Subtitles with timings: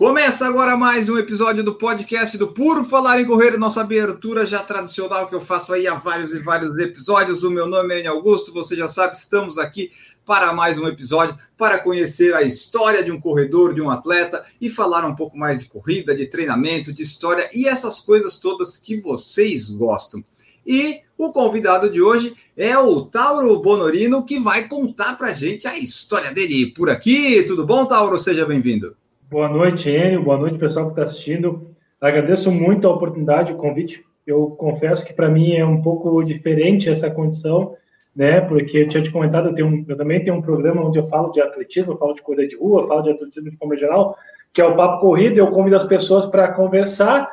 [0.00, 4.60] Começa agora mais um episódio do podcast do Puro Falar em Correr, nossa abertura já
[4.60, 7.44] tradicional que eu faço aí há vários e vários episódios.
[7.44, 9.92] O meu nome é Enio Augusto, você já sabe, estamos aqui
[10.24, 14.70] para mais um episódio para conhecer a história de um corredor, de um atleta e
[14.70, 18.98] falar um pouco mais de corrida, de treinamento, de história e essas coisas todas que
[19.02, 20.24] vocês gostam.
[20.66, 25.76] E o convidado de hoje é o Tauro Bonorino, que vai contar para gente a
[25.76, 27.42] história dele por aqui.
[27.42, 28.18] Tudo bom, Tauro?
[28.18, 28.96] Seja bem-vindo.
[29.30, 30.24] Boa noite, Enio.
[30.24, 31.70] Boa noite, pessoal que está assistindo.
[32.00, 34.04] Agradeço muito a oportunidade, o convite.
[34.26, 37.76] Eu confesso que para mim é um pouco diferente essa condição,
[38.14, 38.40] né?
[38.40, 41.30] Porque eu tinha te comentado, eu, tenho, eu também tenho um programa onde eu falo
[41.30, 44.16] de atletismo, falo de corrida de rua, falo de atletismo de forma geral,
[44.52, 45.38] que é o Papo Corrida.
[45.38, 47.30] Eu convido as pessoas para conversar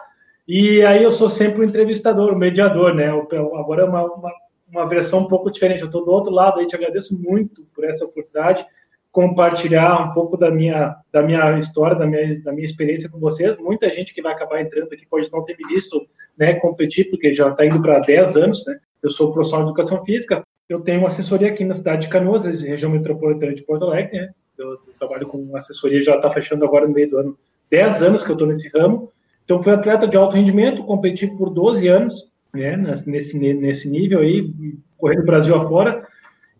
[0.47, 3.07] e aí eu sou sempre o entrevistador, o mediador, né?
[3.07, 4.31] Agora é uma, uma,
[4.72, 5.81] uma versão um pouco diferente.
[5.81, 8.63] Eu estou do outro lado aí, te agradeço muito por essa oportunidade
[9.11, 13.58] compartilhar um pouco da minha, da minha história, da minha, da minha experiência com vocês.
[13.58, 17.33] Muita gente que vai acabar entrando aqui pode não ter me visto né, competir, porque
[17.33, 18.66] já está indo para 10 anos.
[18.66, 18.78] Né?
[19.02, 20.44] Eu sou profissional de educação física.
[20.69, 24.19] Eu tenho uma assessoria aqui na cidade de Canoas, região metropolitana de Porto Alegre.
[24.19, 24.30] Né?
[24.58, 27.38] Eu, eu trabalho com assessoria, já está fechando agora no meio do ano.
[27.72, 29.11] 10 anos que eu estou nesse ramo.
[29.44, 34.53] Então, fui atleta de alto rendimento, competi por 12 anos né, nesse, nesse nível aí,
[34.97, 36.05] correndo Brasil afora.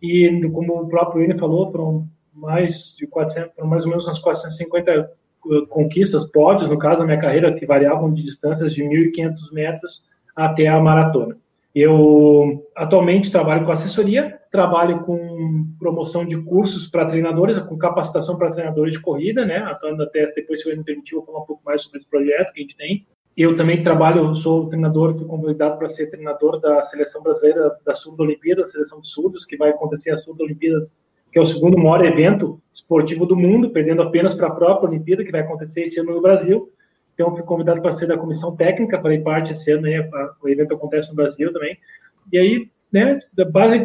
[0.02, 2.08] E, como o próprio Ine falou, foram
[2.38, 5.06] mais de 400, mais ou menos umas 450 eh,
[5.68, 10.68] conquistas, pódios, no caso da minha carreira, que variavam de distâncias de 1.500 metros até
[10.68, 11.36] a maratona.
[11.74, 18.50] Eu atualmente trabalho com assessoria, trabalho com promoção de cursos para treinadores, com capacitação para
[18.50, 19.58] treinadores de corrida, né?
[19.58, 22.52] Atuando até depois, se o me permitiu, vou falar um pouco mais sobre esse projeto
[22.52, 23.06] que a gente tem.
[23.36, 28.24] Eu também trabalho, sou treinador, fui convidado para ser treinador da seleção brasileira da Surda
[28.24, 30.92] Olimpíada, seleção de surdos, que vai acontecer a Surda Olimpíadas
[31.32, 35.24] que é o segundo maior evento esportivo do mundo, perdendo apenas para a própria Olimpíada,
[35.24, 36.70] que vai acontecer esse ano no Brasil.
[37.14, 39.88] Então, fui convidado para ser da comissão técnica, farei parte esse ano,
[40.42, 41.76] o evento acontece no Brasil também.
[42.32, 43.20] E aí, né,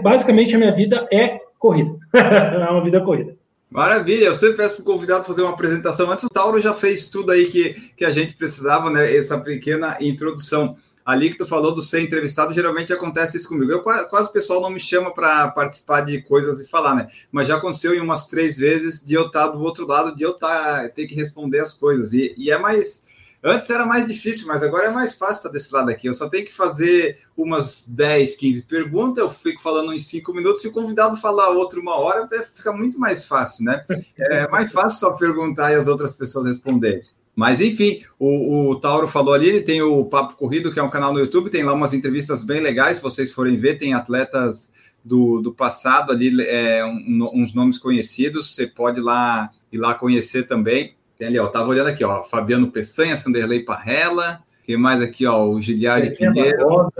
[0.01, 3.35] basicamente a minha vida é corrida, é uma vida corrida.
[3.73, 6.11] Maravilha, eu sempre peço para o convidado fazer uma apresentação.
[6.11, 9.15] Antes, o Tauro já fez tudo aí que, que a gente precisava, né?
[9.15, 13.71] Essa pequena introdução ali que tu falou do ser entrevistado, geralmente acontece isso comigo.
[13.71, 17.09] Eu quase o pessoal não me chama para participar de coisas e falar, né?
[17.31, 20.31] Mas já aconteceu em umas três vezes de eu estar do outro lado, de eu
[20.31, 22.13] estar ter que responder as coisas.
[22.13, 23.03] E, e é mais.
[23.45, 26.07] Antes era mais difícil, mas agora é mais fácil estar desse lado aqui.
[26.07, 30.61] Eu só tenho que fazer umas 10, 15 perguntas, eu fico falando em 5 minutos,
[30.61, 32.25] se o convidado falar outra uma hora,
[32.55, 33.85] fica muito mais fácil, né?
[34.17, 37.03] É mais fácil só perguntar e as outras pessoas responderem.
[37.35, 41.11] Mas enfim, o, o, Tauro falou ali, tem o Papo Corrido, que é um canal
[41.11, 44.71] no YouTube, tem lá umas entrevistas bem legais, se vocês forem ver, tem atletas
[45.03, 50.43] do, do passado ali, é, um, uns nomes conhecidos, você pode lá ir lá conhecer
[50.43, 50.95] também.
[51.17, 55.45] Tem ali, ó, tava olhando aqui, ó, Fabiano Peçanha, Sanderlei Parrella, tem mais aqui, ó,
[55.45, 56.91] o Giliari Pinheiro.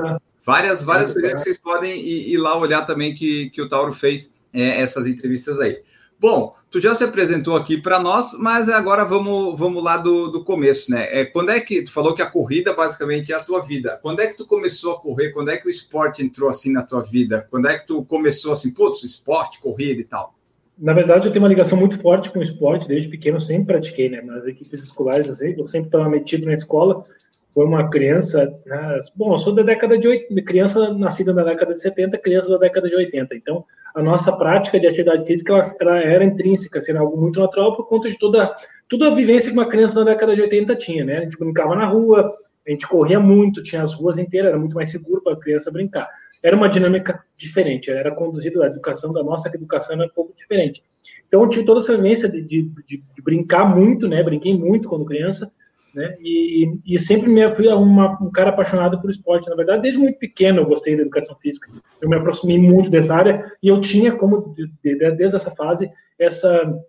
[0.45, 3.93] Várias, várias coisas que vocês podem ir, ir, lá olhar também que, que o Tauro
[3.93, 5.81] fez é, essas entrevistas aí.
[6.19, 10.43] Bom, tu já se apresentou aqui para nós, mas agora vamos, vamos lá do, do
[10.43, 11.07] começo, né?
[11.11, 13.99] É, quando é que tu falou que a corrida basicamente é a tua vida?
[14.01, 15.29] Quando é que tu começou a correr?
[15.29, 17.47] Quando é que o esporte entrou assim na tua vida?
[17.51, 20.33] Quando é que tu começou assim, putz, esporte, corrida e tal?
[20.75, 23.65] Na verdade, eu tenho uma ligação muito forte com o esporte, desde pequeno eu sempre
[23.65, 24.23] pratiquei, né?
[24.23, 27.05] Nas equipes escolares, eu sempre estava metido na escola.
[27.53, 28.99] Foi uma criança, né?
[29.15, 32.57] bom, eu sou da década de 80, criança nascida na década de 70, criança da
[32.57, 33.63] década de 80, então
[33.93, 37.75] a nossa prática de atividade física ela, ela era intrínseca, assim, era algo muito natural
[37.75, 38.55] por conta de toda,
[38.89, 41.17] toda a vivência que uma criança na década de 80 tinha, né?
[41.19, 42.35] A gente brincava na rua,
[42.67, 45.71] a gente corria muito, tinha as ruas inteiras, era muito mais seguro para a criança
[45.71, 46.09] brincar.
[46.41, 50.83] Era uma dinâmica diferente, era conduzido, a educação da nossa educação era um pouco diferente.
[51.27, 54.21] Então, eu tive toda essa vivência de, de, de, de brincar muito, né?
[54.23, 55.51] Brinquei muito quando criança,
[55.93, 56.15] né?
[56.19, 59.49] E, e sempre me fui uma, um cara apaixonado por esporte.
[59.49, 61.69] Na verdade, desde muito pequeno eu gostei da educação física.
[62.01, 66.79] Eu me aproximei muito dessa área e eu tinha como desde essa fase essa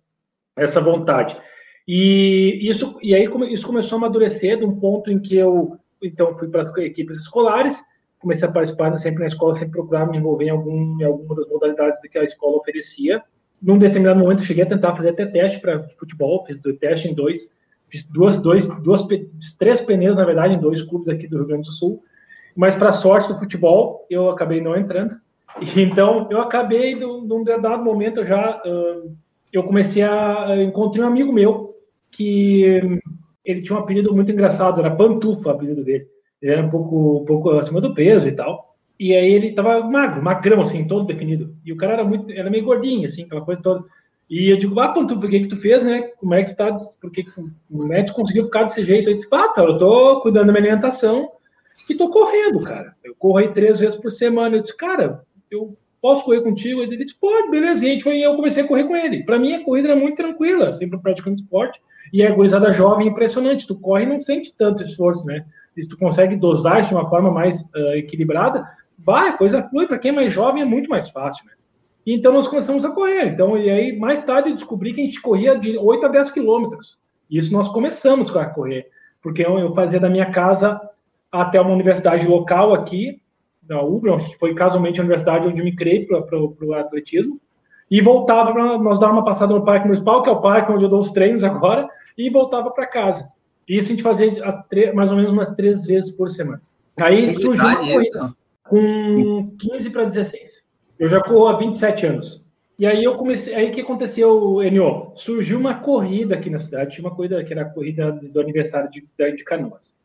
[0.57, 1.37] essa vontade.
[1.87, 6.37] E isso e aí isso começou a amadurecer de um ponto em que eu então
[6.39, 7.83] fui para as equipes escolares,
[8.19, 11.49] comecei a participar sempre na escola, sempre procurar me envolver em algum em alguma das
[11.49, 13.23] modalidades que a escola oferecia.
[13.61, 17.53] Num determinado momento cheguei a tentar fazer até teste para futebol, fiz teste em dois
[18.03, 19.07] duas, dois, duas,
[19.59, 22.03] três pneus, na verdade, em dois clubes aqui do Rio Grande do Sul.
[22.57, 25.17] Mas, para sorte do futebol, eu acabei não entrando.
[25.77, 28.61] Então, eu acabei, num dado momento, eu já
[29.53, 31.77] eu comecei a encontrei um amigo meu
[32.11, 32.81] que
[33.45, 36.07] ele tinha um apelido muito engraçado, era Pantufa, o apelido dele.
[36.43, 38.75] Ele era um pouco, um pouco acima do peso e tal.
[38.99, 41.55] E aí ele tava magro, magrão, assim, todo definido.
[41.65, 43.85] E o cara era muito, era meio gordinho, assim, aquela coisa toda.
[44.29, 46.03] E eu digo, ah, Pantufa, o que que tu fez, né?
[46.19, 47.25] Como é que tu tá, porque
[47.71, 49.09] o médico conseguiu ficar desse jeito?
[49.09, 51.31] Aí disse, ah, cara, eu tô cuidando da minha alimentação
[51.89, 52.95] e tô correndo, cara.
[53.05, 54.57] Eu corro aí três vezes por semana.
[54.57, 56.81] Eu disse, cara, eu posso correr contigo?
[56.81, 57.85] Ele disse, pode, beleza.
[57.85, 59.25] E a gente foi, eu comecei a correr com ele.
[59.25, 61.81] Para mim, a corrida era muito tranquila, sempre praticando esporte.
[62.13, 63.67] E a gurizada jovem é impressionante.
[63.67, 65.45] Tu corre e não sente tanto esforço, né?
[65.75, 68.65] Se tu consegue dosar de uma forma mais uh, equilibrada,
[68.99, 69.87] vai, a coisa flui.
[69.87, 71.53] Para quem é mais jovem é muito mais fácil, né?
[72.07, 73.29] Então nós começamos a correr.
[73.29, 76.31] Então, e aí, mais tarde, eu descobri que a gente corria de 8 a 10
[76.31, 76.99] quilômetros.
[77.31, 78.89] Isso nós começamos a correr.
[79.23, 80.81] Porque eu, eu fazia da minha casa
[81.33, 83.21] até uma universidade local aqui,
[83.63, 87.41] da UBRA, que foi casualmente a universidade onde eu me criei para o atletismo,
[87.91, 90.85] e voltava para nós dar uma passada no Parque Municipal, que é o parque onde
[90.85, 93.29] eu dou os treinos agora, e voltava para casa.
[93.67, 94.33] Isso a gente fazia
[94.95, 96.63] mais ou menos umas três vezes por semana.
[97.01, 100.64] Aí surgiu uma corrida com 15 para 16.
[100.99, 102.45] Eu já corro há 27 anos.
[102.79, 105.13] E aí eu comecei, aí que aconteceu, Enio?
[105.15, 108.91] Surgiu uma corrida aqui na cidade, tinha uma corrida que era a corrida do aniversário
[108.91, 109.97] de, de Canoas.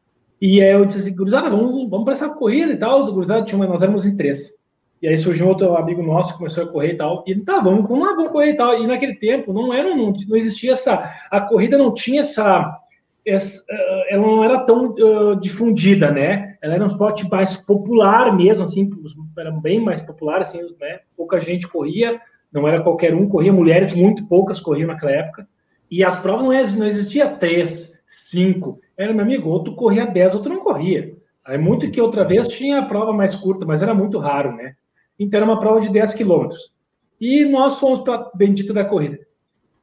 [0.41, 3.01] E aí eu disse assim, gurizada, vamos, vamos para essa corrida e tal.
[3.01, 4.53] Os gurizada, nós éramos em três.
[5.01, 7.24] E aí surgiu outro amigo nosso começou a correr e tal.
[7.25, 8.81] E tá, vamos, vamos lá, vamos correr e tal.
[8.81, 11.09] E naquele tempo não era, não, não existia essa.
[11.31, 12.77] A corrida não tinha essa.
[13.25, 16.57] Eh, ela não era tão uh, difundida, né?
[16.62, 18.89] Ela era um esporte mais popular mesmo, assim,
[19.38, 21.00] era bem mais popular, assim, né?
[21.16, 22.19] Pouca gente corria,
[22.51, 25.48] não era qualquer um, corria mulheres, muito poucas corriam naquela época.
[25.89, 28.80] E as provas não, não existia três, cinco.
[28.98, 31.16] Era, meu amigo, outro corria dez, outro não corria.
[31.45, 34.75] Aí muito que outra vez tinha a prova mais curta, mas era muito raro, né?
[35.19, 36.71] Então era uma prova de 10 quilômetros.
[37.19, 39.19] E nós fomos para a bendita da corrida.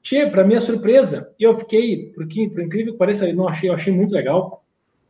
[0.06, 3.74] Che, para minha surpresa, eu fiquei, porque, por incrível que pareça, eu não achei, eu
[3.74, 4.62] achei muito legal.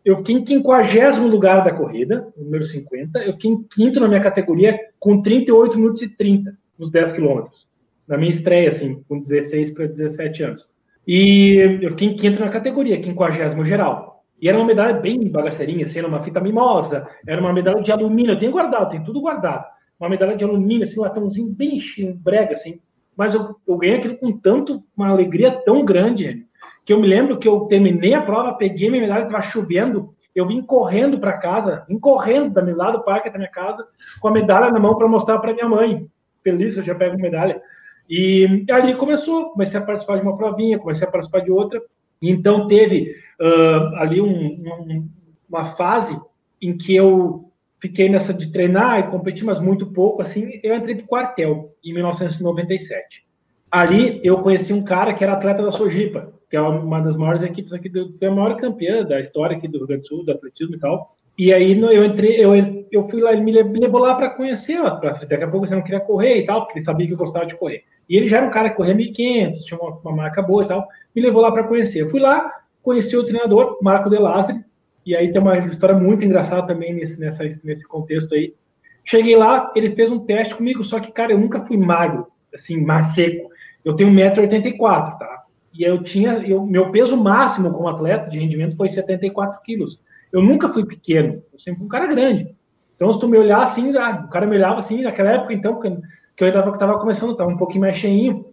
[0.03, 3.19] Eu fiquei em 50 lugar da corrida, número 50.
[3.19, 7.69] Eu fiquei em quinto na minha categoria, com 38 minutos e 30, nos 10 quilômetros.
[8.09, 10.67] Na minha estreia, assim, com 16 para 17 anos.
[11.07, 14.25] E eu fiquei em quinto na categoria, 50 geral.
[14.41, 17.93] E era uma medalha bem bagaceirinha, assim, era uma fita mimosa, era uma medalha de
[17.93, 19.67] alumínio, eu tenho guardado, tem tudo guardado
[19.99, 21.79] uma medalha de alumínio, assim, latãozinho bem
[22.23, 22.81] brega, assim.
[23.17, 26.47] Mas eu, eu ganhei aquilo com tanto, uma alegria tão grande,
[26.85, 30.47] que eu me lembro que eu terminei a prova, peguei minha medalha, estava chovendo, eu
[30.47, 33.87] vim correndo para casa, vim correndo da lá do parque da minha casa,
[34.21, 36.07] com a medalha na mão para mostrar para minha mãe.
[36.45, 37.61] Feliz que eu já pego medalha.
[38.09, 41.83] E ali começou, comecei a participar de uma provinha, comecei a participar de outra.
[42.21, 45.09] Então teve uh, ali um, um,
[45.49, 46.21] uma fase
[46.61, 47.51] em que eu
[47.81, 51.75] fiquei nessa de treinar e competir, mas muito pouco, assim, eu entrei para o quartel,
[51.85, 53.25] em 1997.
[53.71, 57.43] Ali, eu conheci um cara que era atleta da Sojipa, que é uma das maiores
[57.43, 60.25] equipes aqui, do, foi a maior campeã da história aqui do Rio Grande do Sul,
[60.25, 61.17] do atletismo e tal.
[61.39, 62.55] E aí, eu entrei, eu,
[62.91, 65.75] eu fui lá, ele me levou lá para conhecer, ó, pra, daqui a pouco você
[65.75, 67.85] não queria correr e tal, porque ele sabia que eu gostava de correr.
[68.09, 70.69] E ele já era um cara que corria 1.500, tinha uma, uma marca boa e
[70.69, 72.01] tal, me levou lá para conhecer.
[72.01, 72.51] Eu fui lá,
[72.83, 74.17] conheci o treinador, Marco De
[75.07, 78.53] e aí tem uma história muito engraçada também nesse, nessa, nesse contexto aí.
[79.05, 82.85] Cheguei lá, ele fez um teste comigo, só que, cara, eu nunca fui magro, assim,
[83.05, 83.49] seco.
[83.85, 85.45] Eu tenho 1,84m, tá?
[85.73, 90.01] E eu tinha, eu, meu peso máximo como atleta de rendimento foi 74 quilos.
[90.33, 92.53] Eu nunca fui pequeno, eu sempre fui um cara grande.
[92.97, 95.79] Então, se tu me olhar assim, ah, o cara me olhava assim, naquela época, então,
[95.79, 95.89] que
[96.43, 98.45] eu ainda estava começando, estava um pouquinho mais cheinho.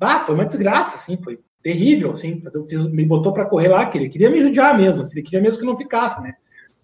[0.00, 2.42] Ah, foi uma desgraça, assim, foi terrível, assim,
[2.90, 5.58] me botou para correr lá, que ele queria me judiar mesmo, assim, ele queria mesmo
[5.58, 6.34] que eu não ficasse, né?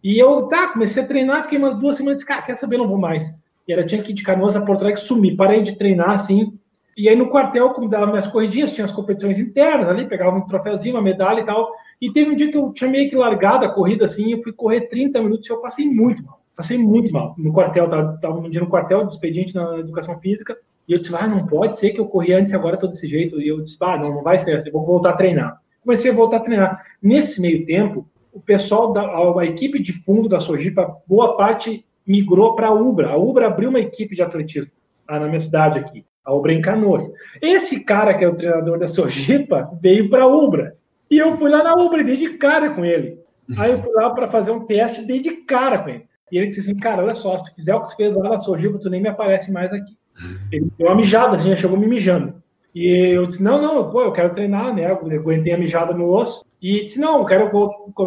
[0.03, 2.99] E eu, tá, comecei a treinar, fiquei umas duas semanas, cara, quer saber, não vou
[2.99, 3.33] mais.
[3.67, 6.59] E era, tinha que ir de Canoas a Porto Alegre, sumi, parei de treinar, assim,
[6.97, 10.47] e aí no quartel, como dava minhas corridinhas, tinha as competições internas ali, pegava um
[10.47, 13.65] troféuzinho, uma medalha e tal, e teve um dia que eu tinha meio que largado
[13.65, 17.13] a corrida, assim, eu fui correr 30 minutos e eu passei muito mal, passei muito
[17.13, 17.35] mal.
[17.37, 20.99] No quartel, tava, tava um dia no quartel, de expediente na educação física, e eu
[20.99, 23.41] disse, ah, não pode ser que eu corri antes e agora estou desse jeito.
[23.41, 25.61] E eu disse, ah, não, não vai ser assim, vou voltar a treinar.
[25.83, 26.85] Comecei a voltar a treinar.
[27.03, 31.85] Nesse meio tempo, o pessoal da a, a equipe de fundo da Sojipa, boa parte
[32.07, 33.11] migrou para a Ubra.
[33.11, 34.71] A Ubra abriu uma equipe de atletismo
[35.09, 37.11] lá na minha cidade aqui, a Ubra em Canoas.
[37.41, 40.77] Esse cara que é o treinador da Sojipa veio para a Ubra.
[41.11, 43.19] E eu fui lá na Ubra e dei de cara com ele.
[43.59, 46.05] Aí eu fui lá para fazer um teste e dei de cara com ele.
[46.33, 48.31] E ele disse assim, cara, olha só, se tu fizer o que tu fez lá
[48.31, 49.97] na Sojipa, tu nem me aparece mais aqui.
[50.53, 52.35] Ele deu uma mijada, assim, chegou me mijando.
[52.75, 54.91] E eu disse, não, não, pô, eu quero treinar, né?
[54.91, 56.45] Eu aguentei a mijada no osso.
[56.61, 57.51] E disse, não, eu quero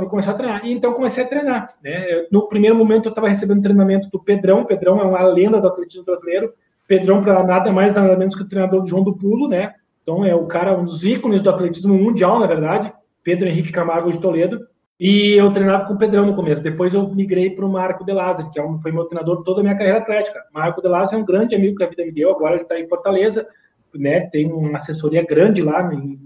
[0.10, 0.66] começar a treinar.
[0.66, 2.26] E então comecei a treinar, né?
[2.32, 4.66] No primeiro momento eu estava recebendo treinamento do Pedrão.
[4.66, 6.52] Pedrão é uma lenda do atletismo brasileiro.
[6.88, 9.74] Pedrão, para nada mais, nada menos que o treinador João do Pulo, né?
[10.02, 12.92] Então, é o cara, um dos ícones do atletismo mundial, na verdade,
[13.24, 14.66] Pedro Henrique Camargo de Toledo.
[15.00, 16.64] E eu treinava com o Pedrão no começo.
[16.64, 19.64] Depois eu migrei para o Marco de Lázaro, que é foi meu treinador toda a
[19.64, 20.44] minha carreira atlética.
[20.52, 22.32] Marco de Lázaro é um grande amigo que a vida me deu.
[22.32, 23.48] Agora ele está em Fortaleza,
[23.94, 24.22] né?
[24.22, 26.20] Tem uma assessoria grande lá em,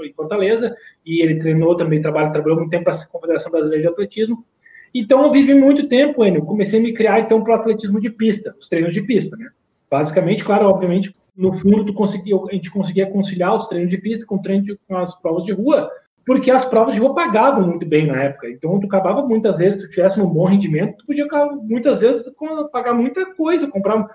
[0.00, 0.74] em Fortaleza.
[1.04, 4.44] E ele treinou também, trabalha, trabalhou muito tempo para a Confederação Brasileira de Atletismo.
[4.92, 6.44] Então eu vivi muito tempo, Enio.
[6.44, 9.50] Comecei a me criar então para o atletismo de pista, os treinos de pista, né?
[9.88, 14.26] Basicamente, claro, obviamente, no fundo tu conseguia, a gente conseguia conciliar os treinos de pista
[14.26, 15.90] com, treino de, com as provas de rua,
[16.26, 18.50] porque as provas de rua pagavam muito bem na época.
[18.50, 21.26] Então, tu acabava muitas vezes, tu tivesse um bom rendimento, tu podia
[21.62, 22.24] muitas vezes
[22.72, 24.08] pagar muita coisa, comprar,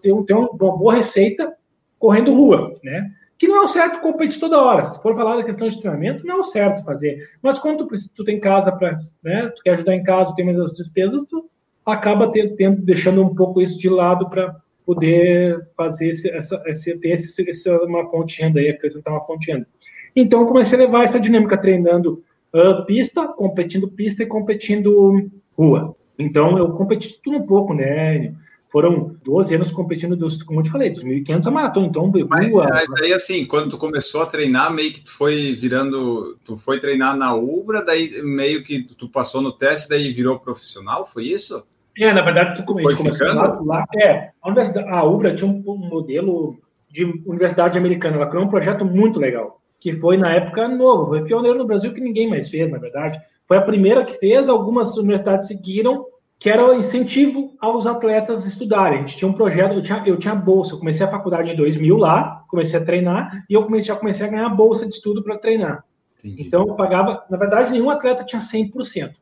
[0.00, 1.52] ter, ter uma boa receita
[1.98, 3.10] correndo rua, né?
[3.38, 4.84] Que não é o certo competir toda hora.
[4.84, 7.28] Se tu for falar da questão de treinamento, não é o certo fazer.
[7.42, 9.52] Mas quando tu, tu tem casa para, né?
[9.54, 11.50] Tu quer ajudar em casa, tem mais as despesas, tu
[11.84, 14.56] acaba ter, tendo, deixando um pouco isso de lado para
[14.86, 19.46] poder fazer esse, essa, esse, ter esse, uma fonte de renda aí, acrescentar uma fonte
[19.46, 19.66] de renda.
[20.14, 22.22] Então, comecei a levar essa dinâmica treinando
[22.52, 25.94] uh, pista, competindo pista e competindo rua.
[26.18, 28.34] Então, eu competi tudo um pouco, né?
[28.70, 32.26] Foram 12 anos competindo, dos, como eu te falei, 2.500 a maratona, então rua...
[32.28, 36.36] Mas, mas aí, assim, quando tu começou a treinar, meio que tu foi virando...
[36.44, 41.06] Tu foi treinar na Ubra, daí meio que tu passou no teste, daí virou profissional,
[41.06, 41.64] foi isso?
[41.96, 46.58] É, na verdade, tu, começou lá, lá, É, a, a Ubra tinha um, um modelo
[46.90, 51.24] de universidade americana, ela criou um projeto muito legal que foi na época novo, foi
[51.24, 53.20] pioneiro no Brasil que ninguém mais fez, na verdade.
[53.46, 56.04] Foi a primeira que fez, algumas universidades seguiram,
[56.38, 58.98] que era o incentivo aos atletas estudarem.
[58.98, 61.56] A gente tinha um projeto, eu tinha, eu tinha bolsa, eu comecei a faculdade em
[61.56, 65.22] 2000 lá, comecei a treinar, e eu comecei, já comecei a ganhar bolsa de estudo
[65.22, 65.84] para treinar.
[66.18, 66.42] Entendi.
[66.42, 69.12] Então, eu pagava, na verdade, nenhum atleta tinha 100%,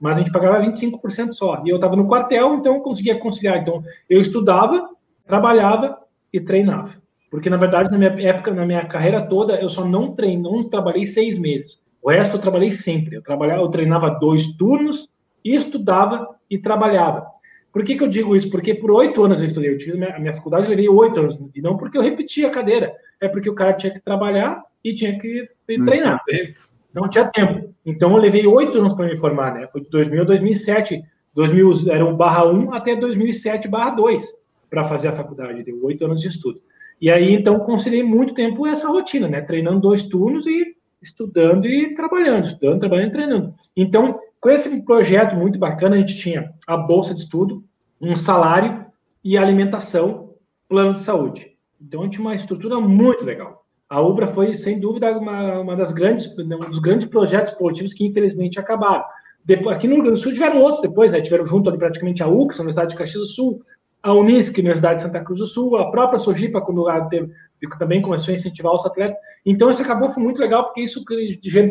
[0.00, 1.62] mas a gente pagava 25% só.
[1.64, 3.58] E eu estava no quartel, então eu conseguia conciliar.
[3.58, 4.88] Então, eu estudava,
[5.26, 5.98] trabalhava
[6.32, 7.03] e treinava.
[7.34, 10.62] Porque, na verdade, na minha época, na minha carreira toda, eu só não treinei, não
[10.62, 11.82] trabalhei seis meses.
[12.00, 13.16] O resto eu trabalhei sempre.
[13.16, 15.08] Eu, trabalhava, eu treinava dois turnos,
[15.44, 17.26] estudava e trabalhava.
[17.72, 18.48] Por que, que eu digo isso?
[18.48, 19.72] Porque por oito anos eu estudei.
[19.72, 21.36] Eu tive a minha faculdade, eu levei oito anos.
[21.52, 22.94] E não porque eu repetia a cadeira.
[23.20, 25.88] É porque o cara tinha que trabalhar e tinha que treinar.
[25.90, 26.60] Não tinha tempo.
[26.94, 27.74] Não tinha tempo.
[27.84, 29.66] Então eu levei oito anos para me formar, né?
[29.72, 31.02] Foi de 2000 a 2007.
[31.34, 34.22] 2000 era um barra 1 até 2007 barra 2
[34.70, 35.64] para fazer a faculdade.
[35.64, 36.60] Deu oito anos de estudo.
[37.00, 39.40] E aí, então, conciliei muito tempo essa rotina, né?
[39.40, 43.54] Treinando dois turnos e estudando e trabalhando, estudando, trabalhando e treinando.
[43.76, 47.64] Então, com esse projeto muito bacana, a gente tinha a bolsa de estudo,
[48.00, 48.86] um salário
[49.22, 50.34] e alimentação,
[50.68, 51.52] plano de saúde.
[51.80, 53.64] Então, a gente tinha uma estrutura muito legal.
[53.88, 58.04] A Ubra foi, sem dúvida, uma, uma das grandes, um dos grandes projetos esportivos que,
[58.04, 59.04] infelizmente, acabaram.
[59.44, 61.20] Depois, aqui no Rio Grande do Sul tiveram outros depois, né?
[61.20, 63.62] Tiveram junto ali praticamente a UX, a Universidade de Caxias do Sul,
[64.04, 67.32] a Unisc, Universidade de Santa Cruz do Sul, a própria Sojipa, quando teve,
[67.78, 69.16] também começou a incentivar os atletas.
[69.46, 71.02] Então, isso acabou, foi muito legal, porque isso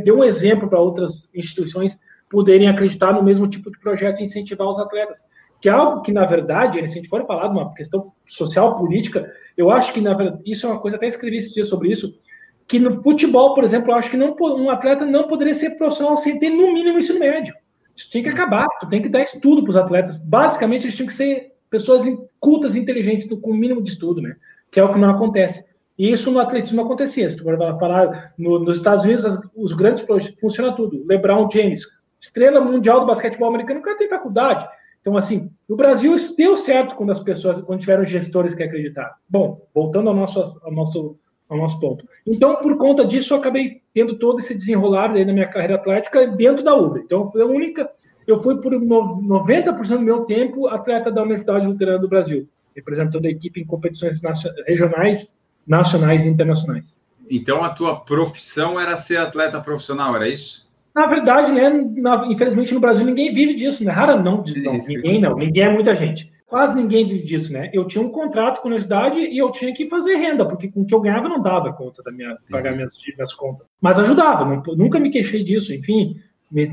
[0.04, 4.68] deu um exemplo para outras instituições poderem acreditar no mesmo tipo de projeto e incentivar
[4.68, 5.24] os atletas.
[5.62, 8.76] Que é algo que, na verdade, se a gente for falar de uma questão social,
[8.76, 11.92] política, eu acho que, na verdade, isso é uma coisa, até escrevi esse dia sobre
[11.92, 12.20] isso,
[12.68, 16.18] que no futebol, por exemplo, eu acho que não, um atleta não poderia ser profissional
[16.18, 17.54] sem ter, no mínimo, ensino médio.
[17.96, 20.18] Isso tem que acabar, tu tem que dar estudo para os atletas.
[20.18, 22.06] Basicamente, eles tinham que ser pessoas
[22.40, 24.36] cultas, inteligentes, com o mínimo de estudo, né?
[24.70, 25.66] Que é o que não acontece.
[25.98, 27.28] E isso no atletismo acontecia.
[27.28, 31.04] Se tu falar no, nos Estados Unidos, as, os grandes projetos, funciona tudo.
[31.08, 31.82] LeBron James,
[32.22, 34.68] estrela mundial do basquetebol americano, nunca tem faculdade.
[35.02, 39.16] Então, assim, no Brasil isso deu certo quando as pessoas, quando tiveram gestores que acreditaram.
[39.28, 41.18] Bom, voltando ao nosso, ao nosso,
[41.50, 42.08] ao nosso ponto.
[42.28, 46.28] Então, por conta disso, eu acabei tendo todo esse desenrolar aí na minha carreira atlética
[46.28, 47.00] dentro da UBA.
[47.00, 47.90] Então, foi a única
[48.28, 53.30] eu fui por 90% do meu tempo atleta da Universidade Luterana do Brasil, representando a
[53.30, 54.22] equipe em competições
[54.68, 56.96] regionais, nacionais e internacionais.
[57.30, 60.68] Então a tua profissão era ser atleta profissional, era isso?
[60.94, 63.92] Na verdade, né, na, infelizmente no Brasil ninguém vive disso, né?
[63.92, 66.32] Rara não, não ninguém não, ninguém é muita gente.
[66.46, 67.72] Quase ninguém vive disso, né?
[67.74, 70.82] Eu tinha um contrato com a universidade e eu tinha que fazer renda, porque com
[70.82, 73.66] o que eu ganhava não dava conta da minha pagar minhas, minhas contas.
[73.82, 76.16] Mas ajudava, não, nunca me queixei disso, enfim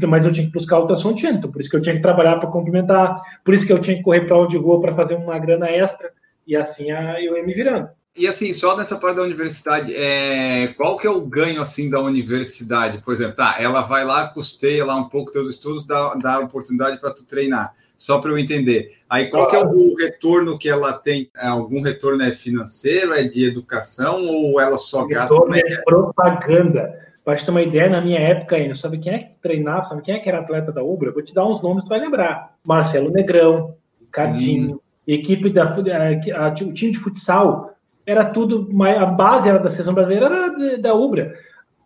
[0.07, 2.37] mas eu tinha que buscar ultrassom de então por isso que eu tinha que trabalhar
[2.37, 5.39] para complementar, por isso que eu tinha que correr para de rua para fazer uma
[5.39, 6.11] grana extra,
[6.47, 7.89] e assim eu ia me virando.
[8.17, 10.69] E assim, só nessa parte da universidade, é...
[10.77, 12.99] qual que é o ganho assim da universidade?
[12.99, 17.01] Por exemplo, tá, ela vai lá, custeia lá um pouco teus estudos, dá, dá oportunidade
[17.01, 17.73] para tu treinar.
[17.97, 18.97] Só para eu entender.
[19.11, 21.31] Aí, qual que é o retorno que ela tem?
[21.37, 25.35] É algum retorno é financeiro, é de educação ou ela só gasta?
[25.53, 26.99] É, é propaganda.
[27.31, 30.03] Para te ter uma ideia, na minha época ainda, sabe quem é que treinava, sabe
[30.03, 31.13] quem é que era atleta da Ubra?
[31.13, 32.57] vou te dar uns nomes, tu vai lembrar.
[32.65, 33.77] Marcelo Negrão,
[34.11, 34.79] Cadinho, hum.
[35.07, 37.71] equipe da a, a, o time de futsal,
[38.05, 41.33] era tudo, a base era da seleção brasileira, era da Ubra.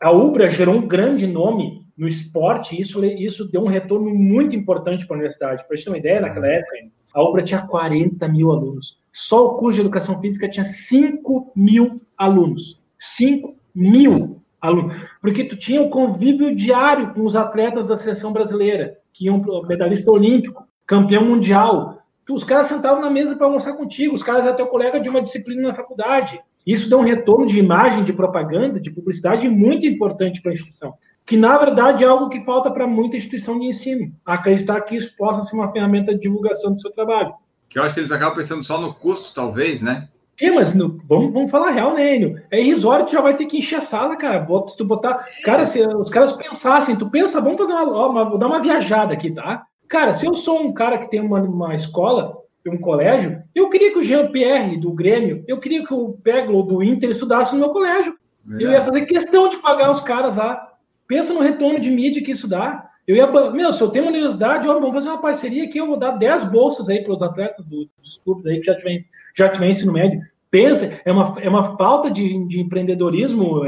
[0.00, 4.56] A Ubra gerou um grande nome no esporte, e isso, isso deu um retorno muito
[4.56, 5.62] importante para a universidade.
[5.66, 6.74] Para a gente ter uma ideia, naquela época,
[7.12, 8.96] a Ubra tinha 40 mil alunos.
[9.12, 12.80] Só o curso de educação física tinha 5 mil alunos.
[12.98, 14.96] 5 mil alunos.
[15.20, 19.42] Porque tu tinha o um convívio diário com os atletas da seleção brasileira, que iam
[19.66, 22.02] medalhista olímpico, campeão mundial.
[22.24, 25.08] Tu, os caras sentavam na mesa para almoçar contigo, os caras eram teu colega de
[25.08, 26.40] uma disciplina na faculdade.
[26.66, 30.94] Isso deu um retorno de imagem, de propaganda, de publicidade muito importante para a instituição.
[31.26, 34.12] Que, na verdade, é algo que falta para muita instituição de ensino.
[34.24, 37.34] Acreditar que isso possa ser uma ferramenta de divulgação do seu trabalho.
[37.68, 40.08] Que eu acho que eles acabam pensando só no custo, talvez, né?
[40.36, 42.42] Sim, mas no, vamos, vamos falar real, né, Enio?
[42.50, 44.46] É irrisório, tu já vai ter que encher a sala, cara.
[44.66, 45.24] se tu botar.
[45.44, 48.24] Cara, se os caras pensassem, tu pensa, vamos fazer uma, uma.
[48.24, 49.64] Vou dar uma viajada aqui, tá?
[49.88, 52.36] Cara, se eu sou um cara que tem uma, uma escola,
[52.66, 56.82] um colégio, eu queria que o Jean-Pierre do Grêmio, eu queria que o Peglo do
[56.82, 58.16] Inter estudasse no meu colégio.
[58.44, 58.64] Verdade.
[58.64, 60.72] Eu ia fazer questão de pagar os caras lá.
[61.06, 62.88] Pensa no retorno de mídia que isso dá.
[63.06, 65.86] Eu ia, meu, se eu tenho uma universidade, ó, vamos fazer uma parceria aqui, eu
[65.86, 69.04] vou dar 10 bolsas aí para os atletas do, dos clubes aí que já tiver,
[69.36, 70.20] já tiver ensino médio.
[70.50, 73.62] Pensa, é uma, é uma falta de, de empreendedorismo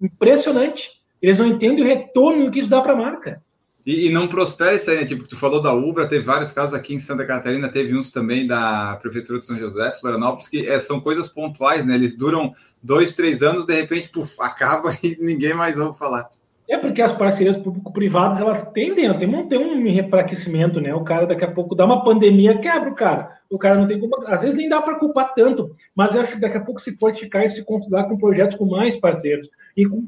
[0.00, 0.90] impressionante.
[1.20, 3.42] Eles não entendem o retorno que isso dá para a marca.
[3.86, 5.04] E, e, não prospera isso aí, né?
[5.04, 8.44] Tipo, tu falou da Ubra, teve vários casos aqui em Santa Catarina, teve uns também
[8.44, 11.94] da Prefeitura de São José, Florianópolis, que é, são coisas pontuais, né?
[11.94, 16.28] Eles duram dois, três anos, de repente, puf, acaba e ninguém mais ouve falar.
[16.68, 20.92] É porque as parcerias público-privadas elas tendem a ter, ter um refraquecimento, né?
[20.92, 23.36] O cara daqui a pouco dá uma pandemia, quebra o cara.
[23.48, 26.40] O cara não tem culpa, às vezes nem dá para culpar tanto, mas acho que
[26.40, 30.04] daqui a pouco se fortificar e se configurar com projetos com mais parceiros e com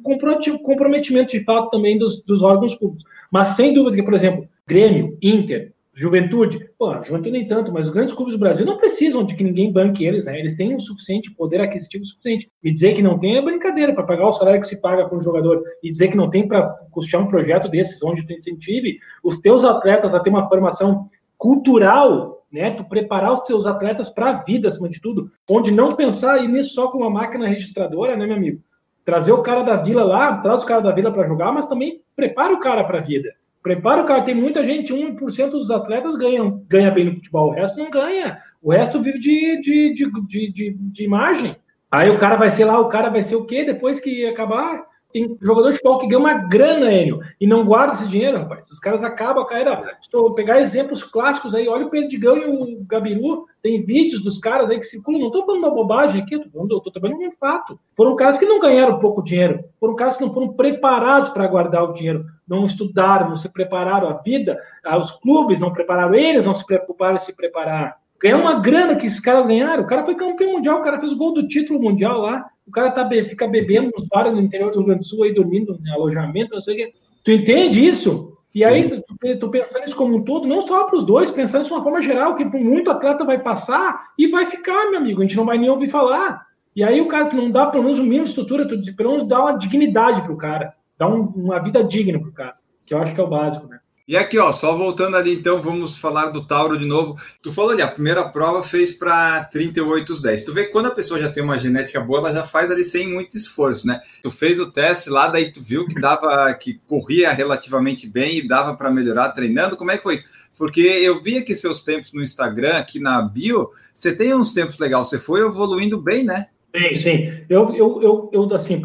[0.59, 3.05] comprometimento de fato também dos, dos órgãos públicos.
[3.31, 7.93] Mas sem dúvida que, por exemplo, Grêmio, Inter, Juventude, pô, Juventude nem tanto, mas os
[7.93, 10.38] grandes clubes do Brasil não precisam de que ninguém banque eles, né?
[10.38, 12.49] Eles têm o suficiente poder aquisitivo suficiente.
[12.62, 15.16] E dizer que não tem é brincadeira para pagar o salário que se paga com
[15.16, 19.01] o jogador e dizer que não tem para custear um projeto desses onde tu incentive
[19.25, 22.70] os teus atletas a ter uma formação cultural, né?
[22.70, 26.46] Tu preparar os teus atletas para a vida, acima de tudo, onde não pensar e
[26.46, 28.62] nem só com uma máquina registradora, né, meu amigo?
[29.05, 32.01] Trazer o cara da vila lá, traz o cara da vila para jogar, mas também
[32.14, 33.31] prepara o cara para a vida.
[33.62, 37.55] Prepara o cara, tem muita gente, 1% dos atletas ganham, ganha bem no futebol, o
[37.55, 38.40] resto não ganha.
[38.62, 41.57] O resto vive de, de, de, de, de, de imagem.
[41.90, 43.64] Aí o cara vai ser lá, o cara vai ser o quê?
[43.64, 47.94] Depois que acabar, tem jogador de futebol que ganha uma grana, Enio, e não guarda
[47.94, 48.71] esse dinheiro, rapaz.
[48.71, 49.97] Os caras acabam a carreira.
[50.01, 54.68] Estou pegar exemplos clássicos aí, olha o Perdigão e o Gabiru, tem vídeos dos caras
[54.68, 55.21] aí que circulam.
[55.21, 57.79] Não estou falando uma bobagem aqui, estou trabalhando um fato.
[57.97, 61.85] Foram caras que não ganharam pouco dinheiro, foram caras que não foram preparados para guardar
[61.85, 64.61] o dinheiro, não estudaram, não se prepararam a vida,
[65.01, 69.07] os clubes não prepararam eles, não se preocuparam em se preparar ganhar uma grana que
[69.07, 69.85] esses caras ganharam.
[69.85, 72.47] O cara foi campeão mundial, o cara fez o gol do título mundial lá.
[72.68, 75.35] O cara tá, fica bebendo nos bares no interior do Rio Grande do Sul, aí
[75.35, 76.94] dormindo em alojamento, não sei o quê.
[77.24, 78.37] Tu entende isso?
[78.54, 79.02] E aí, tu,
[79.38, 81.83] tu pensando isso como um todo, não só para os dois, pensando isso de uma
[81.83, 85.20] forma geral, que muito atleta vai passar e vai ficar, meu amigo.
[85.20, 86.46] A gente não vai nem ouvir falar.
[86.76, 89.12] E aí, o cara que não dá pelo menos o mínimo de estrutura, tu pelo
[89.12, 92.57] menos dá uma dignidade para o cara, dá um, uma vida digna para o cara,
[92.85, 93.78] que eu acho que é o básico, né?
[94.09, 97.21] E aqui, ó, só voltando ali, então, vamos falar do Tauro de novo.
[97.42, 100.44] Tu falou ali, a primeira prova fez para 38 os 10.
[100.44, 103.07] Tu vê quando a pessoa já tem uma genética boa, ela já faz ali sem
[103.07, 104.01] muito esforço, né?
[104.23, 108.49] Tu fez o teste lá, daí tu viu que dava, que corria relativamente bem e
[108.49, 109.77] dava para melhorar treinando.
[109.77, 110.27] Como é que foi isso?
[110.57, 114.79] Porque eu vi aqui seus tempos no Instagram, aqui na bio, você tem uns tempos
[114.79, 116.47] legais, você foi evoluindo bem, né?
[116.75, 117.44] Sim, sim.
[117.47, 118.81] Eu, eu, eu, eu assim,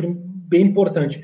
[0.49, 1.23] bem importante.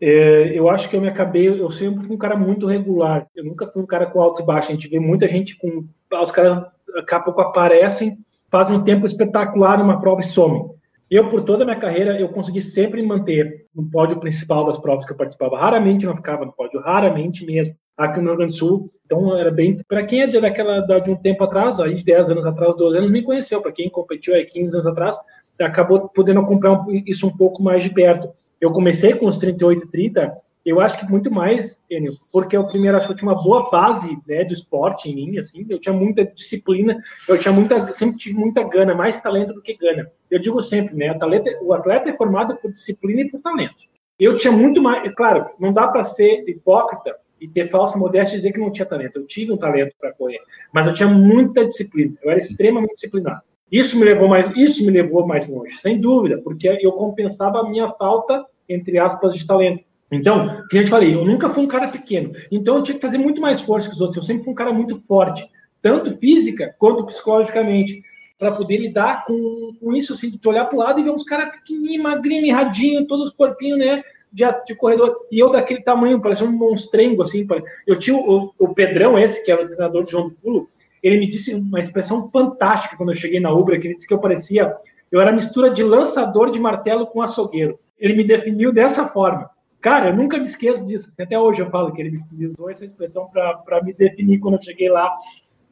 [0.00, 3.26] É, eu acho que eu me acabei, eu sempre fui um cara muito regular.
[3.36, 4.70] Eu nunca fui um cara com altos e baixos.
[4.70, 5.84] A gente vê muita gente com.
[6.20, 8.18] Os caras daqui a pouco aparecem,
[8.50, 10.70] fazem um tempo espetacular numa prova e somem.
[11.10, 15.04] Eu, por toda a minha carreira, eu consegui sempre manter no pódio principal das provas
[15.04, 15.58] que eu participava.
[15.58, 18.92] Raramente não ficava no pódio, raramente mesmo, aqui no Rio Grande do Sul.
[19.04, 19.80] Então, era bem.
[19.88, 23.22] Para quem é daquela, de um tempo atrás, aí 10 anos atrás, 12 anos, me
[23.22, 23.60] conheceu.
[23.60, 25.18] Para quem competiu aí 15 anos atrás,
[25.60, 28.30] acabou podendo acompanhar isso um pouco mais de perto.
[28.60, 32.66] Eu comecei com os 38 e 30, eu acho que muito mais, Enio, porque eu
[32.66, 35.78] primeiro acho que eu tinha uma boa base né, de esporte em mim, assim, eu
[35.78, 40.10] tinha muita disciplina, eu tinha muita, sempre tive muita gana, mais talento do que gana.
[40.30, 43.74] Eu digo sempre, né, atleta, o atleta é formado por disciplina e por talento.
[44.18, 48.38] Eu tinha muito mais, claro, não dá para ser hipócrita e ter falsa modéstia e
[48.38, 49.16] dizer que não tinha talento.
[49.16, 50.40] Eu tive um talento para correr,
[50.74, 52.14] mas eu tinha muita disciplina.
[52.22, 53.40] Eu era extremamente disciplinado.
[53.72, 57.68] Isso me levou mais, isso me levou mais longe, sem dúvida, porque eu compensava a
[57.68, 59.84] minha falta, entre aspas, de talento.
[60.10, 63.00] Então, que eu te falei, eu nunca fui um cara pequeno, então eu tinha que
[63.00, 64.16] fazer muito mais força que os outros.
[64.16, 65.48] Eu sempre fui um cara muito forte,
[65.80, 68.02] tanto física quanto psicologicamente.
[68.38, 71.10] para poder lidar com, com isso, assim, de tu olhar para o lado e ver
[71.10, 74.02] uns caras pequenininhos, magrinhos, mirradinhos, todos os corpinhos, né?
[74.32, 75.14] De, de, corredor.
[75.30, 77.46] E eu daquele tamanho, parecia um monstrengo, assim.
[77.86, 80.70] Eu tinha o, o Pedrão, esse, que era o treinador de João do Pulo,
[81.02, 84.14] ele me disse uma expressão fantástica quando eu cheguei na Ubra, que ele disse que
[84.14, 84.74] eu parecia,
[85.10, 87.78] eu era mistura de lançador de martelo com açougueiro.
[88.00, 89.50] Ele me definiu dessa forma.
[89.80, 91.08] Cara, eu nunca me esqueço disso.
[91.08, 94.54] Assim, até hoje eu falo que ele me usou essa expressão para me definir quando
[94.54, 95.10] eu cheguei lá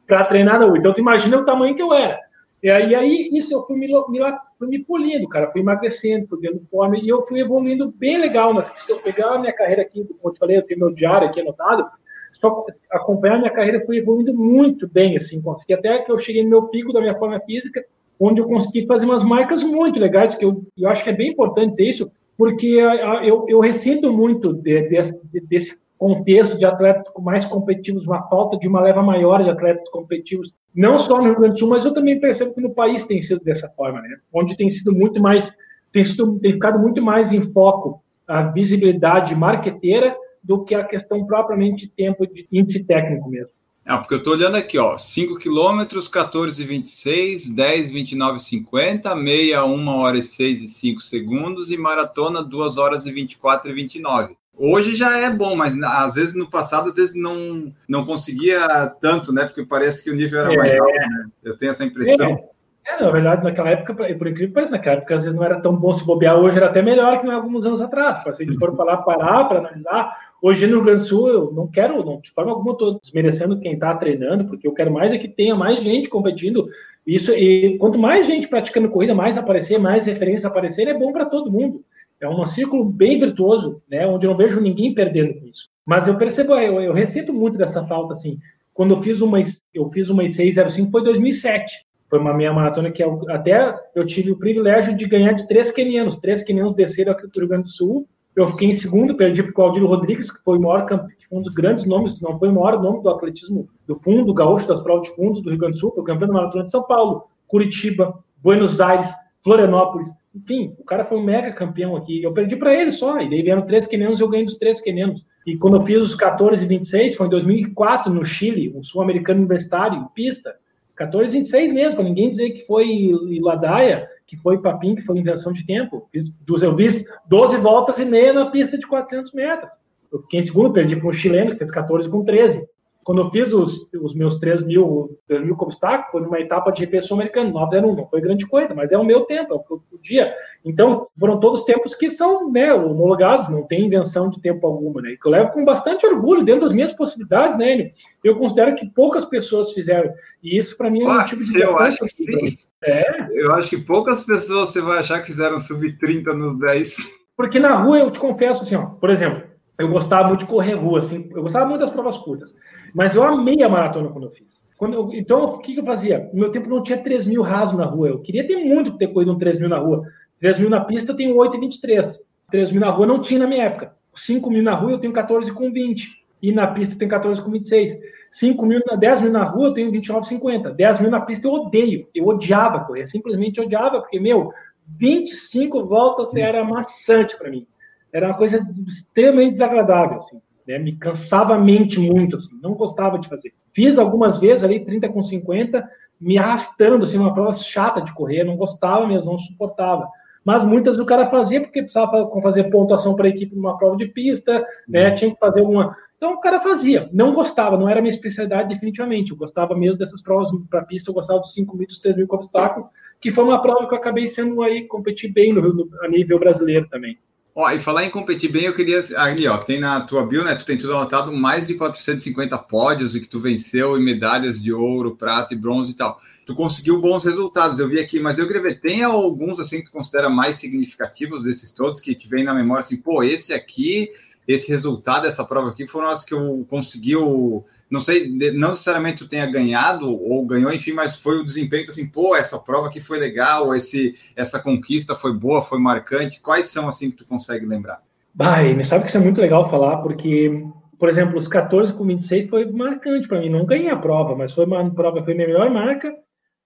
[0.07, 0.79] para treinar na Ubra.
[0.79, 2.19] Então, tu imagina o tamanho que eu era.
[2.61, 4.19] E aí, aí isso eu fui me, me,
[4.57, 8.53] fui me polindo, cara, fui emagrecendo, fui dando forma, e eu fui evoluindo bem legal.
[8.53, 8.61] Né?
[8.63, 11.27] Se eu pegar a minha carreira aqui, como eu te falei, eu tenho meu diário
[11.27, 11.87] aqui anotado,
[12.33, 16.43] só acompanhar a minha carreira, fui evoluindo muito bem, assim, consegui até que eu cheguei
[16.43, 17.83] no meu pico da minha forma física,
[18.19, 21.29] onde eu consegui fazer umas marcas muito legais, que eu, eu acho que é bem
[21.29, 28.07] importante isso, porque eu, eu ressinto muito de, de, desse contexto de atletas mais competitivos,
[28.07, 31.59] uma falta de uma leva maior de atletas competitivos, não só no Rio Grande do
[31.59, 34.19] Sul, mas eu também percebo que no país tem sido dessa forma, né?
[34.33, 35.53] Onde tem sido muito mais,
[35.91, 41.25] tem, sido, tem ficado muito mais em foco a visibilidade marqueteira do que a questão
[41.25, 43.51] propriamente de tempo de índice técnico mesmo.
[43.89, 50.19] É, porque eu estou olhando aqui, ó, 5 quilômetros, 14,26, 10, 29,50, meia, 1 hora
[50.19, 54.37] e 6 e 5 segundos e maratona 2 horas e 24 e 29.
[54.55, 58.67] Hoje já é bom, mas às vezes no passado, às vezes não, não conseguia
[59.01, 59.45] tanto, né?
[59.45, 60.57] Porque parece que o nível era é.
[60.57, 61.25] mais alto, né?
[61.43, 62.33] Eu tenho essa impressão.
[62.33, 62.59] É.
[62.89, 65.61] É, na verdade, naquela época, por incrível que pareça, naquela época às vezes não era
[65.61, 68.17] tão bom se bobear, hoje era até melhor que alguns anos atrás.
[68.23, 71.51] Se a gente for falar, parar para analisar, hoje no Rio Grande do Sul eu
[71.51, 75.13] não quero, não, de forma alguma, estou desmerecendo quem está treinando, porque eu quero mais
[75.13, 76.69] é que tenha mais gente competindo.
[77.05, 81.25] Isso, e quanto mais gente praticando corrida, mais aparecer, mais referências aparecer, é bom para
[81.25, 81.83] todo mundo.
[82.21, 85.69] É um círculo bem virtuoso, né, onde eu não vejo ninguém perdendo com isso.
[85.85, 88.37] Mas eu percebo, eu, eu ressinto muito dessa falta, assim.
[88.73, 89.39] Quando eu fiz uma,
[89.73, 91.85] eu fiz uma 605 foi 2007.
[92.09, 95.71] Foi uma meia maratona que eu, até eu tive o privilégio de ganhar de três
[95.71, 96.17] quenianos.
[96.17, 98.07] Três quenianos desceram aqui do Rio Grande do Sul.
[98.39, 100.87] Eu fiquei em segundo, perdi para o Claudio Rodrigues, que foi maior
[101.29, 104.79] um dos grandes nomes, não foi o maior nome do atletismo do fundo, gaúcho, das
[104.79, 107.25] provas de fundo do Rio Grande do Sul, foi campeão da maratona de São Paulo,
[107.47, 110.09] Curitiba, Buenos Aires, Florianópolis.
[110.33, 112.23] Enfim, o cara foi um mega campeão aqui.
[112.23, 114.79] Eu perdi para ele só, e daí vieram três quenianos e eu ganhei dos três
[114.79, 115.25] quenianos.
[115.45, 119.39] E quando eu fiz os 14 e 26, foi em 2004, no Chile, um sul-americano
[119.39, 120.55] universitário, pista.
[120.95, 125.51] 14, 26 mesmo, para ninguém dizer que foi Ladaia, que foi papim, que foi invenção
[125.51, 126.07] de tempo.
[126.11, 129.71] Fiz, eu fiz 12 voltas e meia na pista de 400 metros.
[130.11, 132.63] Eu fiquei em segundo, perdi para um chileno, que fez 14 com 13.
[133.03, 136.71] Quando eu fiz os, os meus 3 mil, 3 mil como obstáculo, foi numa etapa
[136.71, 139.81] de GP sul-americano, 901, não foi grande coisa, mas é o meu tempo, é o,
[139.99, 140.31] dia.
[140.63, 145.17] Então, foram todos tempos que são né, homologados, não tem invenção de tempo alguma, né?
[145.19, 147.93] Que eu levo com bastante orgulho, dentro das minhas possibilidades, né?
[148.23, 150.13] Eu considero que poucas pessoas fizeram.
[150.43, 151.59] E isso, para mim, é um ah, tipo de.
[151.59, 152.59] Eu acho que sim.
[152.83, 153.27] É.
[153.31, 156.97] Eu acho que poucas pessoas você vai achar que fizeram sub-30 nos 10.
[157.35, 159.43] Porque na rua, eu te confesso assim, ó, por exemplo,
[159.77, 162.53] eu gostava muito de correr rua, assim, eu gostava muito das provas curtas.
[162.93, 164.65] Mas eu amei a maratona quando eu fiz.
[164.77, 166.29] Quando eu, então, o que, que eu fazia?
[166.33, 168.09] No meu tempo não tinha 3 mil raso na rua.
[168.09, 170.03] Eu queria ter muito ter corrido um 3 mil na rua.
[170.39, 172.17] 3 mil na pista eu tenho 8,23.
[172.51, 173.93] 3 mil na rua não tinha na minha época.
[174.15, 176.07] 5 mil na rua eu tenho 14,20.
[176.41, 177.91] E na pista eu tenho 14,26.
[178.31, 180.73] 5 mil, 10 mil na rua eu tenho 29,50.
[180.73, 182.07] 10 mil na pista eu odeio.
[182.13, 183.07] Eu odiava correr.
[183.07, 184.51] Simplesmente odiava, porque, meu,
[184.97, 187.67] 25 voltas era maçante para mim.
[188.11, 190.77] Era uma coisa extremamente desagradável, assim né?
[190.77, 193.51] Me cansava a mente muito, assim, não gostava de fazer.
[193.73, 195.89] Fiz algumas vezes ali 30 com 50,
[196.21, 200.07] me arrastando, assim, uma prova chata de correr, não gostava mesmo, não suportava.
[200.45, 204.05] Mas muitas o cara fazia porque precisava fazer pontuação para a equipe numa prova de
[204.05, 205.09] pista, né?
[205.09, 205.15] Uhum.
[205.15, 205.97] Tinha que fazer uma.
[206.19, 207.09] Então o cara fazia.
[207.13, 209.31] Não gostava, não era minha especialidade definitivamente.
[209.31, 212.27] Eu gostava mesmo dessas provas para pista, eu gostava dos 5 mil, dos 3 mil
[212.27, 212.89] com obstáculo,
[213.21, 216.37] que foi uma prova que eu acabei sendo aí, competir bem no, no, a nível
[216.37, 217.17] brasileiro também.
[217.55, 219.01] Ó, e falar em competir bem, eu queria.
[219.15, 220.55] Ali, ó, tem na tua bio, né?
[220.55, 224.73] Tu tem tudo anotado mais de 450 pódios e que tu venceu em medalhas de
[224.73, 226.19] ouro, prata e bronze e tal.
[226.45, 229.85] Tu conseguiu bons resultados, eu vi aqui, mas eu queria ver, tem alguns assim que
[229.85, 234.09] tu considera mais significativos desses todos que te vem na memória assim, pô, esse aqui,
[234.49, 239.19] esse resultado dessa prova aqui foram as que eu consegui o não sei, não necessariamente
[239.19, 242.99] tu tenha ganhado ou ganhou, enfim, mas foi o desempenho assim, pô, essa prova aqui
[242.99, 246.39] foi legal, esse, essa conquista foi boa, foi marcante.
[246.39, 248.01] Quais são assim que tu consegue lembrar?
[248.33, 250.63] Vai, me sabe que isso é muito legal falar, porque,
[250.99, 253.49] por exemplo, os 14 com 26 foi marcante para mim.
[253.49, 256.15] Não ganhei a prova, mas foi uma prova, foi minha melhor marca,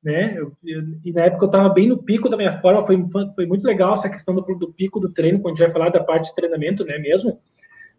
[0.03, 0.35] né?
[0.37, 2.97] Eu, eu, e na época eu estava bem no pico da minha forma, foi,
[3.33, 5.89] foi muito legal essa questão do, do pico do treino, quando a gente vai falar
[5.89, 7.39] da parte de treinamento, né, mesmo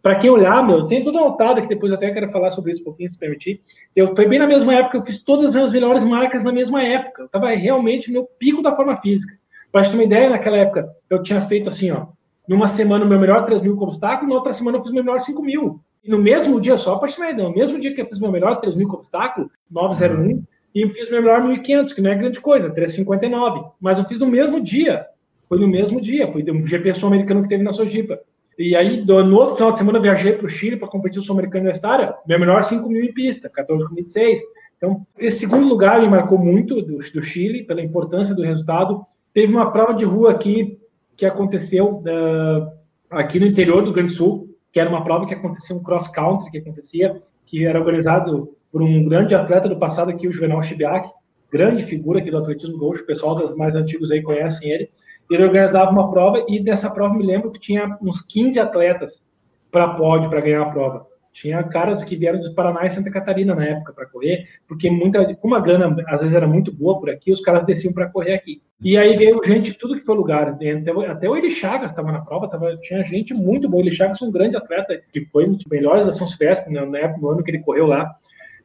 [0.05, 2.83] para quem olhar, meu, tem tudo anotado que depois eu até quero falar sobre isso
[2.83, 3.63] um pouquinho, se permitir.
[3.97, 7.23] Eu, foi bem na mesma época, eu fiz todas as melhores marcas na mesma época.
[7.23, 9.33] Eu estava realmente no pico da forma física.
[9.73, 12.09] Para te ter uma ideia, naquela época, eu tinha feito assim, ó,
[12.47, 14.95] numa semana o meu melhor 3 mil com obstáculo, na outra semana eu fiz o
[14.95, 15.81] meu melhor 5 mil.
[16.05, 18.31] E no mesmo dia, só para te no mesmo dia que eu fiz o meu
[18.31, 20.43] melhor 3 mil com obstáculo, 901,
[20.75, 23.71] e fiz o meu melhor 1.500, que não é grande coisa, 359.
[23.81, 25.07] Mas eu fiz no mesmo dia.
[25.49, 28.21] Foi no mesmo dia, foi um GP sul-americano que teve na Sojipa.
[28.59, 31.23] E aí, do, no outro final de semana, viajei para o Chile para competir o
[31.23, 34.39] Sul-Americano Universitário, meu melhor 5 mil em pista, 14,26.
[34.77, 39.05] Então, esse segundo lugar me marcou muito do, do, Chile, pela importância do resultado.
[39.33, 40.79] Teve uma prova de rua aqui
[41.17, 42.73] que aconteceu uh,
[43.11, 46.59] aqui no interior do Grande Sul, que era uma prova que acontecia, um cross-country que
[46.59, 51.09] acontecia, que era organizado por um grande atleta do passado aqui, o Juvenal Chibiak,
[51.51, 54.91] grande figura aqui do atletismo gaúcho, o pessoal dos mais antigos aí conhecem ele
[55.31, 59.23] ele organizava uma prova e dessa prova me lembro que tinha uns 15 atletas
[59.71, 61.07] para pódio para ganhar a prova.
[61.33, 65.35] Tinha caras que vieram do Paraná e Santa Catarina na época para correr, porque muita,
[65.35, 68.63] como grana às vezes era muito boa por aqui, os caras desciam para correr aqui.
[68.81, 70.51] E aí veio gente de tudo que foi lugar.
[70.51, 70.71] Até,
[71.09, 73.83] até o Eli Chagas estava na prova, tava, tinha gente muito boa.
[73.83, 76.85] Eli Chagas é um grande atleta, que foi um dos melhores da São Silvestre, né,
[76.85, 78.15] na época, no ano que ele correu lá.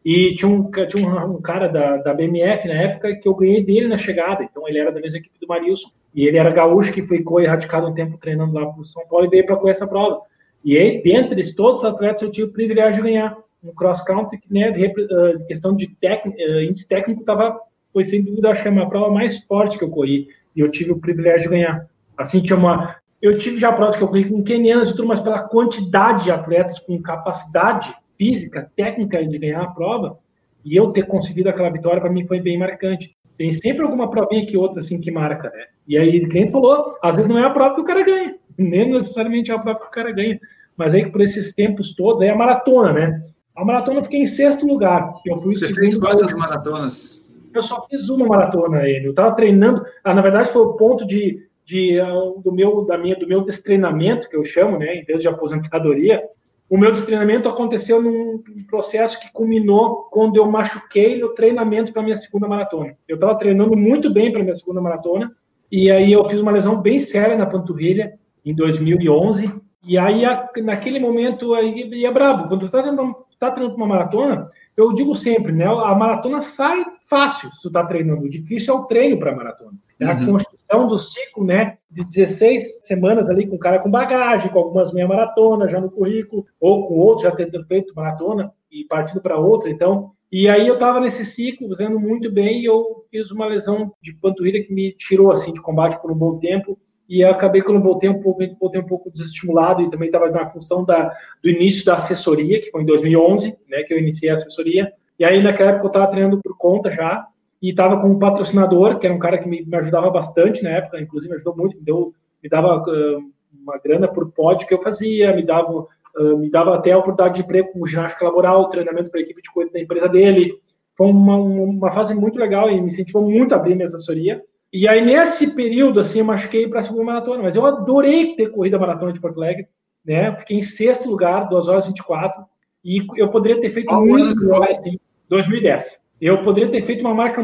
[0.05, 3.63] E tinha um, tinha um, um cara da, da BMF na época que eu ganhei
[3.63, 4.43] dele na chegada.
[4.43, 5.89] Então ele era da mesma equipe do Marilson.
[6.13, 9.25] E ele era gaúcho que ficou erradicado um tempo treinando lá para o São Paulo
[9.25, 10.21] e veio para correr essa prova.
[10.63, 14.37] E aí, dentre todos os atletas, eu tive o privilégio de ganhar um cross country
[14.37, 17.59] que, né, de, uh, questão de uh, índice técnico, tava,
[17.93, 20.27] foi sem dúvida, acho que é uma prova mais forte que eu corri.
[20.55, 21.87] E eu tive o privilégio de ganhar.
[22.17, 22.95] Assim, tinha uma.
[23.21, 26.31] Eu tive já provas que eu corri com quenianos e tudo, mas pela quantidade de
[26.31, 30.17] atletas com capacidade física, técnica de ganhar a prova,
[30.63, 33.15] e eu ter conseguido aquela vitória, para mim foi bem marcante.
[33.39, 35.67] Tem sempre alguma provinha que outra, assim, que marca, né?
[35.87, 38.35] E aí, o cliente falou, às vezes não é a prova que o cara ganha,
[38.59, 40.37] nem necessariamente é a prova que o cara ganha,
[40.75, 43.23] mas aí por esses tempos todos, aí a maratona, né?
[43.55, 45.13] A maratona eu fiquei em sexto lugar.
[45.25, 47.25] Eu fui Você fez quantas maratonas?
[47.53, 49.07] Eu só fiz uma maratona, ele.
[49.07, 52.97] Eu estava treinando, ah, na verdade foi o ponto de, de, uh, do, meu, da
[52.97, 56.21] minha, do meu destreinamento, que eu chamo, né, em vez de aposentadoria,
[56.69, 62.15] o meu treinamento aconteceu num processo que culminou quando eu machuquei no treinamento para minha
[62.15, 62.95] segunda maratona.
[63.07, 65.31] Eu estava treinando muito bem para minha segunda maratona
[65.71, 69.51] e aí eu fiz uma lesão bem séria na panturrilha em 2011
[69.83, 70.21] e aí
[70.63, 72.47] naquele momento aí e é brabo.
[72.47, 75.65] Quando tu está treinando, tá treinando uma maratona, eu digo sempre, né?
[75.65, 78.25] A maratona sai fácil se tu está treinando.
[78.25, 79.73] O difícil é o treino para maratona.
[79.99, 80.37] É a uhum.
[80.69, 81.77] Construção do ciclo, né?
[81.89, 85.89] De 16 semanas ali com o cara com bagagem, com algumas meia maratona já no
[85.89, 89.69] currículo, ou com outros já tendo feito maratona e partindo para outra.
[89.69, 93.91] Então, e aí eu estava nesse ciclo, vendo muito bem, e eu fiz uma lesão
[94.01, 96.77] de panturrilha que me tirou assim de combate por um bom tempo.
[97.07, 100.29] E eu acabei que eu voltei um pouco, voltei um pouco desestimulado e também estava
[100.29, 101.11] na função da,
[101.43, 104.93] do início da assessoria, que foi em 2011, né, que eu iniciei a assessoria.
[105.17, 107.25] E aí naquela época eu estava treinando por conta já,
[107.61, 110.69] e estava com um patrocinador, que era um cara que me, me, ajudava bastante na
[110.69, 114.73] época, inclusive me ajudou muito, me, deu, me dava uh, uma grana por pódio que
[114.73, 118.69] eu fazia, me dava, uh, me dava até a oportunidade de emprego com ginástica laboral,
[118.69, 120.53] treinamento para a equipe de coisa da empresa dele.
[120.95, 124.41] Foi uma, uma fase muito legal e me incentivou muito a abrir minha assessoria.
[124.71, 128.51] E aí, nesse período, assim, eu machuquei para a segunda maratona, mas eu adorei ter
[128.51, 129.67] corrido a maratona de Porto Alegre,
[130.05, 130.35] né?
[130.37, 132.43] Fiquei em sexto lugar, 2 horas e 24,
[132.85, 135.99] e eu poderia ter feito muito melhor, assim, 2010.
[136.21, 137.41] Eu poderia ter feito uma marca,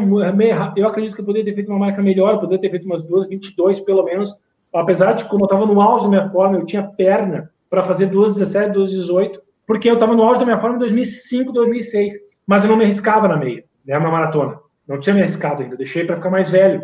[0.76, 3.02] eu acredito que eu poderia ter feito uma marca melhor, eu poderia ter feito umas
[3.04, 4.36] duas 22 pelo menos,
[4.72, 8.10] apesar de como eu estava no auge da minha forma, eu tinha perna para fazer
[8.10, 12.14] 2,17, 2,18, porque eu estava no auge da minha forma em 2005, 2006,
[12.46, 14.58] mas eu não me arriscava na meia, né, uma maratona.
[14.86, 16.82] Não tinha me arriscado ainda, deixei para ficar mais velho.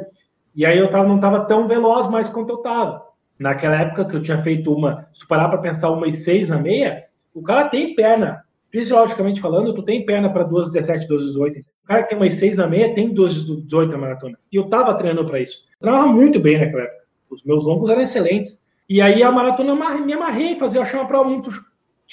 [0.55, 3.03] E aí eu tava, não estava tão veloz mais quanto eu estava.
[3.39, 6.59] Naquela época que eu tinha feito uma, se parar para pensar uma e seis na
[6.59, 8.42] meia, o cara tem perna.
[8.73, 11.61] Fisiologicamente falando, tu tem perna para 2,17, 2,18.
[11.61, 14.39] O cara que tem umas 6 na meia tem 2,18 na maratona.
[14.51, 15.59] E eu tava treinando para isso.
[15.79, 17.03] Eu treinava muito bem naquela época.
[17.31, 18.59] Os meus longos eram excelentes.
[18.89, 21.51] E aí a maratona me amarrei, fazer, eu achei uma prova muito.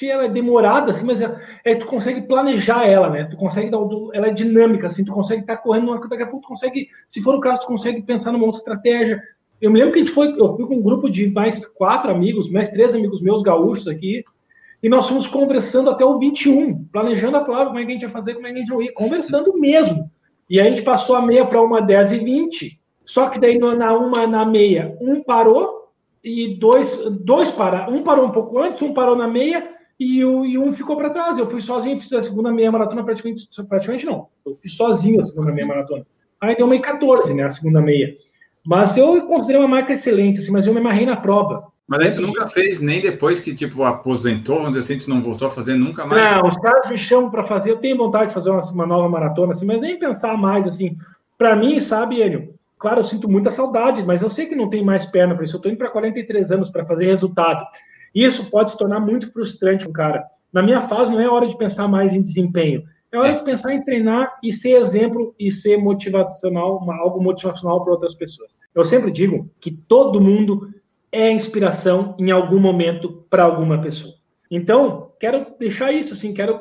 [0.02, 1.34] Ela é demorada, assim, mas é,
[1.65, 3.26] é, tu consegue planejar ela, né?
[3.26, 3.80] Tu consegue dar.
[4.13, 7.22] Ela é dinâmica, assim, tu consegue estar tá correndo, daqui a pouco tu consegue, se
[7.22, 9.22] for o caso, tu consegue pensar numa outra estratégia.
[9.62, 12.12] Eu me lembro que a gente foi, eu fui com um grupo de mais quatro
[12.12, 14.24] amigos, mais três amigos meus gaúchos aqui,
[14.82, 18.04] e nós fomos conversando até o 21, planejando a prova, como é que a gente
[18.04, 20.10] ia fazer, como é que a gente ia ir, conversando mesmo.
[20.50, 23.94] E a gente passou a meia para uma 10 e 20, só que daí na
[23.94, 25.80] uma na meia, um parou
[26.24, 27.94] e dois, dois pararam.
[27.94, 31.10] Um parou um pouco antes, um parou na meia e, o, e um ficou para
[31.10, 31.38] trás.
[31.38, 34.28] Eu fui sozinho, fiz a segunda meia maratona praticamente, praticamente não.
[34.46, 36.06] Eu fiz sozinho a segunda meia maratona.
[36.42, 38.15] Aí deu uma e 14, né, a segunda meia.
[38.65, 41.68] Mas eu considerei uma marca excelente, assim, mas eu me amarrei na prova.
[41.89, 45.47] Mas aí tu nunca fez, nem depois que, tipo, aposentou, dizer assim, tu não voltou
[45.47, 46.21] a fazer nunca mais?
[46.21, 49.10] Não, os caras me chamam para fazer, eu tenho vontade de fazer uma, uma, nova
[49.10, 50.95] maratona, assim, mas nem pensar mais, assim.
[51.36, 54.86] Para mim, sabe, Enio, claro, eu sinto muita saudade, mas eu sei que não tem
[54.86, 55.58] mais perna para isso.
[55.58, 57.65] Eu tô indo para 43 anos para fazer resultado.
[58.13, 60.23] Isso pode se tornar muito frustrante um cara.
[60.54, 62.84] Na minha fase, não é hora de pensar mais em desempenho.
[63.12, 67.84] É hora de pensar em treinar e ser exemplo e ser motivacional, uma, algo motivacional
[67.84, 68.56] para outras pessoas.
[68.75, 70.69] Eu sempre digo que todo mundo
[71.12, 74.13] é inspiração em algum momento para alguma pessoa.
[74.50, 76.60] Então, quero deixar isso assim, quero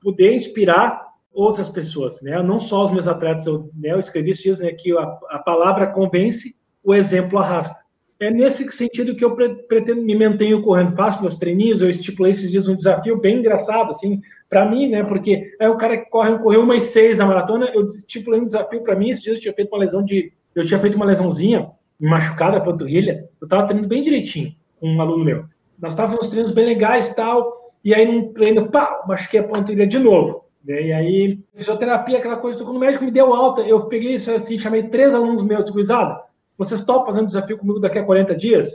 [0.00, 2.40] poder inspirar outras pessoas, né?
[2.42, 5.38] Não só os meus atletas, eu, né, eu escrevi esses dias né, que a, a
[5.40, 7.76] palavra convence, o exemplo arrasta.
[8.20, 12.50] É nesse sentido que eu pretendo me mantenho correndo, faço meus treininhos, eu estipulei esses
[12.50, 15.02] dias um desafio bem engraçado, assim, para mim, né?
[15.02, 18.82] Porque é o cara que corre, correu umas seis na maratona, eu estipulei um desafio
[18.82, 21.70] para mim, esses dias eu tinha feito uma lesão de, eu tinha feito uma lesãozinha,
[22.00, 25.44] machucada a panturrilha, eu estava treinando bem direitinho com um aluno meu.
[25.78, 29.86] Nós estávamos nos treinos bem legais tal, e aí num treino, pá, machuquei a panturrilha
[29.86, 30.44] de novo.
[30.64, 30.86] Né?
[30.86, 34.58] E aí, fisioterapia, aquela coisa, quando o médico me deu alta, eu peguei isso assim,
[34.58, 36.20] chamei três alunos meus, gurizada,
[36.56, 38.72] vocês estão fazendo desafio comigo daqui a 40 dias?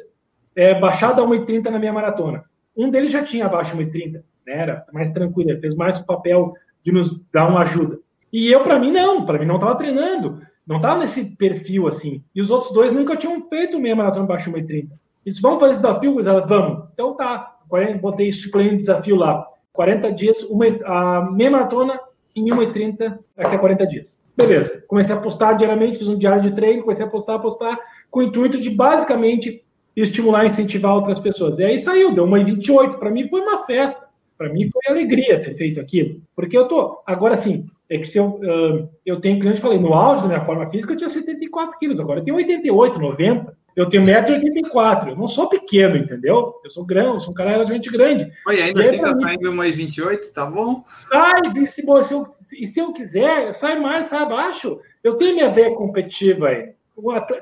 [0.56, 2.44] É, baixado a 1,30 na minha maratona.
[2.76, 4.22] Um deles já tinha abaixo de 1,30, né?
[4.46, 6.54] era mais tranquilo, ele fez mais o papel
[6.84, 8.00] de nos dar uma ajuda.
[8.32, 10.42] E eu, para mim, não, para mim não estava treinando.
[10.70, 12.24] Não tava nesse perfil assim.
[12.34, 14.90] E os outros dois nunca tinham feito meia maratona abaixo de 1,30.
[15.26, 16.46] Eles vão fazer desafio, gurizada?
[16.46, 16.88] Vamos.
[16.94, 17.56] Então tá.
[18.00, 19.48] Botei esse um desafio lá.
[19.74, 22.00] 40 dias, uma, a meia maratona
[22.36, 24.20] em 1,30 daqui a 40 dias.
[24.38, 24.84] Beleza.
[24.88, 27.78] Comecei a postar diariamente, fiz um diário de treino, comecei a postar, postar,
[28.12, 29.64] com o intuito de basicamente
[29.96, 31.58] estimular incentivar outras pessoas.
[31.58, 32.98] E aí saiu, deu 1,28.
[32.98, 34.08] Para mim foi uma festa.
[34.40, 36.22] Para mim foi alegria ter feito aquilo.
[36.34, 37.04] Porque eu tô.
[37.06, 40.46] Agora sim, é que se eu, uh, eu tenho cliente, falei, no auge da minha
[40.46, 43.60] forma física eu tinha 74 quilos, agora eu tenho 88, 90.
[43.76, 45.10] Eu tenho 1,84m.
[45.10, 46.56] Eu não sou pequeno, entendeu?
[46.64, 48.32] Eu sou grande, eu sou um cara relativamente grande.
[48.48, 50.86] Oi, ainda assim tá saindo 1,28, tá bom?
[51.10, 54.80] Sai, se, se, eu, e se eu quiser, sai mais, sai abaixo.
[55.04, 56.74] Eu tenho minha veia competitiva aí.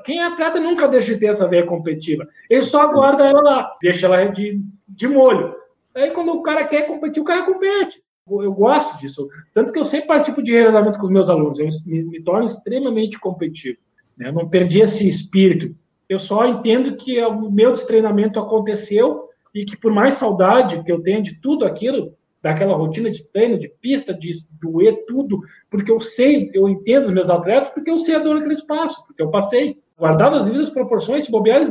[0.04, 2.28] Quem é atleta nunca deixa de ter essa veia competitiva.
[2.50, 5.54] Ele só guarda ela lá, deixa ela de, de molho.
[5.94, 9.28] Aí quando o cara quer competir, o cara compete eu gosto disso.
[9.54, 11.58] Tanto que eu sempre participo de revezamento com os meus alunos.
[11.58, 13.78] Eu me, me torno extremamente competitivo.
[14.16, 14.28] Né?
[14.28, 15.74] Eu não perdi esse espírito.
[16.08, 21.02] Eu só entendo que o meu destreinamento aconteceu e que por mais saudade que eu
[21.02, 26.00] tenha de tudo aquilo, daquela rotina de treino, de pista, de doer tudo, porque eu
[26.00, 29.30] sei, eu entendo os meus atletas, porque eu sei a dor naquele espaço, porque eu
[29.30, 29.78] passei.
[29.98, 31.64] Guardado as devidas proporções, se bobear,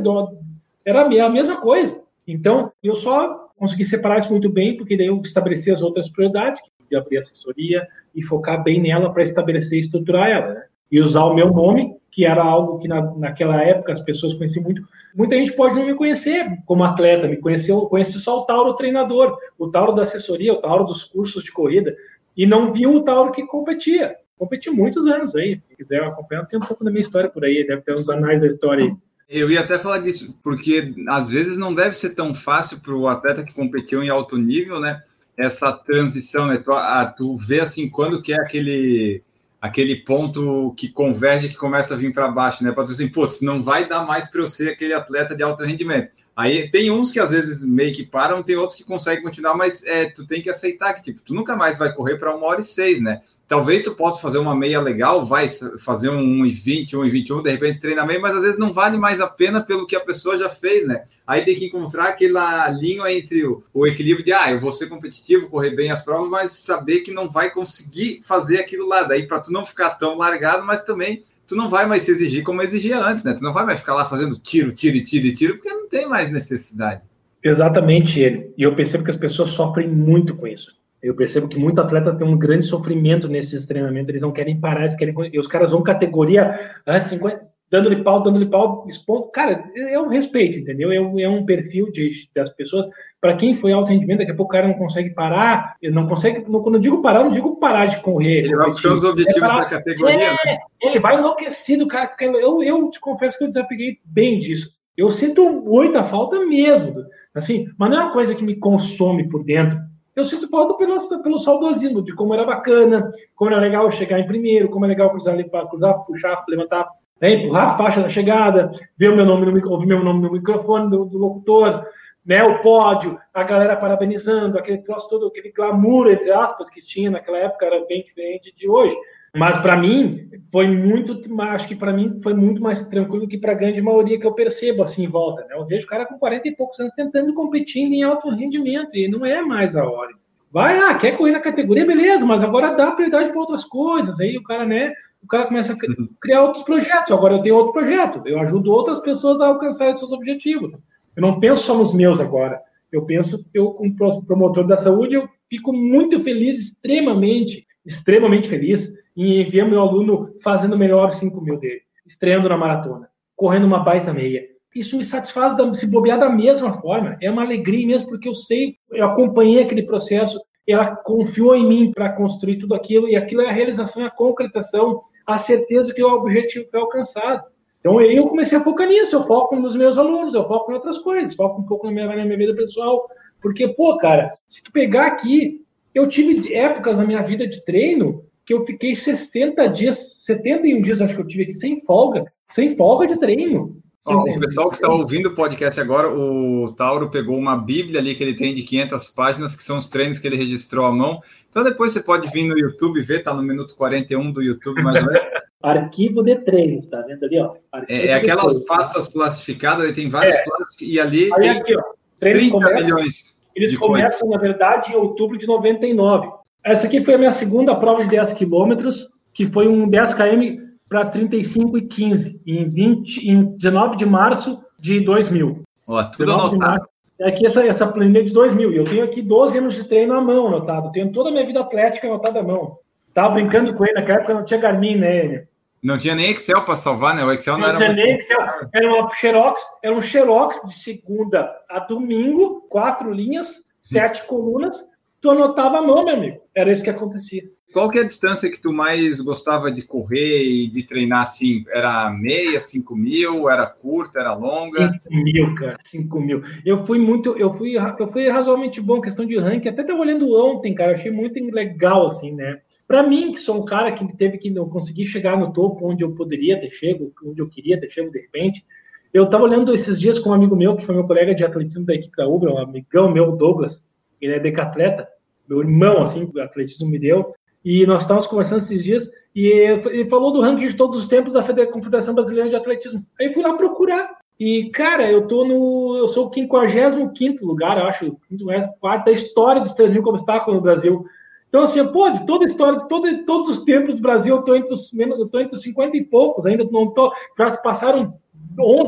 [0.84, 2.02] era a mesma coisa.
[2.26, 6.60] Então, eu só consegui separar isso muito bem, porque daí eu estabeleci as outras prioridades,
[6.62, 10.62] que podia abrir assessoria e focar bem nela para estabelecer e estruturar ela, né?
[10.90, 14.64] E usar o meu nome, que era algo que na, naquela época as pessoas conheciam
[14.64, 14.82] muito.
[15.14, 19.36] Muita gente pode não me conhecer como atleta, me conheceu, conhece só o Tauro treinador,
[19.58, 21.94] o Tauro da assessoria, o Tauro dos cursos de corrida,
[22.36, 24.16] e não viu o Tauro que competia.
[24.38, 25.60] Competi muitos anos aí.
[25.68, 28.40] Se quiser acompanhar, tem um pouco da minha história por aí, deve ter uns anais
[28.40, 28.94] da história aí.
[29.28, 33.06] Eu ia até falar disso, porque às vezes não deve ser tão fácil para o
[33.06, 35.02] atleta que competiu em alto nível, né?
[35.36, 36.56] Essa transição, né?
[36.56, 39.22] Tu, ah, tu vê assim quando que é aquele
[39.60, 42.72] aquele ponto que converge, que começa a vir para baixo, né?
[42.72, 45.62] Para tu assim, putz, não vai dar mais para eu ser aquele atleta de alto
[45.62, 46.10] rendimento.
[46.34, 49.84] Aí tem uns que às vezes meio que param, tem outros que conseguem continuar, mas
[49.84, 52.60] é, tu tem que aceitar que tipo, tu nunca mais vai correr para uma hora
[52.60, 53.20] e seis, né?
[53.48, 55.48] Talvez tu possa fazer uma meia legal, vai
[55.82, 59.26] fazer um 1,20, 1,21, de repente treina meio, mas às vezes não vale mais a
[59.26, 61.06] pena pelo que a pessoa já fez, né?
[61.26, 64.88] Aí tem que encontrar aquela linha entre o, o equilíbrio de, ah, eu vou ser
[64.88, 69.04] competitivo, correr bem as provas, mas saber que não vai conseguir fazer aquilo lá.
[69.04, 72.44] Daí para tu não ficar tão largado, mas também tu não vai mais se exigir
[72.44, 73.32] como exigia antes, né?
[73.32, 76.30] Tu não vai mais ficar lá fazendo tiro, tiro, tiro, tiro, porque não tem mais
[76.30, 77.00] necessidade.
[77.42, 78.52] Exatamente ele.
[78.58, 80.77] E eu percebo que as pessoas sofrem muito com isso.
[81.02, 84.82] Eu percebo que muito atleta tem um grande sofrimento nesses treinamentos, eles não querem parar,
[84.82, 85.14] eles querem.
[85.32, 86.50] E os caras vão categoria
[86.84, 89.30] ah, 50, dando-lhe pau, dando-lhe pau, expondo.
[89.30, 90.90] Cara, é um respeito, entendeu?
[90.90, 92.86] É um, é um perfil de, das pessoas.
[93.20, 96.08] Para quem foi alto rendimento, daqui a pouco o cara não consegue parar, ele não
[96.08, 96.40] consegue.
[96.42, 98.40] Quando eu digo parar, eu não digo parar de correr.
[98.40, 100.16] Ele vai os objetivos é da categoria.
[100.16, 100.58] É, né?
[100.82, 102.12] Ele vai enlouquecido, cara.
[102.20, 104.70] Eu, eu te confesso que eu desapeguei bem disso.
[104.96, 107.04] Eu sinto muita falta mesmo.
[107.34, 109.78] Assim, mas não é uma coisa que me consome por dentro
[110.18, 114.26] eu sinto falta pelo, pelo saudosismo, de como era bacana, como era legal chegar em
[114.26, 115.36] primeiro, como é legal cruzar,
[115.68, 116.88] cruzar puxar, levantar,
[117.20, 120.32] né, empurrar a faixa da chegada, ver o meu nome no, ouvir meu nome no
[120.32, 121.84] microfone do, do locutor,
[122.26, 127.10] né, o pódio, a galera parabenizando, aquele troço todo, aquele glamour, entre aspas, que tinha
[127.10, 128.96] naquela época, era bem diferente de hoje.
[129.36, 133.52] Mas para mim foi muito, acho que para mim foi muito mais tranquilo que para
[133.52, 135.42] a grande maioria que eu percebo assim em volta.
[135.42, 135.54] Né?
[135.54, 139.08] Eu vejo o cara com 40 e poucos anos tentando competir em alto rendimento e
[139.08, 140.12] não é mais a hora.
[140.50, 144.18] Vai, ah, quer correr na categoria, beleza, mas agora dá prioridade para outras coisas.
[144.18, 144.94] Aí o cara, né?
[145.22, 146.08] O cara começa a uhum.
[146.20, 147.12] criar outros projetos.
[147.12, 148.22] Agora eu tenho outro projeto.
[148.24, 150.74] Eu ajudo outras pessoas a alcançarem seus objetivos.
[151.14, 152.60] Eu não penso só nos meus agora.
[152.90, 158.90] Eu penso, eu, como promotor da saúde, eu fico muito feliz, extremamente, extremamente feliz,
[159.26, 163.80] em ver meu aluno fazendo o melhor 5 mil dele, estreando na maratona, correndo uma
[163.80, 164.46] baita meia.
[164.74, 167.16] Isso me satisfaz se bobear da mesma forma.
[167.20, 171.92] É uma alegria mesmo, porque eu sei, eu acompanhei aquele processo, ela confiou em mim
[171.92, 176.14] para construir tudo aquilo, e aquilo é a realização, a concretização, a certeza que o
[176.14, 177.44] objetivo foi alcançado.
[177.80, 180.98] Então eu comecei a focar nisso, eu foco nos meus alunos, eu foco em outras
[180.98, 183.08] coisas, foco um pouco na minha, na minha vida pessoal,
[183.40, 185.64] porque, pô, cara, se tu pegar aqui,
[185.94, 191.02] eu tive épocas na minha vida de treino que eu fiquei 60 dias, 71 dias,
[191.02, 193.76] acho que eu tive aqui, sem folga, sem folga de treino.
[194.06, 198.14] Ó, o pessoal que está ouvindo o podcast agora, o Tauro pegou uma bíblia ali
[198.14, 201.20] que ele tem de 500 páginas, que são os treinos que ele registrou à mão.
[201.50, 205.04] Então depois você pode vir no YouTube ver, tá no minuto 41 do YouTube mais
[205.04, 205.26] ou menos.
[205.62, 207.54] Arquivo de treinos, tá vendo ali, ó?
[207.86, 208.66] é, é aquelas treinos.
[208.66, 210.42] pastas plastificadas, ele tem vários é.
[210.42, 211.82] plásticos, e ali Aí tem aqui, ó,
[212.18, 213.38] 30 começam, milhões.
[213.54, 214.34] Eles começam, coisa.
[214.34, 216.38] na verdade, em outubro de 99.
[216.64, 220.68] Essa aqui foi a minha segunda prova de 10 quilômetros, que foi um 10 km
[220.88, 225.62] para 35 e 15, em, 20, em 19 de março de 2000.
[225.86, 226.88] Ó, tudo anotado.
[227.20, 228.72] É aqui essa, essa planilha de 2000.
[228.72, 230.92] Eu tenho aqui 12 anos de treino à mão anotado.
[230.92, 232.78] Tenho toda a minha vida atlética anotada à mão.
[233.12, 235.44] Tava brincando com ele naquela época, não tinha Garmin, né?
[235.82, 237.24] Não tinha nem Excel para salvar, né?
[237.24, 238.04] O Excel não, não era tinha muito...
[238.04, 238.40] nem Excel.
[238.72, 244.86] Era uma Xerox, era um Xerox de segunda a domingo, quatro linhas, sete colunas.
[245.20, 246.40] Tu anotava a mão, meu amigo.
[246.54, 247.42] Era isso que acontecia.
[247.72, 251.64] Qual que é a distância que tu mais gostava de correr e de treinar assim?
[251.68, 253.48] Era meia, cinco mil?
[253.50, 254.90] Era curta, era longa?
[254.90, 256.42] Cinco mil, cara, cinco mil.
[256.64, 259.68] Eu fui muito, eu fui, eu fui razoavelmente bom, questão de ranking.
[259.68, 262.60] Até tava olhando ontem, cara, achei muito legal, assim, né?
[262.86, 266.02] Para mim, que sou um cara que teve que não conseguir chegar no topo onde
[266.02, 268.64] eu poderia ter chego, onde eu queria ter chego de repente,
[269.12, 271.84] eu estava olhando esses dias com um amigo meu, que foi meu colega de atletismo
[271.84, 273.84] da equipe da Uber, um amigão meu, Douglas,
[274.20, 275.08] ele é decatleta,
[275.48, 280.08] meu irmão, assim, o atletismo me deu, e nós estávamos conversando esses dias, e ele
[280.08, 283.04] falou do ranking de todos os tempos da Confederação Brasileira de Atletismo.
[283.20, 284.18] Aí fui lá procurar.
[284.38, 285.96] E, cara, eu tô no.
[285.98, 290.56] Eu sou o 55 lugar, eu acho, 54 da história dos 3 mil como obstáculos
[290.56, 291.04] no Brasil.
[291.48, 294.42] Então, assim, pô, de toda a história, de todo, todos os tempos do Brasil, eu
[294.42, 297.12] tô entre os menos, eu tô entre os 50 e poucos, ainda não tô.
[297.36, 298.14] Já passaram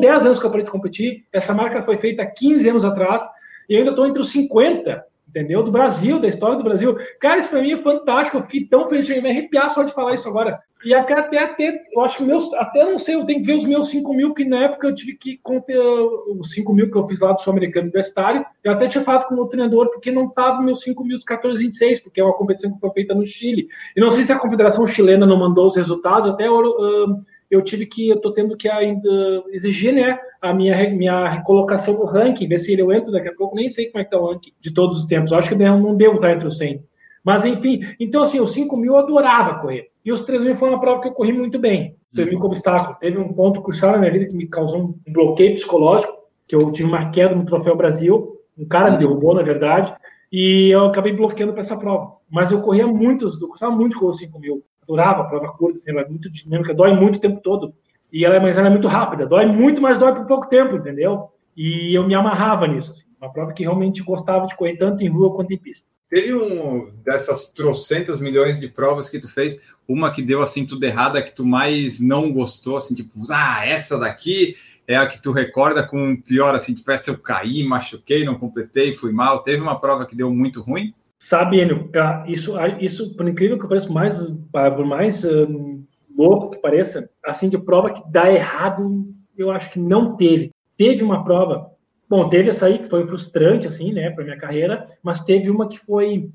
[0.00, 1.24] 10 anos que eu parei de competir.
[1.32, 3.22] Essa marca foi feita há 15 anos atrás,
[3.68, 5.62] e eu ainda tô entre os 50 entendeu?
[5.62, 6.96] Do Brasil, da história do Brasil.
[7.20, 8.36] Cara, isso para mim é fantástico.
[8.36, 10.60] Eu fiquei tão feliz, de me arrepiar só de falar isso agora.
[10.84, 13.56] E até, até, até, eu acho que meus, até não sei, eu tenho que ver
[13.56, 16.96] os meus 5 mil, que na época eu tive que conter os 5 mil que
[16.96, 18.44] eu fiz lá do Sul-Americano Universitário.
[18.64, 22.00] Eu até tinha falado com o treinador, porque não tava meus 5 mil 14, 26,
[22.00, 23.68] porque é uma competição que foi feita no Chile.
[23.94, 27.86] E não sei se a Confederação Chilena não mandou os resultados, até uh, eu tive
[27.86, 29.10] que, eu tô tendo que ainda
[29.48, 33.56] exigir, né, a minha, minha colocação no ranking, ver se eu entro daqui a pouco,
[33.56, 35.56] nem sei como é que tá o ranking de todos os tempos, eu acho que
[35.56, 36.82] não devo estar entre os 100.
[37.24, 40.68] Mas, enfim, então, assim, os 5 mil eu adorava correr, e os 3 mil foi
[40.68, 42.96] uma prova que eu corri muito bem, 3 mil como obstáculo.
[42.98, 46.12] Teve um ponto crucial na minha vida que me causou um bloqueio psicológico,
[46.46, 49.94] que eu tive uma queda no Troféu Brasil, um cara me derrubou, na verdade,
[50.32, 52.12] e eu acabei bloqueando para essa prova.
[52.30, 55.52] Mas eu corria muito, eu gostava muito de correr os 5 mil adorava a prova
[55.52, 57.72] curta, ela é muito dinâmica, dói muito o tempo todo.
[58.12, 60.76] E ela, é, mas ela é muito rápida, dói muito, mas dói por pouco tempo,
[60.76, 61.28] entendeu?
[61.56, 65.08] E eu me amarrava nisso, assim, uma prova que realmente gostava de correr tanto em
[65.08, 65.88] rua quanto em pista.
[66.08, 70.84] Teve um dessas trocentas milhões de provas que tu fez, uma que deu assim tudo
[70.84, 74.56] errado, que tu mais não gostou, assim, tipo, ah, essa daqui
[74.88, 78.92] é a que tu recorda com pior, assim, tipo, essa eu caí, machuquei, não completei,
[78.92, 79.44] fui mal.
[79.44, 80.92] Teve uma prova que deu muito ruim?
[81.22, 81.90] Sabe, Enio,
[82.26, 85.84] isso, isso, por incrível que pareça, mais, por mais um,
[86.16, 89.06] louco que pareça, assim, de prova que dá errado,
[89.36, 90.50] eu acho que não teve.
[90.78, 91.70] Teve uma prova,
[92.08, 95.68] bom, teve essa aí que foi frustrante, assim, né, para minha carreira, mas teve uma
[95.68, 96.30] que foi,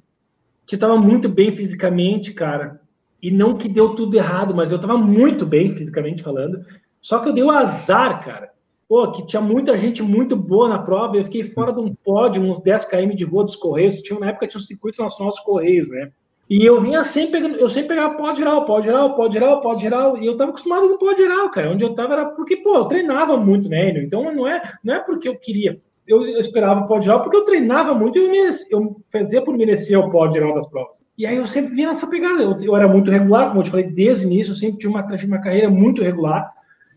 [0.68, 2.80] que estava muito bem fisicamente, cara,
[3.20, 6.64] e não que deu tudo errado, mas eu estava muito bem fisicamente falando,
[7.02, 8.52] só que eu dei o azar, cara,
[8.88, 12.42] pô, que tinha muita gente muito boa na prova, eu fiquei fora de um pódio,
[12.42, 15.42] uns 10 km de rua dos Correios, tinha, na época tinha um circuito nacional dos
[15.42, 16.12] Correios, né?
[16.48, 19.78] E eu vinha sempre pegando, eu sempre pegava pó geral, pó geral, pó geral, pó
[19.80, 22.76] geral, e eu tava acostumado com pó geral, cara, onde eu tava era porque, pô,
[22.76, 26.86] eu treinava muito, né, então não é, não é porque eu queria, eu, eu esperava
[26.86, 30.54] pódio geral, porque eu treinava muito e eu, eu fazia por merecer o pódio geral
[30.54, 31.04] das provas.
[31.18, 32.44] E aí eu sempre vinha nessa pegada.
[32.44, 34.90] Eu, eu, era muito regular, como eu te falei desde o início, eu sempre tinha
[34.90, 36.54] uma, uma carreira muito regular.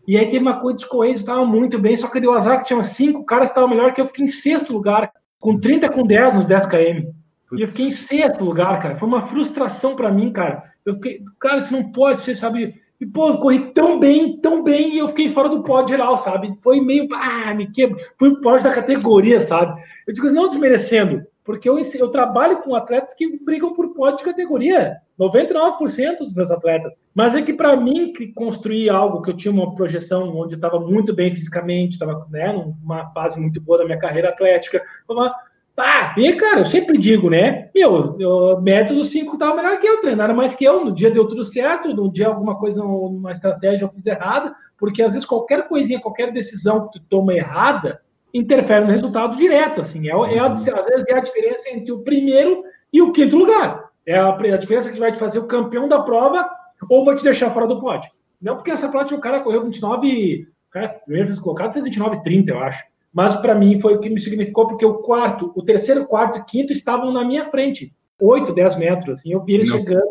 [0.09, 2.65] E aí teve uma coisa de correntes, estava muito bem, só que deu azar que
[2.65, 6.03] tinha cinco caras que estavam melhor que eu, fiquei em sexto lugar, com 30 com
[6.03, 7.11] 10 nos 10 km.
[7.55, 8.95] E eu fiquei em sexto lugar, cara.
[8.95, 10.63] Foi uma frustração para mim, cara.
[10.83, 12.73] Eu fiquei, cara, isso não pode ser, sabe?
[12.99, 16.57] E, pô, corri tão bem, tão bem, e eu fiquei fora do pódio geral, sabe?
[16.63, 18.03] Foi meio, ah, me quebra.
[18.17, 19.79] Fui pódio da categoria, sabe?
[20.07, 24.23] Eu digo, não desmerecendo, porque eu, eu trabalho com atletas que brigam por pódio de
[24.23, 24.97] categoria.
[25.19, 26.93] 99% dos meus atletas.
[27.11, 30.57] Mas é que para mim, que construir algo que eu tinha uma projeção onde eu
[30.57, 34.79] estava muito bem fisicamente, estava né, numa fase muito boa da minha carreira atlética,
[35.09, 35.33] uma,
[35.75, 37.71] Pá, e cara, eu sempre digo, né?
[37.73, 40.85] Meu, o método 5 estava melhor que eu, treinaram mais que eu.
[40.85, 45.01] No dia deu tudo certo, no dia alguma coisa, uma estratégia eu fiz errada, porque
[45.01, 48.01] às vezes qualquer coisinha, qualquer decisão que tu toma errada,
[48.33, 49.81] interfere no resultado direto.
[49.81, 53.37] Assim, é, é a, às vezes é a diferença entre o primeiro e o quinto
[53.37, 53.89] lugar.
[54.05, 56.49] É a, a diferença que vai te fazer o campeão da prova
[56.89, 58.09] ou vai te deixar fora do pódio.
[58.41, 62.23] Não porque essa prova o cara correu 29, o cara primeiro fez colocado fez 29
[62.23, 65.63] 30, eu acho mas para mim foi o que me significou, porque o quarto, o
[65.63, 69.69] terceiro, quarto e quinto estavam na minha frente, 8, 10 metros, assim, eu vi ele
[69.69, 70.07] não, chegando.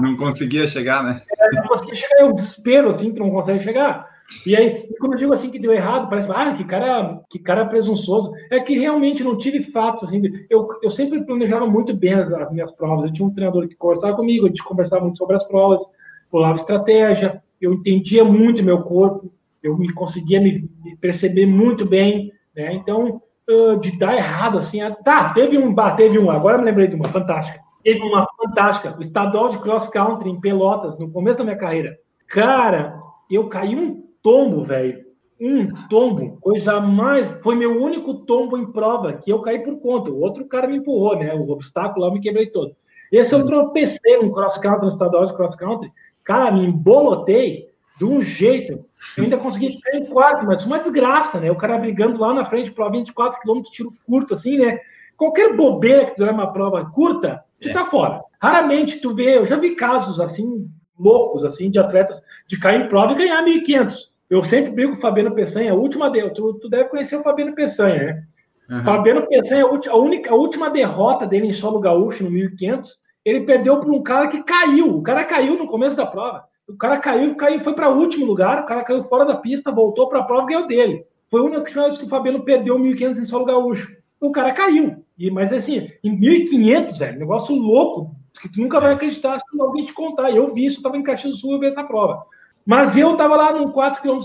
[0.00, 1.20] Não conseguia chegar, né?
[1.38, 4.08] É, não conseguia chegar, eu desespero, assim, tu não consegue chegar.
[4.46, 7.66] E aí, quando eu digo assim que deu errado, parece, ah, que cara, que cara
[7.66, 8.32] presunçoso.
[8.50, 12.50] É que realmente não tive fatos, assim, eu, eu sempre planejava muito bem as, as
[12.50, 13.04] minhas provas.
[13.04, 15.82] Eu tinha um treinador que conversava comigo, a gente conversava muito sobre as provas,
[16.30, 22.32] pulava estratégia, eu entendia muito meu corpo, eu me conseguia me, me perceber muito bem,
[22.56, 22.72] né?
[22.72, 24.94] Então, uh, de dar errado, assim, a...
[24.94, 27.60] tá, teve um, bah, teve um, agora me lembrei de uma fantástica.
[27.82, 31.96] Teve uma fantástica, o estadual de cross country em Pelotas, no começo da minha carreira.
[32.28, 32.98] Cara,
[33.30, 35.04] eu caí um tombo, velho.
[35.40, 37.30] Um tombo, coisa mais.
[37.42, 40.10] Foi meu único tombo em prova, que eu caí por conta.
[40.10, 41.34] O outro cara me empurrou, né?
[41.34, 42.76] O obstáculo lá eu me quebrei todo.
[43.10, 45.90] Esse eu tropecei no cross country, no estadual de cross country.
[46.22, 48.84] Cara, me embolotei de um jeito.
[49.16, 51.50] Eu ainda consegui ficar em quarto, mas uma desgraça, né?
[51.50, 54.78] O cara brigando lá na frente para 24 quilômetros, tiro curto, assim, né?
[55.16, 57.72] Qualquer bobeira que durar uma prova curta, você é.
[57.74, 58.22] tá fora.
[58.40, 60.66] Raramente tu vê, eu já vi casos assim,
[60.98, 64.09] loucos, assim, de atletas de cair em prova e ganhar 1.500.
[64.30, 67.22] Eu sempre brigo com o Fabiano Peçanha, a última dele, tu, tu deve conhecer o
[67.22, 68.24] Fabiano Peçanha, né?
[68.70, 68.84] Uhum.
[68.84, 72.86] Fabiano Peçanha, a, única, a última derrota dele em solo gaúcho no 1.500,
[73.24, 74.96] ele perdeu para um cara que caiu.
[74.96, 76.44] O cara caiu no começo da prova.
[76.68, 79.72] O cara caiu, caiu foi para o último lugar, o cara caiu fora da pista,
[79.72, 81.04] voltou para a prova e ganhou dele.
[81.28, 83.96] Foi a única vez que o Fabiano perdeu 1.500 em solo gaúcho.
[84.20, 85.04] O cara caiu.
[85.18, 89.84] E, mas assim, em 1.500, velho, negócio louco, que tu nunca vai acreditar se alguém
[89.84, 90.30] te contar.
[90.30, 92.24] Eu vi isso, eu estava em Caxias do Sul, eu vi essa prova.
[92.70, 94.20] Mas eu estava lá no 4 km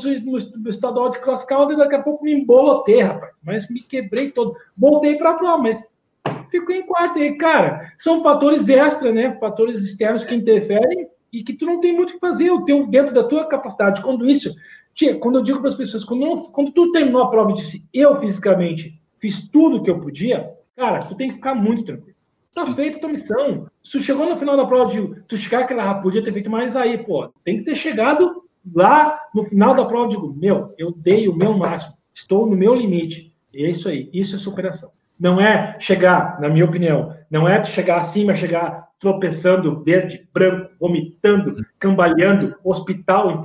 [0.56, 3.34] no estadual de cross country e daqui a pouco me embolotei, rapaz.
[3.44, 4.56] Mas me quebrei todo.
[4.78, 5.84] Voltei para a prova, mas
[6.52, 7.18] fiquei em quarto.
[7.18, 9.36] E, cara, são fatores extras, né?
[9.40, 12.86] Fatores externos que interferem e que tu não tem muito o que fazer, o teu,
[12.86, 14.04] dentro da tua capacidade.
[14.04, 14.54] Quando isso,
[14.94, 17.56] tia, quando eu digo para as pessoas, quando, não, quando tu terminou a prova e
[17.56, 21.84] disse, eu fisicamente fiz tudo o que eu podia, cara, tu tem que ficar muito
[21.84, 22.15] tranquilo.
[22.56, 23.68] Tá feita a tua missão.
[23.84, 26.50] Se tu chegou no final da prova, de, tu chegar aquela, ah, podia ter feito
[26.50, 28.44] mais aí, pô, tem que ter chegado
[28.74, 32.74] lá no final da prova, digo, meu, eu dei o meu máximo, estou no meu
[32.74, 33.36] limite.
[33.54, 34.90] E é isso aí, isso é superação.
[35.20, 41.58] Não é chegar, na minha opinião, não é chegar acima, chegar tropeçando, verde, branco, vomitando,
[41.78, 43.44] cambaleando, hospital,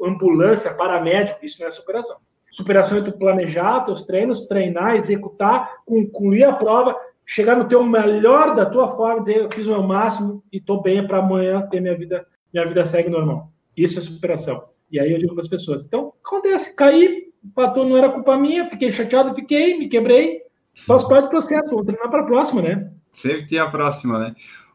[0.00, 2.18] ambulância, paramédico, isso não é superação.
[2.52, 6.96] Superação é tu planejar teus treinos, treinar, executar, concluir a prova,
[7.26, 10.82] chegar no teu melhor da tua forma, dizer eu fiz o meu máximo e estou
[10.82, 13.50] bem para amanhã ter minha vida, minha vida segue normal.
[13.76, 14.64] Isso é superação.
[14.90, 17.24] E aí eu digo para as pessoas, então acontece, caí,
[17.56, 20.42] o não era culpa minha, fiquei chateado, fiquei, me quebrei,
[20.86, 22.90] faz parte do processo, vou treinar para a próxima, né?
[23.12, 24.34] Sempre tem a próxima, né?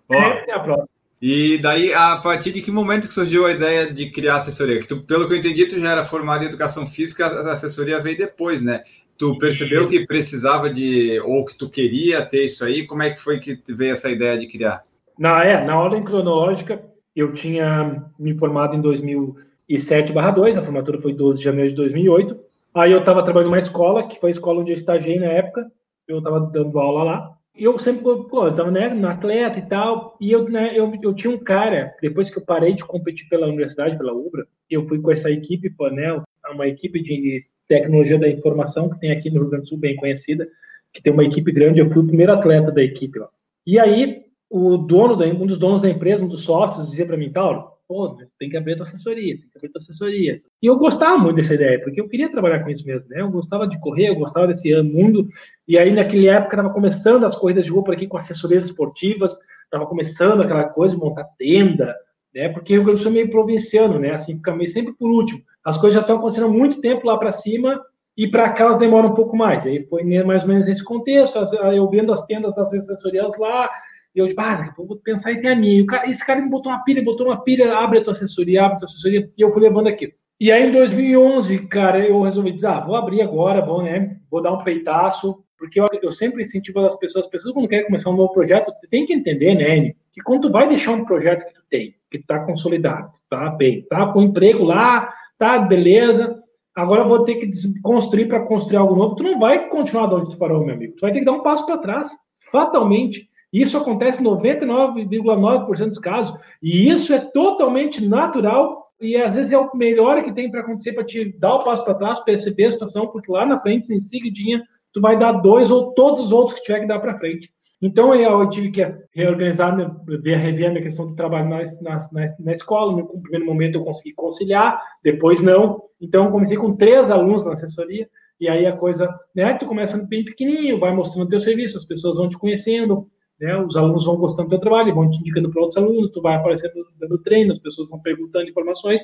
[0.09, 0.89] Ó, é a próxima.
[1.21, 4.79] E daí, a partir de que momento que surgiu a ideia de criar assessoria?
[4.79, 7.99] Que tu, pelo que eu entendi, tu já era formado em educação física, a assessoria
[7.99, 8.83] veio depois, né?
[9.19, 12.87] Tu percebeu que precisava de, ou que tu queria ter isso aí?
[12.87, 14.83] Como é que foi que veio essa ideia de criar?
[15.17, 16.81] Na, é, na ordem cronológica,
[17.13, 22.39] eu tinha me formado em 2007/2, a formatura foi 12 de janeiro de 2008.
[22.73, 25.69] Aí eu estava trabalhando numa escola, que foi a escola onde eu estagiei na época,
[26.07, 30.15] eu estava dando aula lá eu sempre, pô, eu tava, né, no atleta e tal,
[30.19, 33.47] e eu, né, eu, eu tinha um cara, depois que eu parei de competir pela
[33.47, 38.89] universidade, pela UBRA, eu fui com essa equipe, né, uma equipe de tecnologia da informação
[38.89, 40.49] que tem aqui no Rio Grande do Sul, bem conhecida,
[40.91, 43.29] que tem uma equipe grande, eu fui o primeiro atleta da equipe lá.
[43.65, 47.15] E aí, o dono, da, um dos donos da empresa, um dos sócios, dizia para
[47.15, 50.41] mim, Paulo, pô, tem que abrir a tua assessoria, tem que abrir a tua assessoria.
[50.61, 53.21] E eu gostava muito dessa ideia, porque eu queria trabalhar com isso mesmo, né?
[53.21, 55.29] Eu gostava de correr, eu gostava desse mundo,
[55.67, 59.37] e aí naquela época estava começando as corridas de rua por aqui com assessorias esportivas,
[59.63, 61.95] estava começando aquela coisa de montar tenda,
[62.33, 62.49] né?
[62.49, 64.11] Porque eu sou meio provinciano, né?
[64.11, 65.41] Assim, fica meio sempre por último.
[65.69, 67.79] As coisas já estão acontecendo há muito tempo lá para cima,
[68.17, 69.65] e para cá elas demoram um pouco mais.
[69.65, 71.37] Aí foi mais ou menos nesse contexto,
[71.73, 73.69] eu vendo as tendas das assessorias lá,
[74.13, 75.85] e eu digo, ah, vou pensar em ter a minha.
[75.85, 78.75] Cara, esse cara me botou uma pilha, botou uma pilha, abre a tua assessoria, abre
[78.75, 80.13] a tua assessoria, e eu fui levando aqui.
[80.39, 84.41] E aí, em 2011, cara, eu resolvi dizer, ah, vou abrir agora, vou, né, vou
[84.41, 88.09] dar um peitaço, porque eu, eu sempre incentivo as pessoas, as pessoas quando querem começar
[88.09, 91.53] um novo projeto, tem que entender, né, que quando tu vai deixar um projeto que
[91.53, 96.37] tu tem, que tá consolidado, tá bem, tá com emprego lá, tá beleza,
[96.75, 97.49] agora vou ter que
[97.81, 100.93] construir para construir algo novo, tu não vai continuar de onde tu parou, meu amigo,
[100.95, 102.11] tu vai ter que dar um passo para trás,
[102.51, 106.37] fatalmente, isso acontece em 99,9% dos casos.
[106.61, 110.93] E isso é totalmente natural e às vezes é o melhor que tem para acontecer
[110.93, 114.01] para te dar o passo para trás, perceber a situação, porque lá na frente, em
[114.01, 114.63] seguidinha,
[114.93, 117.51] tu vai dar dois ou todos os outros que tiver que dar para frente.
[117.81, 119.75] Então, eu tive que reorganizar,
[120.21, 121.97] ver, rever a minha questão do trabalho na, na,
[122.39, 122.91] na, escola.
[122.91, 125.81] No primeiro momento, eu consegui conciliar, depois não.
[126.01, 128.09] Então, comecei com três alunos na assessoria,
[128.39, 132.17] e aí a coisa, né, tu começa bem pequenininho, vai mostrando teu serviço, as pessoas
[132.17, 133.07] vão te conhecendo,
[133.39, 133.57] né?
[133.57, 136.35] Os alunos vão gostando do teu trabalho, vão te indicando para outros alunos, tu vai
[136.35, 139.01] aparecendo dando treino, as pessoas vão perguntando informações.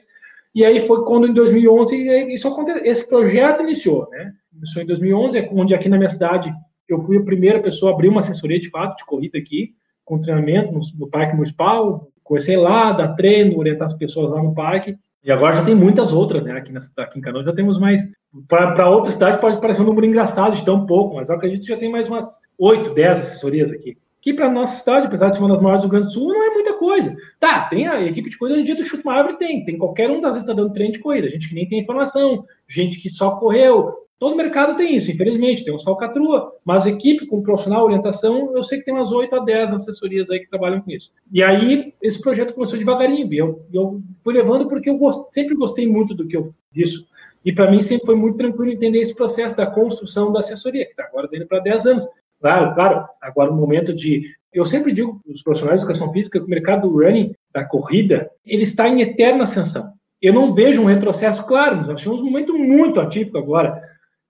[0.54, 4.32] E aí foi quando, em 2011, isso aconteceu, esse projeto iniciou, né?
[4.54, 6.54] Iniciou em 2011, onde aqui na minha cidade
[6.88, 9.74] eu fui a primeira pessoa a abrir uma assessoria de fato de corrida aqui,
[10.04, 12.08] com treinamento no, no Parque Municipal.
[12.24, 14.96] Comecei lá, dar treino, orientar as pessoas lá no parque.
[15.24, 16.52] E agora já tem muitas outras, né?
[16.52, 18.08] Aqui, na, aqui em Canoas já temos mais.
[18.48, 21.70] Para outra cidade pode parecer um número engraçado de tão pouco, mas eu acredito que
[21.70, 25.44] já tem mais umas 8, 10 assessorias aqui que para nossa cidade, apesar de ser
[25.44, 27.16] uma das maiores do Rio Grande do Sul, não é muita coisa.
[27.40, 30.10] Tá, tem a equipe de corrida, no dia do chute uma árvore tem, tem qualquer
[30.10, 33.08] um das vezes está dando treino de corrida, gente que nem tem informação, gente que
[33.08, 38.56] só correu, todo mercado tem isso, infelizmente, tem uns falcatrua, mas equipe com profissional, orientação,
[38.56, 41.12] eu sei que tem umas 8 a 10 assessorias aí que trabalham com isso.
[41.32, 45.88] E aí, esse projeto começou devagarinho, eu, eu fui levando porque eu gost, sempre gostei
[45.88, 47.06] muito do que eu disso,
[47.46, 50.92] e para mim sempre foi muito tranquilo entender esse processo da construção da assessoria, que
[50.92, 52.10] está agora dentro para 10 anos.
[52.42, 53.08] Claro, claro.
[53.22, 54.34] Agora, o momento de.
[54.52, 57.64] Eu sempre digo para os profissionais de educação física que o mercado do running, da
[57.64, 59.94] corrida, ele está em eterna ascensão.
[60.22, 63.82] Eu não vejo um retrocesso, claro, nós tivemos um momento muito atípico agora,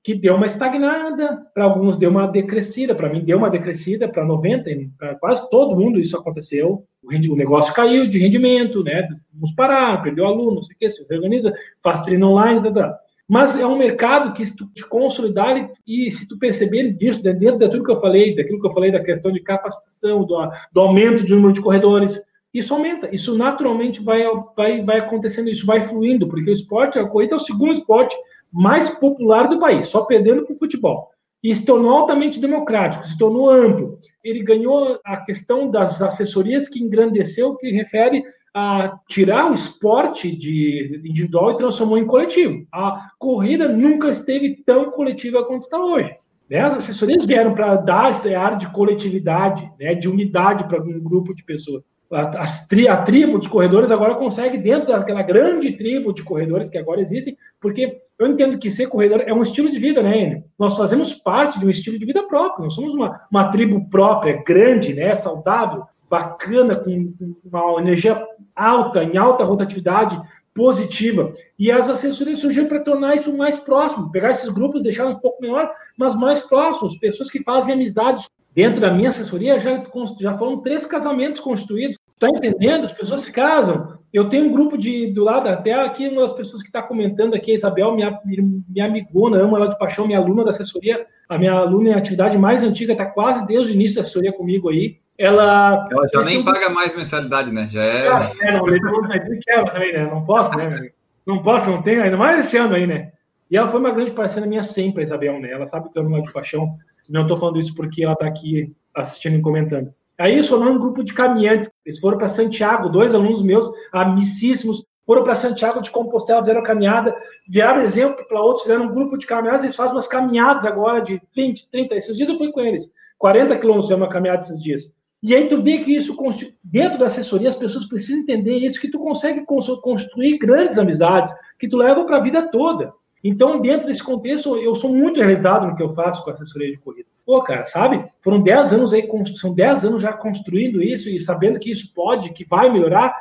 [0.06, 4.24] que deu uma estagnada, para alguns deu uma decrescida, para mim deu uma decrescida, para
[4.24, 6.84] 90, para quase todo mundo isso aconteceu.
[7.04, 9.10] O, negócio caiu de rendimento, né?
[9.34, 11.52] Vamos parar, perdeu aluno, não sei o que, se organiza,
[11.82, 12.96] faz treino online, tá.
[13.28, 17.58] Mas é um mercado que, se tu te consolidar e se tu perceber disso, dentro
[17.58, 20.38] daquilo que eu falei, daquilo que eu falei da questão de capacitação, do,
[20.72, 22.22] do aumento de número de corredores,
[22.54, 23.10] isso aumenta.
[23.12, 24.24] Isso naturalmente vai,
[24.56, 28.16] vai, vai acontecendo, isso vai fluindo, porque o esporte, a corrida é o segundo esporte
[28.56, 31.10] mais popular do país, só perdendo para o futebol.
[31.44, 34.00] E se tornou altamente democrático, se tornou amplo.
[34.24, 41.02] Ele ganhou a questão das assessorias que engrandeceu, que refere a tirar o esporte de
[41.04, 42.66] individual e transformou em coletivo.
[42.72, 46.16] A corrida nunca esteve tão coletiva quanto está hoje.
[46.50, 46.60] Né?
[46.60, 49.94] As assessorias vieram para dar esse ar de coletividade, né?
[49.94, 51.84] de unidade para um grupo de pessoas.
[52.10, 56.78] A, tri, a tribo dos corredores agora consegue, dentro daquela grande tribo de corredores que
[56.78, 60.44] agora existem, porque eu entendo que ser corredor é um estilo de vida, né, Enio?
[60.58, 64.42] Nós fazemos parte de um estilo de vida próprio, nós somos uma, uma tribo própria,
[64.46, 67.14] grande, né, saudável, bacana, com
[67.44, 70.20] uma energia alta, em alta rotatividade
[70.54, 71.36] positiva.
[71.60, 75.42] E as assessorias surgiram para tornar isso mais próximo, pegar esses grupos, deixar um pouco
[75.42, 78.30] menor, mas mais próximos, pessoas que fazem amizades.
[78.54, 79.84] Dentro da minha assessoria já,
[80.22, 81.98] já foram três casamentos constituídos.
[82.16, 82.86] Está entendendo?
[82.86, 83.98] As pessoas se casam.
[84.14, 87.34] Eu tenho um grupo de do lado, até aqui uma das pessoas que está comentando
[87.34, 91.38] aqui, a Isabel, minha, minha amigona, amo ela de paixão, minha aluna da assessoria, a
[91.38, 95.00] minha aluna em atividade mais antiga, está quase desde o início da assessoria comigo aí
[95.18, 95.88] ela.
[95.92, 97.68] Ela já nem paga mais mensalidade, né?
[97.72, 98.08] Já é.
[98.08, 100.06] Ah, é não, quebra também, né?
[100.06, 100.90] Não posso, né?
[101.26, 103.12] Não posso, não tenho, ainda mais esse ano aí, né?
[103.50, 105.52] E ela foi uma grande parceira minha sempre, a Isabel, né?
[105.52, 106.76] Ela sabe que eu amo de paixão.
[107.10, 109.94] Não estou falando isso porque ela está aqui assistindo e comentando.
[110.18, 111.70] Aí formou um grupo de caminhantes.
[111.86, 117.16] Eles foram para Santiago, dois alunos meus, amicíssimos, foram para Santiago de Compostela, fizeram caminhada,
[117.48, 121.22] vieram exemplo para outros, fizeram um grupo de caminhadas, eles fazem umas caminhadas agora de
[121.36, 121.96] 20, 30.
[121.96, 122.90] Esses dias eu fui com eles.
[123.20, 124.92] 40 quilômetros é uma caminhada esses dias.
[125.22, 126.16] E aí tu vê que isso,
[126.64, 131.68] dentro da assessoria, as pessoas precisam entender isso, que tu consegue construir grandes amizades, que
[131.68, 132.94] tu leva para a vida toda.
[133.28, 136.70] Então, dentro desse contexto, eu sou muito realizado no que eu faço com a assessoria
[136.70, 137.10] de corrida.
[137.26, 138.08] Pô, cara, sabe?
[138.22, 142.32] Foram 10 anos aí, são 10 anos já construindo isso e sabendo que isso pode,
[142.34, 143.12] que vai melhorar.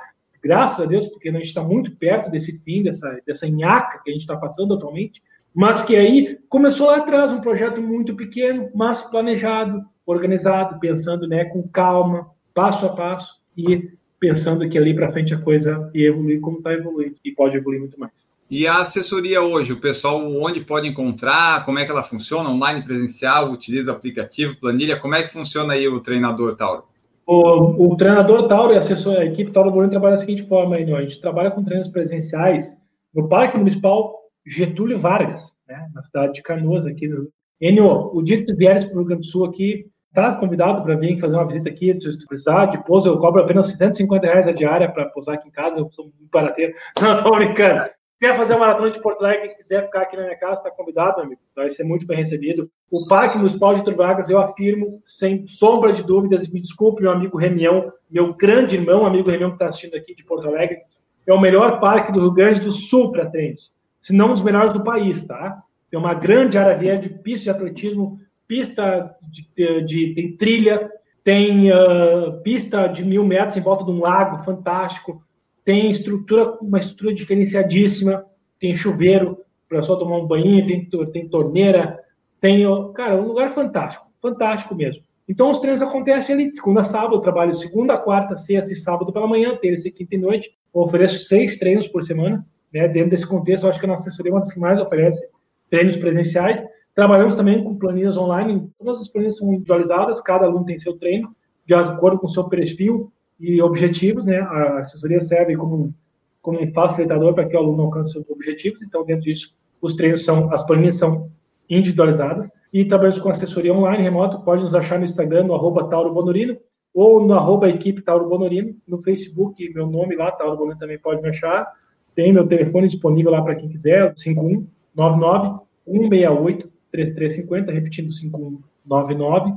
[0.43, 4.11] graças a Deus, porque a gente está muito perto desse fim, dessa, dessa nhaca que
[4.11, 5.23] a gente está passando atualmente,
[5.55, 11.47] mas que aí começou lá atrás um projeto muito pequeno, mas planejado, organizado, pensando né,
[11.47, 13.91] com calma, passo a passo e
[14.21, 17.81] pensando que ali para frente a coisa ia evoluir como está evoluindo e pode evoluir
[17.81, 18.13] muito mais.
[18.51, 22.83] E a assessoria hoje, o pessoal onde pode encontrar, como é que ela funciona, online,
[22.83, 26.85] presencial, utiliza aplicativo, planilha, como é que funciona aí o treinador Tauro?
[27.27, 30.77] O, o treinador Tauro e a, assessor, a equipe Tauro Bolino trabalha da seguinte forma,
[30.77, 32.77] aí, a gente trabalha com treinos presenciais
[33.15, 34.15] no Parque Municipal
[34.47, 37.29] Getúlio Vargas, né, na cidade de Canoas, aqui no...
[37.61, 40.83] Enio, o dia que tu vieres para o Rio Grande do Sul aqui, tá convidado
[40.83, 44.27] para vir fazer uma visita aqui, se tu precisar, de pouso, eu cobro apenas 150
[44.27, 46.75] reais a diária para pousar aqui em casa, eu sou muito barateiro.
[47.01, 47.89] Não, tô brincando
[48.21, 51.21] quer fazer a maratona de Porto Alegre, quiser ficar aqui na minha casa, está convidado,
[51.21, 51.41] amigo.
[51.55, 52.71] Vai ser muito bem recebido.
[52.91, 57.39] O Parque Municipal de Turbagas, eu afirmo, sem sombra de dúvidas, me desculpe, meu amigo
[57.39, 60.79] Remião, meu grande irmão, amigo Remião que está assistindo aqui de Porto Alegre,
[61.27, 64.43] é o melhor parque do Rio Grande do Sul para treinos, se não um dos
[64.43, 65.63] melhores do país, tá?
[65.91, 70.91] Tem uma grande área verde, pista de atletismo, pista de, de, de tem trilha,
[71.23, 75.24] tem uh, pista de mil metros em volta de um lago fantástico,
[75.65, 78.25] tem estrutura, uma estrutura diferenciadíssima,
[78.61, 79.39] tem chuveiro
[79.69, 81.99] para só tomar um banho, tem, tem torneira,
[82.41, 85.03] tem, cara, um lugar fantástico, fantástico mesmo.
[85.27, 89.27] Então os treinos acontecem ali, segunda sábado, eu trabalho segunda, quarta, sexta e sábado pela
[89.27, 92.87] manhã, terça e quinta e noite, eu ofereço seis treinos por semana, né?
[92.89, 95.27] Dentro desse contexto, acho que a nossa assessoria é uma das que mais oferece
[95.71, 96.63] treinos presenciais.
[96.95, 101.35] Trabalhamos também com planilhas online, todas as planilhas são individualizadas, cada aluno tem seu treino,
[101.67, 104.39] de acordo com o seu perfil, e objetivos, né?
[104.39, 105.93] A assessoria serve como,
[106.41, 108.81] como um facilitador para que o aluno alcance seus objetivos.
[108.83, 111.31] Então, dentro disso, os treinos são, as planilhas são
[111.69, 112.49] individualizadas.
[112.73, 116.57] E trabalhamos com assessoria online, remoto, pode nos achar no Instagram, no arroba Tauro Bonorino,
[116.93, 121.23] ou no arroba equipe Tauro Bonorino, no Facebook, meu nome lá, Tauro Bonorino também pode
[121.23, 121.73] me achar.
[122.15, 129.53] Tem meu telefone disponível lá para quem quiser, 5199 168 3350, repetindo 5199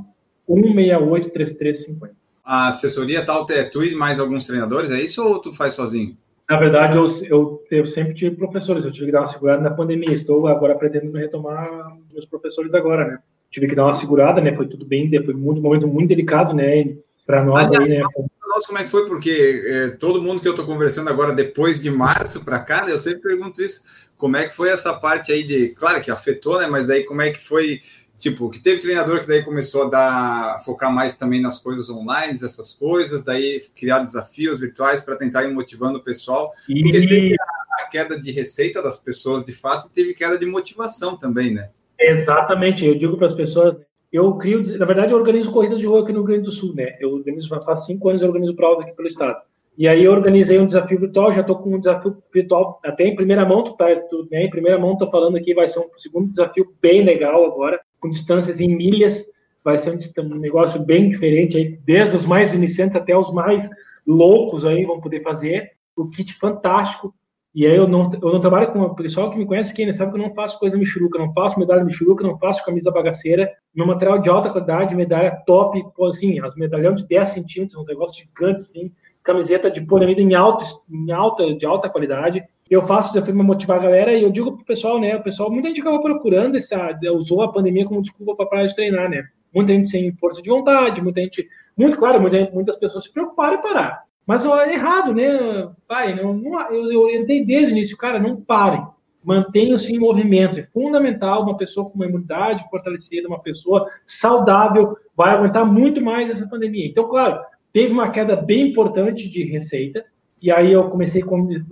[0.47, 5.53] 168 3350 a assessoria tal, é tu e mais alguns treinadores, é isso ou tu
[5.53, 6.15] faz sozinho?
[6.49, 9.69] Na verdade, eu, eu, eu, sempre tive professores, eu tive que dar uma segurada na
[9.69, 13.19] pandemia, estou agora pretendendo retomar meus professores agora, né?
[13.51, 14.55] Tive que dar uma segurada, né?
[14.55, 16.95] Foi tudo bem, foi muito, um momento muito delicado, né?
[17.25, 18.05] Para nós Mas, aí, né?
[18.47, 19.05] Nós, como é que foi?
[19.07, 22.93] Porque é, todo mundo que eu estou conversando agora, depois de março para cá, né,
[22.93, 23.81] eu sempre pergunto isso,
[24.17, 26.67] como é que foi essa parte aí de, claro que afetou, né?
[26.67, 27.81] Mas aí como é que foi
[28.17, 32.33] Tipo, que teve treinador que daí começou a dar, focar mais também nas coisas online,
[32.33, 36.51] essas coisas, daí criar desafios virtuais para tentar ir motivando o pessoal.
[36.67, 36.81] E...
[36.81, 40.47] Porque teve a, a, queda de receita das pessoas, de fato, e teve queda de
[40.47, 41.69] motivação também, né?
[41.99, 42.85] Exatamente.
[42.85, 43.75] Eu digo para as pessoas,
[44.11, 46.73] eu crio, na verdade, eu organizo corridas de rua aqui no Rio Grande do Sul,
[46.73, 46.97] né?
[46.99, 49.37] Eu organizo, faz cinco anos eu organizo provas aqui pelo estado.
[49.77, 53.15] E aí eu organizei um desafio virtual, já estou com um desafio virtual até em
[53.15, 55.89] primeira mão, tu tá, tu, né, em primeira mão estou falando aqui, vai ser um
[55.97, 59.27] segundo desafio bem legal agora, com distâncias em milhas,
[59.63, 63.69] vai ser um, negócio bem diferente aí, desde os mais iniciantes até os mais
[64.05, 67.13] loucos aí vão poder fazer, o kit fantástico,
[67.53, 70.11] e aí eu não, eu não trabalho com o pessoal que me conhece quem sabe
[70.11, 73.87] que eu não faço coisa michuruca, não faço medalha michuruca, não faço camisa bagaceira, meu
[73.87, 78.23] material de alta qualidade, medalha top, pô, assim, as medalhão de 10 centímetros, um negócio
[78.23, 78.91] gigante, assim,
[79.23, 82.43] camiseta de poliamida em alta, em alta, de alta qualidade,
[82.75, 85.15] eu faço desafio para motivar a galera e eu digo pro pessoal, né?
[85.15, 88.75] O pessoal, muita gente acaba procurando essa, usou a pandemia como desculpa para parar de
[88.75, 89.23] treinar, né?
[89.53, 93.59] Muita gente sem força de vontade, muita gente, muito claro, muita, muitas pessoas se preocuparam
[93.59, 93.97] e pararam.
[94.25, 95.69] Mas é errado, né?
[95.87, 98.85] Pai, não, não, eu orientei desde o início, cara, não parem.
[99.23, 100.59] Mantenham-se em movimento.
[100.59, 106.29] É fundamental uma pessoa com uma imunidade fortalecida, uma pessoa saudável, vai aguentar muito mais
[106.29, 106.85] essa pandemia.
[106.85, 107.39] Então, claro,
[107.71, 110.03] teve uma queda bem importante de receita,
[110.47, 111.21] e aí eu comecei,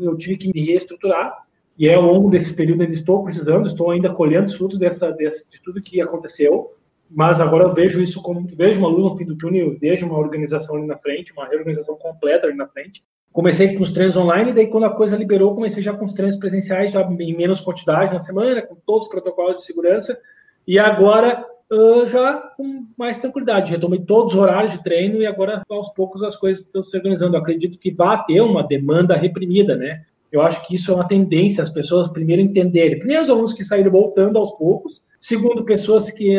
[0.02, 1.46] eu tive que me reestruturar,
[1.78, 5.46] e ao longo desse período ainda estou precisando, estou ainda colhendo os frutos dessa, dessa,
[5.50, 6.74] de tudo que aconteceu,
[7.10, 10.18] mas agora eu vejo isso como, vejo uma luz no fim do túnel, vejo uma
[10.18, 13.02] organização ali na frente, uma reorganização completa ali na frente.
[13.32, 16.36] Comecei com os treinos online, daí quando a coisa liberou, comecei já com os treinos
[16.36, 20.20] presenciais, já em menos quantidade na semana, com todos os protocolos de segurança,
[20.68, 23.72] e agora uh, já com mais tranquilidade.
[23.72, 27.36] Retomei todos os horários de treino e agora, aos poucos, as coisas estão se organizando.
[27.36, 30.04] Eu acredito que vai ter uma demanda reprimida, né?
[30.32, 32.98] Eu acho que isso é uma tendência, as pessoas primeiro entenderem.
[32.98, 35.02] Primeiro, os alunos que saíram voltando aos poucos.
[35.20, 36.34] Segundo, pessoas que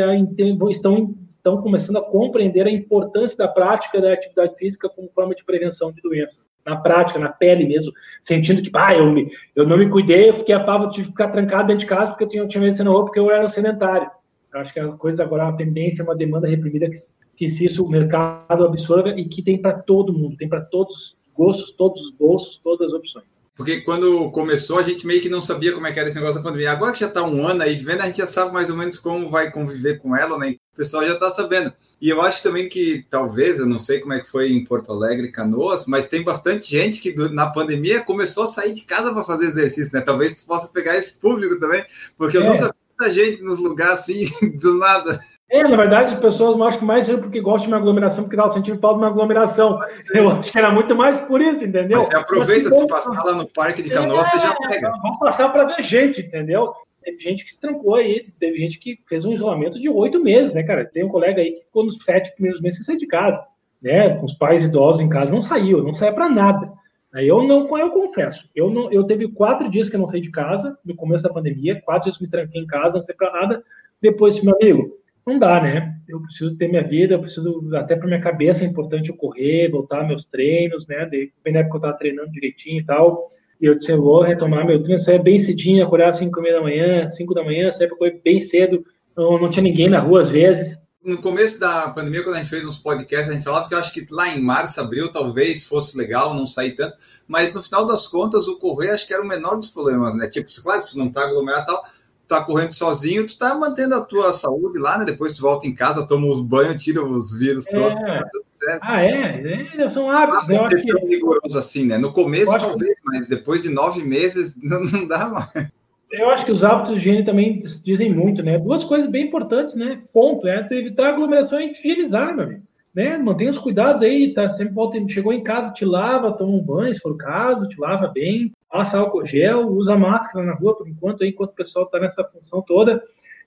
[0.71, 5.45] estão, estão começando a compreender a importância da prática da atividade física como forma de
[5.45, 6.41] prevenção de doenças.
[6.65, 10.35] Na prática, na pele mesmo, sentindo que, ah, eu, me, eu não me cuidei, eu
[10.35, 12.77] fiquei apavo, tive que ficar trancado dentro de casa porque eu tinha, tinha medo de
[12.77, 14.11] ser na rua, porque eu era um sedentário.
[14.57, 16.97] Acho que a coisa agora é uma tendência, uma demanda reprimida que,
[17.37, 21.17] que se isso o mercado absorva e que tem para todo mundo, tem para todos
[21.35, 23.27] gostos, todos os bolsos, todas as opções.
[23.57, 26.37] Porque quando começou, a gente meio que não sabia como é que era esse negócio
[26.37, 26.73] da pandemia.
[26.73, 28.99] Agora que já está um ano aí vivendo, a gente já sabe mais ou menos
[28.99, 30.57] como vai conviver com ela, né?
[30.75, 31.73] O pessoal já está sabendo.
[31.99, 34.93] E eu acho também que, talvez, eu não sei como é que foi em Porto
[34.93, 39.25] Alegre, Canoas, mas tem bastante gente que na pandemia começou a sair de casa para
[39.25, 40.03] fazer exercício, né?
[40.03, 41.83] Talvez tu possa pegar esse público também,
[42.19, 42.49] porque eu é.
[42.49, 44.25] nunca vi muita gente nos lugares assim,
[44.59, 45.21] do nada.
[45.49, 48.35] É, na verdade, as pessoas acho que mais é porque gostam de uma aglomeração, porque
[48.35, 49.79] estava sentindo falta de uma aglomeração.
[50.13, 51.99] Eu acho que era muito mais por isso, entendeu?
[51.99, 54.91] Mas você aproveita, se passar lá no Parque de Canoas, é, você já pega.
[55.03, 56.73] Vamos passar para ver gente, entendeu?
[57.01, 60.53] Teve gente que se trancou aí, teve gente que fez um isolamento de oito meses,
[60.53, 60.85] né, cara?
[60.85, 63.41] Tem um colega aí que ficou nos sete primeiros meses sem sair de casa,
[63.81, 64.17] né?
[64.17, 66.73] Com os pais idosos em casa, não saiu, não saía para nada.
[67.15, 70.31] Eu não, eu confesso, eu não, eu teve quatro dias que eu não saí de
[70.31, 73.33] casa no começo da pandemia, quatro dias que me tranquei em casa, não saí para
[73.33, 73.63] nada.
[74.03, 74.97] Depois, meu amigo,
[75.27, 75.95] não dá, né?
[76.09, 79.71] Eu preciso ter minha vida, eu preciso, até para minha cabeça é importante eu correr,
[79.71, 81.05] voltar meus treinos, né?
[81.07, 83.33] De, na época eu estava treinando direitinho e tal.
[83.61, 86.61] E eu disse, eu vou retomar meu treino, sair bem cedinho, acordar às 5 da
[86.61, 88.85] manhã, 5 da manhã, sair para correr bem cedo,
[89.17, 90.79] não, não tinha ninguém na rua às vezes.
[91.07, 93.79] No começo da pandemia, quando a gente fez uns podcasts, a gente falava que eu
[93.79, 96.97] acho que lá em março, abril, talvez fosse legal não sair tanto,
[97.29, 100.29] mas no final das contas, o correr acho que era o menor dos problemas, né?
[100.29, 101.85] Tipo, claro, se não tá aglomerado e tal,
[102.27, 105.05] tá correndo sozinho, tu tá mantendo a tua saúde lá, né?
[105.05, 107.71] Depois tu volta em casa, toma os banhos, tira os vírus é.
[107.71, 108.01] todos.
[108.01, 109.77] Tá ah, é?
[109.79, 109.89] é?
[109.89, 110.51] São hábitos.
[110.51, 111.07] Ah, eu acho que...
[111.07, 111.99] rigoroso assim, né?
[111.99, 113.05] No começo, talvez, que...
[113.05, 115.71] mas depois de nove meses, não, não dá mais.
[116.11, 118.59] Eu acho que os hábitos de higiene também dizem muito, né?
[118.59, 120.03] Duas coisas bem importantes, né?
[120.13, 122.63] Ponto, é evitar aglomeração e higienizar, meu amigo.
[122.95, 123.19] Né?
[123.19, 124.49] Mantenha os cuidados aí, tá?
[124.49, 127.79] Sempre volta, chegou em casa, te lava, toma um banho, se for o caso, te
[127.79, 131.85] lava bem, passa álcool gel, usa máscara na rua por enquanto, aí, enquanto o pessoal
[131.85, 133.03] está nessa função toda.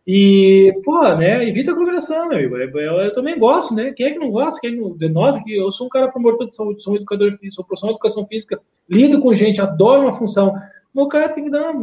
[0.05, 2.57] E, pô, né, evita aglomeração, meu amigo.
[2.57, 3.91] Eu, eu, eu, também gosto, né?
[3.93, 4.60] Quem é que não gosta?
[4.60, 7.38] Quem é de nós, que eu sou um cara promotor de saúde, sou um educador
[7.51, 10.53] sou profissional de educação física, lido com gente, adoro uma função.
[10.93, 11.74] O cara tem que dar,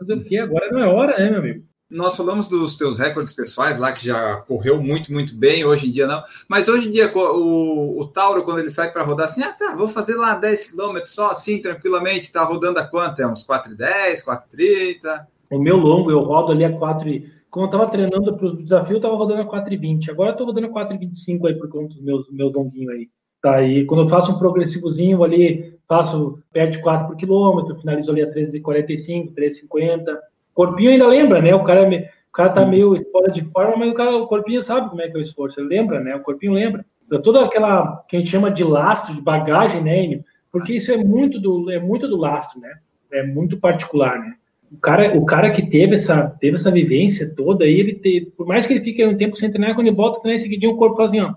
[0.00, 0.38] fazer o quê?
[0.38, 1.70] Agora não é hora, né, meu amigo?
[1.90, 5.90] nós falamos dos teus recordes pessoais lá, que já correu muito, muito bem, hoje em
[5.90, 6.22] dia não.
[6.48, 9.74] Mas hoje em dia, o, o Tauro, quando ele sai para rodar assim, ah, tá,
[9.74, 13.20] vou fazer lá 10 km só assim, tranquilamente, tá rodando a quanto?
[13.20, 15.26] É uns 4,10, 4,30?
[15.50, 17.10] O meu longo, eu rodo ali a 4.
[17.50, 20.10] Quando eu tava treinando para o desafio, eu tava rodando a 4,20.
[20.10, 23.08] Agora eu tô rodando a 4,25 aí por conta dos meus, meus longuinhos aí.
[23.42, 28.10] Tá, e quando eu faço um progressivozinho ali, faço perto de 4 por quilômetro, finalizo
[28.10, 30.18] ali a 13,45, 13,50
[30.60, 31.54] corpinho ainda lembra, né?
[31.54, 34.90] O cara, o cara tá meio fora de forma, mas o, cara, o corpinho sabe
[34.90, 35.58] como é que é o esforço.
[35.58, 36.14] Ele lembra, né?
[36.14, 36.84] O corpinho lembra.
[37.06, 40.24] Então, toda aquela que a gente chama de lastro, de bagagem, né, Enio?
[40.52, 42.70] Porque isso é muito do, é muito do lastro, né?
[43.12, 44.34] É muito particular, né?
[44.70, 48.46] O cara, o cara que teve essa, teve essa vivência toda aí, ele teve, por
[48.46, 50.72] mais que ele fique um tempo sem treinar, quando ele volta a treinar em seguidinho,
[50.72, 51.34] o corpo faz assim, ó.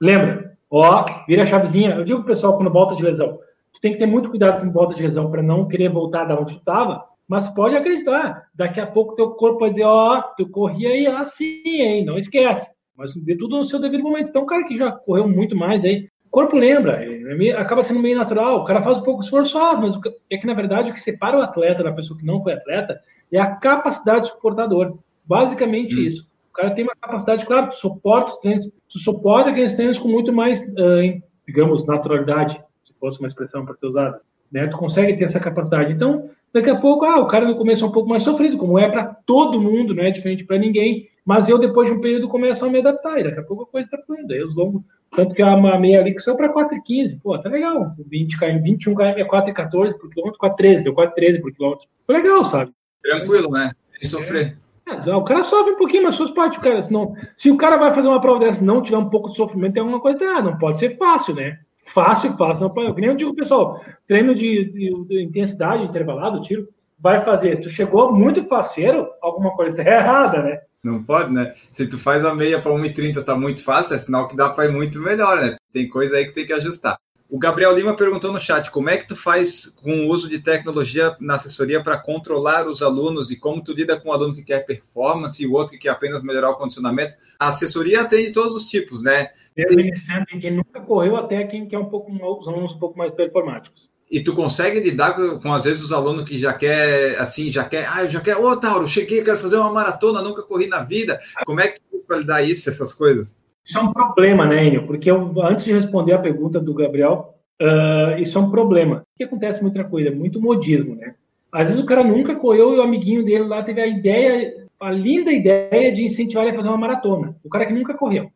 [0.00, 0.41] Lembra?
[0.74, 1.90] Ó, vira a chavezinha.
[1.90, 3.38] Eu digo pro pessoal, quando volta de lesão,
[3.74, 6.40] tu tem que ter muito cuidado com volta de lesão para não querer voltar da
[6.40, 10.22] onde tu tava, mas pode acreditar, daqui a pouco teu corpo vai dizer, ó, oh,
[10.34, 12.04] tu corria aí assim, hein?
[12.06, 12.70] Não esquece.
[12.96, 14.30] Mas de tudo no seu devido momento.
[14.30, 18.00] Então, o cara que já correu muito mais aí, o corpo lembra, é acaba sendo
[18.00, 18.60] meio natural.
[18.60, 19.98] O cara faz um pouco esforço, mas
[20.30, 22.98] é que na verdade o que separa o atleta da pessoa que não foi atleta
[23.30, 24.94] é a capacidade suportadora.
[25.26, 26.02] Basicamente hum.
[26.02, 26.31] isso.
[26.52, 30.08] O cara tem uma capacidade, claro, tu suporta os treinos, tu suporta aqueles treinos com
[30.08, 34.20] muito mais, uh, digamos, naturalidade, se fosse uma expressão para ser usada.
[34.52, 34.66] Né?
[34.66, 35.92] Tu consegue ter essa capacidade.
[35.92, 38.78] Então, Daqui a pouco, ah, o cara no começo é um pouco mais sofrido, como
[38.78, 41.08] é para todo mundo, não é diferente para ninguém.
[41.24, 43.66] Mas eu, depois de um período, começo a me adaptar, e daqui a pouco a
[43.66, 44.32] coisa está fluindo.
[44.32, 44.82] Aí os longos,
[45.16, 47.94] tanto que a meia ali que saiu para 4,15, pô, tá legal.
[48.06, 51.86] 20 km, 21 km é 4,14 por quilômetro, 4,13, deu 4,13 por quilômetro.
[52.06, 52.72] Foi legal, sabe?
[53.02, 53.70] Tranquilo, né?
[53.98, 54.58] Sem sofrer.
[54.86, 56.82] É, o cara sofre um pouquinho, mas suas partes, cara.
[56.82, 59.74] Senão, se o cara vai fazer uma prova dessa não tiver um pouco de sofrimento,
[59.74, 60.50] tem alguma coisa errada.
[60.50, 61.58] Não pode ser fácil, né?
[61.86, 62.72] Fácil, fácil.
[62.74, 66.68] Não, que nem eu digo, pessoal, treino de, de, de intensidade, intervalado, tiro
[67.02, 67.56] vai fazer.
[67.56, 70.60] Se tu chegou muito parceiro, alguma coisa está errada, né?
[70.84, 71.54] Não pode, né?
[71.70, 74.66] Se tu faz a meia para 1,30 tá muito fácil, é sinal que dá para
[74.66, 75.56] ir muito melhor, né?
[75.72, 76.98] Tem coisa aí que tem que ajustar.
[77.32, 80.38] O Gabriel Lima perguntou no chat como é que tu faz com o uso de
[80.38, 84.42] tecnologia na assessoria para controlar os alunos e como tu lida com um aluno que
[84.42, 87.14] quer performance e o outro que quer apenas melhorar o condicionamento.
[87.40, 89.30] A assessoria tem de todos os tipos, né?
[89.56, 93.10] Desde iniciante, quem nunca correu até quem quer um pouco, os alunos um pouco mais
[93.12, 97.64] performáticos e tu consegue lidar com, às vezes os alunos que já quer assim já
[97.64, 100.66] quer ah eu já quero ô oh, Tauro cheguei quero fazer uma maratona nunca corri
[100.66, 104.66] na vida como é que tu lidar isso essas coisas isso é um problema né
[104.66, 104.86] Enio?
[104.86, 109.16] porque eu, antes de responder a pergunta do Gabriel uh, isso é um problema o
[109.16, 111.14] que acontece muito na coisa é muito modismo né
[111.50, 114.90] às vezes o cara nunca correu e o amiguinho dele lá teve a ideia a
[114.90, 118.30] linda ideia de incentivar ele a fazer uma maratona o cara que nunca correu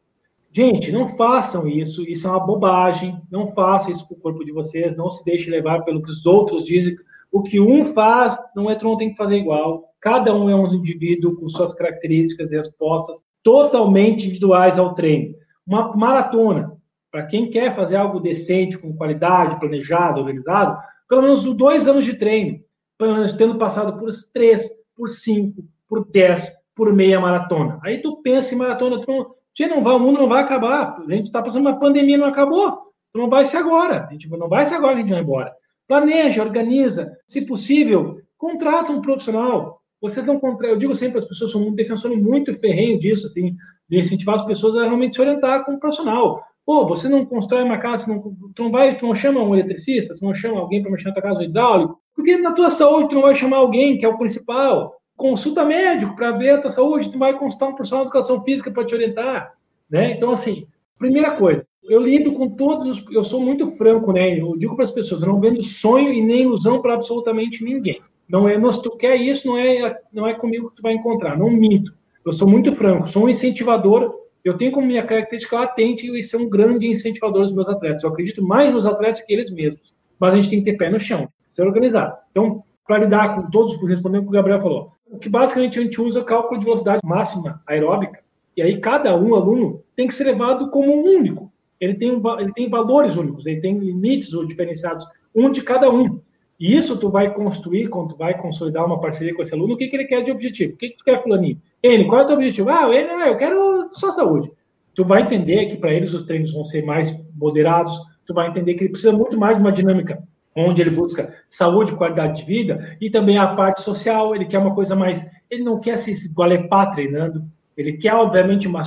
[0.57, 3.21] Gente, não façam isso, isso é uma bobagem.
[3.31, 6.25] Não façam isso com o corpo de vocês, não se deixe levar pelo que os
[6.25, 6.97] outros dizem.
[7.31, 9.93] O que um faz, não é não tem que fazer igual.
[10.01, 15.37] Cada um é um indivíduo com suas características e respostas totalmente individuais ao treino.
[15.65, 16.73] Uma maratona,
[17.13, 20.77] para quem quer fazer algo decente, com qualidade, planejado, organizado,
[21.09, 22.59] pelo menos dois anos de treino,
[22.99, 27.79] pelo menos tendo passado por três, por cinco, por dez, por meia maratona.
[27.85, 30.97] Aí tu pensa em maratona, tu não, não vai, o mundo não vai acabar.
[30.99, 32.73] A gente está passando uma pandemia, não acabou.
[33.13, 34.09] Tu não vai ser agora.
[34.09, 35.55] A gente não vai ser agora que a gente vai embora.
[35.87, 37.17] Planeja, organiza.
[37.29, 39.81] Se possível, contrata um profissional.
[40.01, 40.75] Vocês não contratam.
[40.75, 43.57] Eu digo sempre, as pessoas são um defensor muito ferrenho disso, assim,
[43.89, 46.43] de incentivar as pessoas a realmente se orientar com um profissional.
[46.65, 48.21] Pô, você não constrói uma casa, não,
[48.55, 51.15] tu não vai, tu não chama um eletricista, tu não chama alguém para mexer na
[51.15, 54.09] tua casa, um hidráulico, porque na tua saúde tu não vai chamar alguém que é
[54.09, 54.97] o principal.
[55.17, 58.71] Consulta médico para ver a tua saúde, tu vai consultar um profissional de educação física
[58.71, 59.55] para te orientar,
[59.89, 60.11] né?
[60.11, 60.67] Então assim,
[60.99, 64.39] primeira coisa, eu lido com todos os, eu sou muito franco, né?
[64.39, 68.01] Eu digo para as pessoas, eu não vendo sonho e nem ilusão para absolutamente ninguém.
[68.29, 71.39] Não é, se tu quer isso, não é, não é comigo que tu vai encontrar,
[71.39, 71.95] não minto.
[72.25, 76.37] Eu sou muito franco, sou um incentivador eu tenho como minha característica latente e ser
[76.37, 78.05] um grande incentivador dos meus atletas.
[78.05, 79.93] Eu acredito mais nos atletas que eles mesmos.
[80.21, 82.17] Mas a gente tem que ter pé no chão, ser organizado.
[82.31, 85.83] Então, para lidar com todos, respondendo o que o Gabriel falou, o que basicamente a
[85.83, 88.21] gente usa é cálculo de velocidade máxima aeróbica,
[88.57, 91.51] e aí cada um aluno tem que ser levado como um único.
[91.81, 95.05] Ele tem, ele tem valores únicos, ele tem limites diferenciados,
[95.35, 96.21] um de cada um.
[96.59, 99.77] E isso tu vai construir, quando tu vai consolidar uma parceria com esse aluno, o
[99.77, 100.75] que, que ele quer de objetivo?
[100.75, 101.61] O que, que tu quer, fulaninho?
[101.83, 102.71] N, qual é o teu objetivo?
[102.71, 104.51] Ah, N, ah, eu quero só saúde.
[104.95, 108.75] Tu vai entender que para eles os treinos vão ser mais moderados, tu vai entender
[108.75, 110.23] que ele precisa muito mais de uma dinâmica
[110.57, 114.75] onde ele busca saúde, qualidade de vida e também a parte social, ele quer uma
[114.75, 117.45] coisa mais, ele não quer se esgualepar treinando,
[117.77, 118.81] ele quer obviamente uma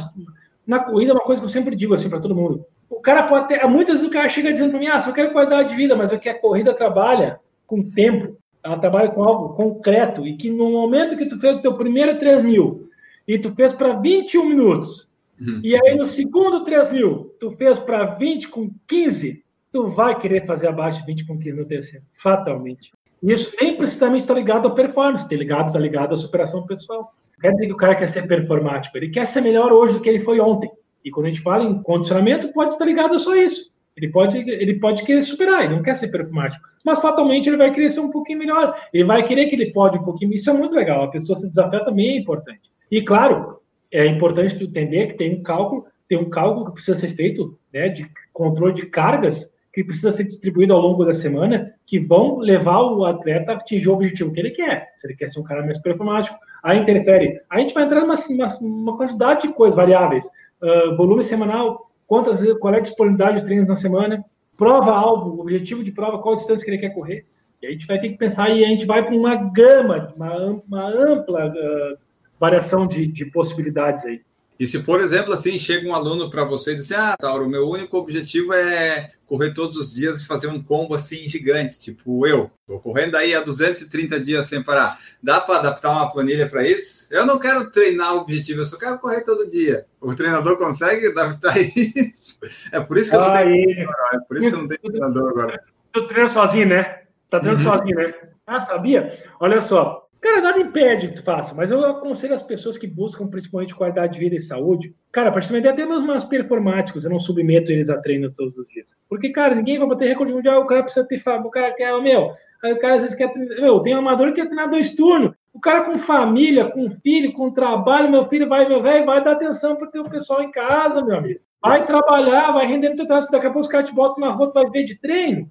[0.65, 2.65] na corrida é uma coisa que eu sempre digo assim para todo mundo.
[2.89, 5.31] O cara pode ter, muitas vezes o cara chega dizendo para mim: "Ah, só quero
[5.31, 7.39] qualidade de vida, mas eu quero corrida trabalha
[7.69, 11.61] com tempo, ela trabalha com algo concreto e que no momento que tu fez o
[11.61, 12.89] teu primeiro 3 mil
[13.27, 15.07] e tu fez para 21 minutos,
[15.39, 15.61] uhum.
[15.63, 20.45] e aí no segundo 3 mil tu fez para 20 com 15, tu vai querer
[20.45, 22.91] fazer abaixo de 20 com 15 no terceiro, fatalmente.
[23.21, 27.13] E isso nem precisamente está ligado à performance, está ligado, está ligado à superação pessoal.
[27.39, 30.09] Quer dizer que o cara quer ser performático, ele quer ser melhor hoje do que
[30.09, 30.69] ele foi ontem.
[31.03, 33.71] E quando a gente fala em condicionamento, pode estar ligado a só isso.
[33.99, 36.65] Ele pode, ele pode querer superar, ele não quer ser performático.
[36.85, 38.75] Mas fatalmente ele vai querer ser um pouquinho melhor.
[38.93, 40.33] Ele vai querer que ele pode um pouquinho.
[40.33, 41.03] Isso é muito legal.
[41.03, 42.71] A pessoa se desafiar também é importante.
[42.89, 43.59] E claro,
[43.91, 47.57] é importante tu entender que tem um cálculo, tem um cálculo que precisa ser feito,
[47.73, 52.39] né, de controle de cargas que precisa ser distribuído ao longo da semana, que vão
[52.39, 54.91] levar o atleta a atingir o objetivo que ele quer.
[54.95, 57.39] Se ele quer ser um cara mais performático, aí interfere.
[57.49, 60.25] Aí a gente vai entrar numa uma, uma quantidade de coisas variáveis.
[60.61, 64.25] Uh, volume semanal, quantas, qual é a disponibilidade de treinos na semana,
[64.57, 67.23] prova-alvo, objetivo de prova, qual distância que ele quer correr.
[67.61, 70.63] E a gente vai ter que pensar e a gente vai para uma gama, uma,
[70.67, 71.97] uma ampla uh,
[72.39, 74.21] variação de, de possibilidades aí.
[74.59, 77.49] E se, por exemplo, assim, chega um aluno para você e diz, ah, Tauro, o
[77.49, 82.25] meu único objetivo é correr todos os dias e fazer um combo assim gigante, tipo
[82.25, 84.99] eu, estou correndo aí há 230 dias sem parar.
[85.21, 87.07] Dá para adaptar uma planilha para isso?
[87.13, 89.85] Eu não quero treinar o objetivo, eu só quero correr todo dia.
[90.01, 92.37] O treinador consegue adaptar isso?
[92.71, 95.29] É por isso que eu não tenho é por isso que eu não tenho treinador
[95.29, 95.63] agora.
[95.93, 97.03] Tu treina sozinho, né?
[97.29, 97.77] Tá treinando uhum.
[97.77, 98.13] sozinho, né?
[98.47, 99.23] Ah, sabia?
[99.39, 103.27] Olha só, Cara, nada impede que tu faça, mas eu aconselho as pessoas que buscam
[103.27, 104.93] principalmente qualidade de vida e saúde.
[105.11, 108.67] Cara, para ter até mesmo umas performáticos, eu não submeto eles a treino todos os
[108.67, 108.87] dias.
[109.07, 111.99] Porque, cara, ninguém vai bater recorde mundial, o cara precisa ter fama, o cara quer,
[112.01, 115.33] meu, o cara às vezes quer meu, tem um amador que quer treinar dois turnos.
[115.53, 119.31] O cara com família, com filho, com trabalho, meu filho vai, meu velho, vai dar
[119.31, 121.39] atenção para ter o pessoal em casa, meu amigo.
[121.61, 123.31] Vai trabalhar, vai render no teu trabalho.
[123.31, 125.49] Daqui a pouco os caras te botam na rua, tu vai ver de treino.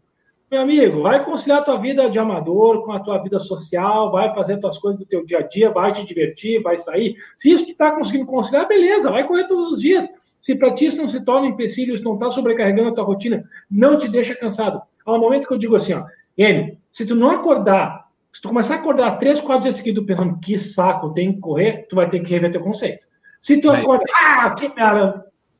[0.51, 4.35] Meu amigo, vai conciliar a tua vida de amador com a tua vida social, vai
[4.35, 7.17] fazer as tuas coisas do teu dia a dia, vai te divertir, vai sair.
[7.37, 10.09] Se isso tu está conseguindo conciliar, beleza, vai correr todos os dias.
[10.41, 13.05] Se para ti isso não se torna um empecilho, isso não está sobrecarregando a tua
[13.05, 14.81] rotina, não te deixa cansado.
[15.05, 16.07] Há um momento que eu digo assim, ó,
[16.39, 20.39] N, se tu não acordar, se tu começar a acordar três, quatro dias seguidos pensando
[20.41, 23.07] que saco, tem que correr, tu vai ter que rever teu conceito.
[23.41, 24.73] Se tu acorda, ah, que,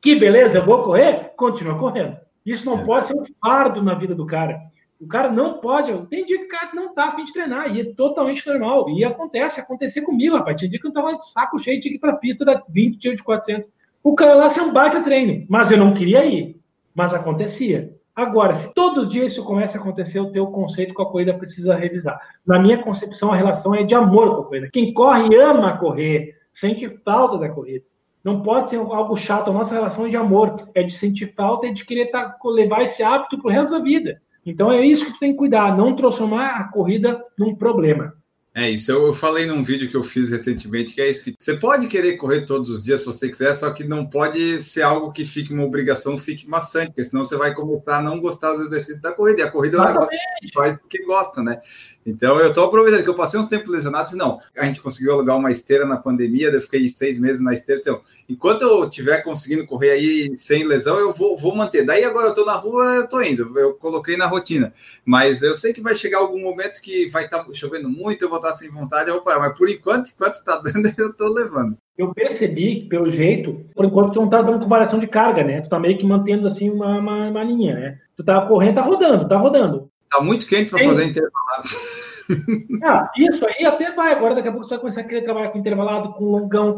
[0.01, 2.17] que beleza, eu vou correr, continua correndo.
[2.45, 2.85] Isso não é.
[2.85, 4.59] pode ser um fardo na vida do cara.
[4.99, 5.93] O cara não pode.
[6.07, 8.89] Tem dia que o cara não tá fim de treinar, e é totalmente normal.
[8.89, 10.57] E acontece, acontecer comigo, rapaz.
[10.57, 12.97] Tinha dia que eu tava de saco cheio, tinha que ir pra pista da 20
[12.97, 13.69] tiros de 400.
[14.03, 16.59] O cara lá se é um baita treino, mas eu não queria ir.
[16.93, 17.95] Mas acontecia.
[18.13, 21.33] Agora, se todos os dias isso começa a acontecer, o teu conceito com a corrida
[21.33, 22.19] precisa revisar.
[22.45, 24.69] Na minha concepção, a relação é de amor com a corrida.
[24.73, 27.85] Quem corre ama correr, sente falta da corrida.
[28.21, 29.49] Não pode ser algo chato.
[29.49, 32.83] A nossa relação é de amor, é de sentir falta e de querer tá, levar
[32.83, 34.21] esse hábito para o resto da vida.
[34.45, 38.13] Então é isso que tu tem que cuidar, não transformar a corrida num problema.
[38.53, 41.35] É isso, eu, eu, falei num vídeo que eu fiz recentemente que é isso que
[41.39, 44.81] você pode querer correr todos os dias se você quiser, só que não pode ser
[44.81, 48.53] algo que fique uma obrigação, fique maçante, porque senão você vai começar a não gostar
[48.55, 49.41] dos exercícios da corrida.
[49.41, 50.09] E a corrida é um negócio
[50.41, 51.61] que faz porque gosta, né?
[52.05, 54.15] Então, eu estou aproveitando que eu passei uns tempos lesionado.
[54.15, 57.81] Não, a gente conseguiu alugar uma esteira na pandemia, eu fiquei seis meses na esteira.
[57.81, 61.85] Então, enquanto eu estiver conseguindo correr aí sem lesão, eu vou, vou manter.
[61.85, 63.57] Daí, agora eu estou na rua, eu estou indo.
[63.59, 64.73] Eu coloquei na rotina.
[65.05, 68.29] Mas eu sei que vai chegar algum momento que vai estar tá chovendo muito, eu
[68.29, 69.39] vou estar tá sem vontade, eu vou parar.
[69.39, 71.77] Mas por enquanto, enquanto está dando, eu estou levando.
[71.97, 75.59] Eu percebi, pelo jeito, por enquanto tu não tá dando comparação de carga, né?
[75.59, 77.99] Tu tá meio que mantendo assim uma, uma, uma linha, né?
[78.15, 79.88] Tu tá correndo, tá rodando, tá rodando.
[80.11, 81.69] Tá muito quente para fazer intervalado.
[82.83, 84.13] Ah, isso aí até vai.
[84.13, 86.73] Agora, daqui a pouco você vai começar a querer trabalhar com intervalado, com longão,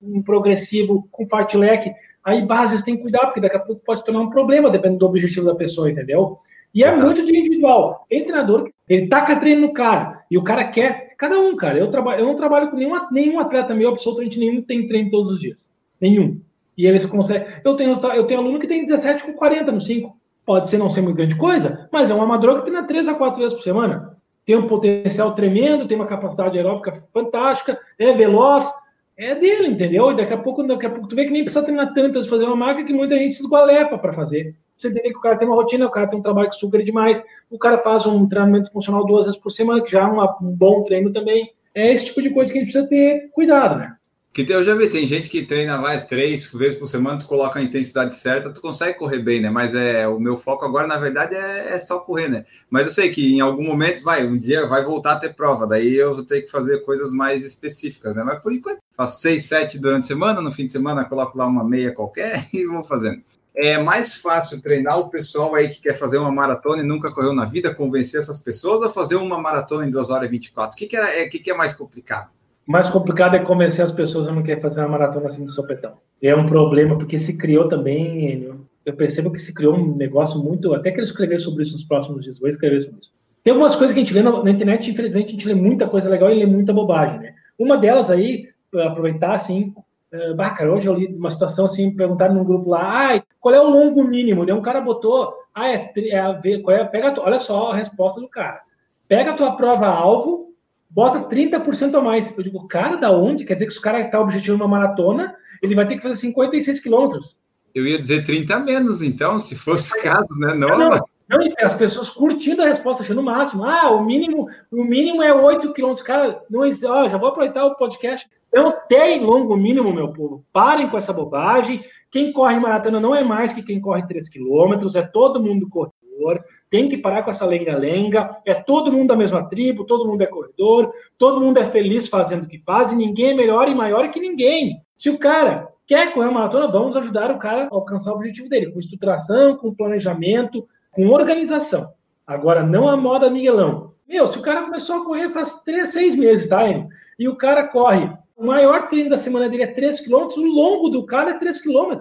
[0.00, 1.92] com progressivo, com parte leque.
[2.24, 5.00] Aí, bases tem que cuidar, porque daqui a pouco pode se tornar um problema, dependendo
[5.00, 6.38] do objetivo da pessoa, entendeu?
[6.74, 7.04] E é Exato.
[7.04, 8.06] muito de individual.
[8.08, 11.14] Tem treinador, ele taca treino no cara, e o cara quer.
[11.16, 11.78] Cada um, cara.
[11.78, 15.32] Eu, trabalho, eu não trabalho com nenhum, nenhum atleta meu, absolutamente nenhum, tem treino todos
[15.32, 15.70] os dias.
[16.00, 16.40] Nenhum.
[16.76, 17.46] E eles conseguem.
[17.62, 20.16] Eu tenho, eu tenho aluno que tem 17 com 40 no 5.
[20.44, 23.14] Pode ser não ser muito grande coisa, mas é um amador que treina 3 a
[23.14, 24.16] 4 vezes por semana.
[24.44, 28.70] Tem um potencial tremendo, tem uma capacidade aeróbica fantástica, é veloz,
[29.16, 30.10] é dele, entendeu?
[30.10, 32.28] E daqui a pouco, daqui a pouco tu vê que nem precisa treinar tanto de
[32.28, 34.54] fazer uma marca que muita gente se esgualepa para fazer.
[34.76, 36.82] Você entender que o cara tem uma rotina, o cara tem um trabalho que suga
[36.82, 40.26] demais, o cara faz um treinamento funcional duas vezes por semana, que já é um
[40.42, 41.52] bom treino também.
[41.74, 43.94] É esse tipo de coisa que a gente precisa ter cuidado, né?
[44.34, 47.60] Que eu já vi, tem gente que treina lá três vezes por semana, tu coloca
[47.60, 49.48] a intensidade certa, tu consegue correr bem, né?
[49.48, 52.44] Mas é o meu foco agora, na verdade, é, é, só correr, né?
[52.68, 55.68] Mas eu sei que em algum momento vai, um dia vai voltar a ter prova,
[55.68, 58.24] daí eu vou ter que fazer coisas mais específicas, né?
[58.24, 61.46] Mas por enquanto, faço seis, sete durante a semana, no fim de semana coloco lá
[61.46, 63.22] uma meia qualquer e vou fazendo.
[63.54, 67.32] É mais fácil treinar o pessoal aí que quer fazer uma maratona e nunca correu
[67.32, 70.74] na vida, convencer essas pessoas, ou fazer uma maratona em 2 horas e 24?
[70.74, 72.30] O que, que, é, que, que é mais complicado?
[72.66, 75.94] Mais complicado é convencer as pessoas a não querer fazer uma maratona assim de sopetão.
[76.22, 78.50] É um problema, porque se criou também,
[78.84, 81.84] eu percebo que se criou um negócio muito, até que eu escrever sobre isso nos
[81.84, 83.12] próximos dias, vou escrever sobre isso.
[83.42, 85.86] Tem algumas coisas que a gente lê na, na, internet, infelizmente a gente lê muita
[85.86, 87.34] coisa legal e lê muita bobagem, né?
[87.58, 89.74] Uma delas aí, aproveitar assim,
[90.12, 93.54] uh, bah, cara, hoje eu li uma situação assim, perguntaram num grupo lá, ah, qual
[93.54, 94.50] é o longo mínimo?
[94.50, 98.62] Um cara botou, ah, é, é, qual é pega, olha só a resposta do cara.
[99.06, 100.53] Pega a tua prova-alvo,
[100.94, 102.32] bota 30% a mais.
[102.36, 103.44] Eu digo, cara, da onde?
[103.44, 106.14] Quer dizer que se o cara está objetivo uma maratona, ele vai ter que fazer
[106.14, 107.36] 56 quilômetros.
[107.74, 110.54] Eu ia dizer 30 a menos, então, se fosse o caso, né?
[110.54, 110.90] Não, não,
[111.28, 113.64] não, as pessoas curtindo a resposta, achando o máximo.
[113.64, 116.06] Ah, o mínimo, o mínimo é 8 quilômetros.
[116.06, 118.28] Cara, não ó, já vou aproveitar o podcast.
[118.52, 120.44] Não tem longo mínimo, meu povo.
[120.52, 121.84] Parem com essa bobagem.
[122.12, 126.44] Quem corre maratona não é mais que quem corre 3 quilômetros, é todo mundo corredor
[126.74, 128.36] tem que parar com essa lenga-lenga.
[128.44, 132.42] É todo mundo da mesma tribo, todo mundo é corredor, todo mundo é feliz fazendo
[132.42, 134.82] o que faz e ninguém é melhor e maior que ninguém.
[134.96, 138.48] Se o cara quer correr uma maratona, vamos ajudar o cara a alcançar o objetivo
[138.48, 141.90] dele, com estruturação, com planejamento, com organização.
[142.26, 143.92] Agora, não a moda Miguelão.
[144.08, 146.88] Meu, se o cara começou a correr faz três, seis meses, tá, Enio?
[147.20, 150.88] E o cara corre, o maior treino da semana dele é 3 km, o longo
[150.88, 152.00] do cara é 3 km.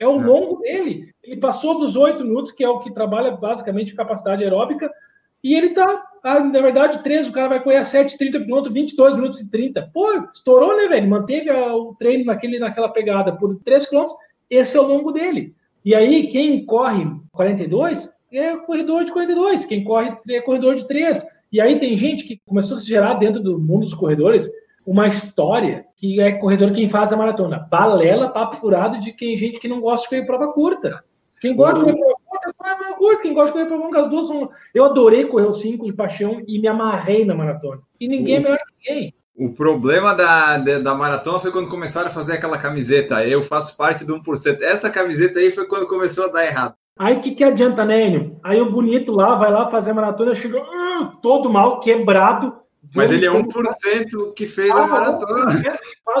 [0.00, 0.24] É o é.
[0.24, 1.14] longo dele.
[1.22, 4.90] Ele passou dos oito minutos, que é o que trabalha basicamente capacidade aeróbica,
[5.42, 8.72] e ele tá, ah, na verdade, 13, o cara vai correr a 7, 30 minutos,
[8.72, 9.90] 22 minutos e 30.
[9.92, 11.08] Pô, estourou, né, velho?
[11.08, 15.54] Manteve o treino naquele, naquela pegada por 3 quilômetros, esse é o longo dele.
[15.84, 21.26] E aí, quem corre 42 é corredor de 42, quem corre é corredor de 3.
[21.52, 24.48] E aí tem gente que começou a se gerar dentro do mundo dos corredores
[24.86, 27.68] uma história que é corredor quem faz a maratona.
[27.70, 31.04] Balela, papo furado de quem gente que não gosta de correr prova curta.
[31.40, 33.22] Quem gosta de correr prova curta, corre prova curta.
[33.22, 34.50] Quem gosta de correr prova longa, as duas são...
[34.74, 37.82] Eu adorei correr os 5 de paixão e me amarrei na maratona.
[38.00, 39.14] E ninguém é melhor que ninguém.
[39.36, 43.26] O problema da, da maratona foi quando começaram a fazer aquela camiseta.
[43.26, 44.62] Eu faço parte do 1%.
[44.62, 46.74] Essa camiseta aí foi quando começou a dar errado.
[46.98, 48.38] Aí o que, que adianta, né, Enio?
[48.42, 52.54] Aí o bonito lá vai lá fazer a maratona, chega uh, todo mal, quebrado,
[52.94, 55.62] mas ele é 1% que fez ah, a maratona.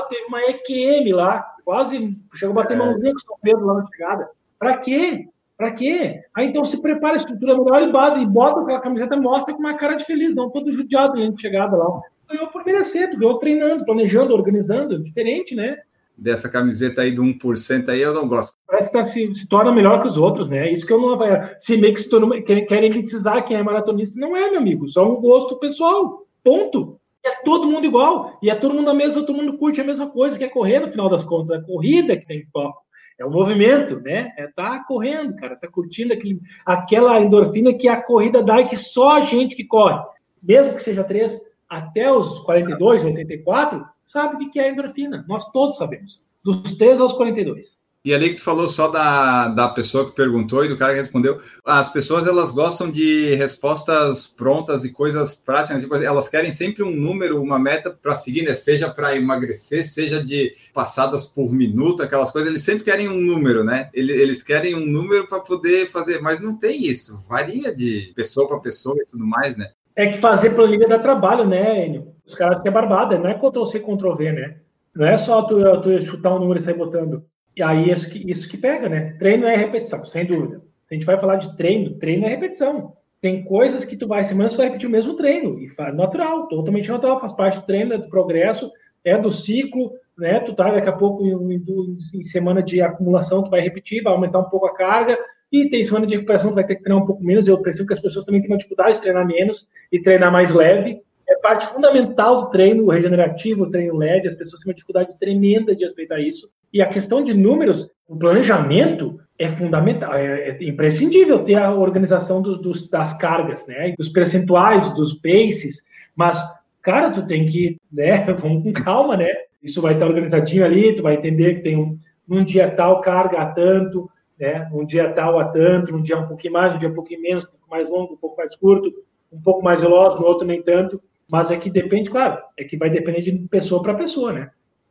[0.08, 2.78] Teve uma EQM lá, quase chegou a bater é.
[2.78, 4.30] mãozinha com o São Pedro lá na chegada.
[4.58, 5.26] Para quê?
[5.56, 6.20] Para quê?
[6.34, 9.60] Aí então se prepara a estrutura melhor e bota, e bota aquela camiseta, mostra com
[9.60, 12.00] uma cara de feliz, não todo judiado na chegada lá.
[12.30, 15.78] Ganhou por merecer, ganhou treinando, planejando, organizando, diferente, né?
[16.16, 18.54] Dessa camiseta aí do 1% aí eu não gosto.
[18.66, 20.70] Parece que se, se torna melhor que os outros, né?
[20.70, 21.18] Isso que eu não.
[21.58, 25.10] Se meio que se torna, querem elitizar quem é maratonista, não é, meu amigo, só
[25.10, 26.26] um gosto pessoal.
[26.42, 26.98] Ponto.
[27.24, 30.08] é todo mundo igual, e é todo mundo a mesma, todo mundo curte a mesma
[30.08, 32.80] coisa, que é correr no final das contas, a corrida que tem foco.
[33.18, 34.32] É o movimento, né?
[34.38, 38.76] É tá correndo, cara, tá curtindo aquele, aquela endorfina que a corrida dá e que
[38.78, 40.02] só a gente que corre,
[40.42, 41.38] mesmo que seja três,
[41.68, 45.24] até os 42, 84, sabe o que é endorfina.
[45.28, 46.20] Nós todos sabemos.
[46.42, 47.78] Dos 3 aos 42.
[48.02, 51.00] E ali que tu falou só da, da pessoa que perguntou e do cara que
[51.00, 56.82] respondeu, as pessoas elas gostam de respostas prontas e coisas práticas, tipo, elas querem sempre
[56.82, 58.54] um número, uma meta para seguir, né?
[58.54, 63.62] seja para emagrecer, seja de passadas por minuto, aquelas coisas, eles sempre querem um número,
[63.62, 63.90] né?
[63.92, 68.48] Eles, eles querem um número para poder fazer, mas não tem isso, varia de pessoa
[68.48, 69.72] para pessoa e tudo mais, né?
[69.94, 72.14] É que fazer planilha dá trabalho, né, Enio?
[72.24, 74.56] Os caras têm barbada, não é Ctrl-C, Ctrl-V, né?
[74.94, 77.24] Não é só tu, tu chutar um número e sair botando.
[77.56, 79.16] E aí isso que, isso que pega, né?
[79.18, 80.58] Treino é repetição, sem dúvida.
[80.86, 82.96] Se a gente vai falar de treino, treino é repetição.
[83.20, 86.48] Tem coisas que tu vai semana você vai repetir o mesmo treino e faz natural,
[86.48, 88.70] totalmente natural, faz parte do treino, é do progresso,
[89.04, 90.40] é do ciclo, né?
[90.40, 94.12] Tu tá daqui a pouco em, em, em semana de acumulação, tu vai repetir, vai
[94.12, 95.18] aumentar um pouco a carga,
[95.52, 97.48] e tem semana de recuperação, tu vai ter que treinar um pouco menos.
[97.48, 100.52] Eu percebo que as pessoas também têm uma dificuldade de treinar menos e treinar mais
[100.52, 101.02] leve.
[101.28, 104.28] É parte fundamental do treino regenerativo, treino LED.
[104.28, 106.48] As pessoas têm uma dificuldade tremenda de respeitar isso.
[106.72, 112.42] E a questão de números, o planejamento é fundamental, é, é imprescindível ter a organização
[112.42, 113.94] dos, dos, das cargas, né?
[113.96, 115.82] Dos percentuais, dos paces.
[116.14, 116.38] Mas,
[116.82, 118.24] cara, tu tem que, né?
[118.38, 119.28] Vamos com calma, né?
[119.62, 121.98] Isso vai estar organizadinho ali, tu vai entender que tem um,
[122.28, 124.68] um dia tal carga a tanto, né?
[124.72, 127.44] Um dia tal a tanto, um dia um pouquinho mais, um dia um pouquinho menos,
[127.44, 128.92] um pouco mais longo, um pouco mais curto,
[129.32, 131.00] um pouco mais veloz, no outro nem tanto.
[131.30, 134.50] Mas é que depende, claro, é que vai depender de pessoa para pessoa, né?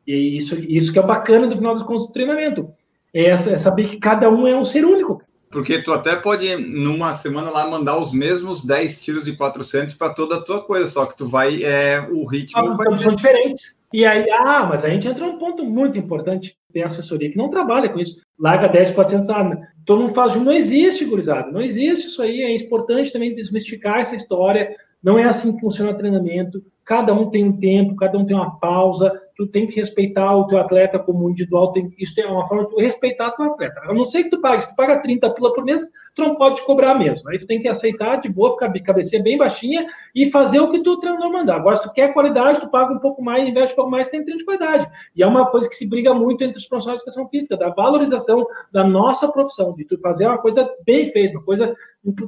[0.10, 2.72] E isso, isso que é bacana do final das contas do treinamento.
[3.14, 5.22] É, é saber que cada um é um ser único.
[5.52, 10.11] Porque tu até pode, numa semana lá, mandar os mesmos 10 tiros de 400 para
[10.11, 12.98] toda a tua coisa, só que tu vai, é, o ritmo ah, vai...
[12.98, 13.76] São diferentes.
[13.94, 16.57] E aí, ah, mas a gente entra num ponto muito importante.
[16.73, 18.18] Tem assessoria que não trabalha com isso.
[18.40, 21.52] Larga 10, 400, ah, todo mundo faz, não existe, gurizada.
[21.52, 22.41] Não existe isso aí.
[22.41, 24.76] É importante também desmistificar essa história.
[25.03, 26.64] Não é assim que funciona o treinamento.
[26.84, 30.48] Cada um tem um tempo, cada um tem uma pausa tu tem que respeitar o
[30.48, 33.80] teu atleta como individual, tem, isso é uma forma de tu respeitar o teu atleta.
[33.86, 36.36] A não ser que tu pague, se tu paga 30 pila por mês, tu não
[36.36, 37.30] pode cobrar mesmo.
[37.30, 40.82] Aí tu tem que aceitar de boa, ficar cabeça bem baixinha e fazer o que
[40.82, 41.56] tu, treinador mandar.
[41.56, 44.22] Agora, se tu quer qualidade, tu paga um pouco mais, investe um pouco mais, tem
[44.22, 44.90] treino de qualidade.
[45.16, 47.70] E é uma coisa que se briga muito entre os profissionais de educação física, da
[47.70, 51.74] valorização da nossa profissão, de tu fazer uma coisa bem feita, uma coisa,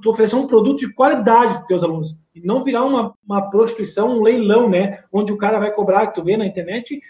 [0.01, 2.17] tu oferecer um produto de qualidade para teus alunos.
[2.33, 5.03] E não virar uma, uma prostituição, um leilão, né?
[5.11, 7.00] Onde o cara vai cobrar, que tu vê na internet,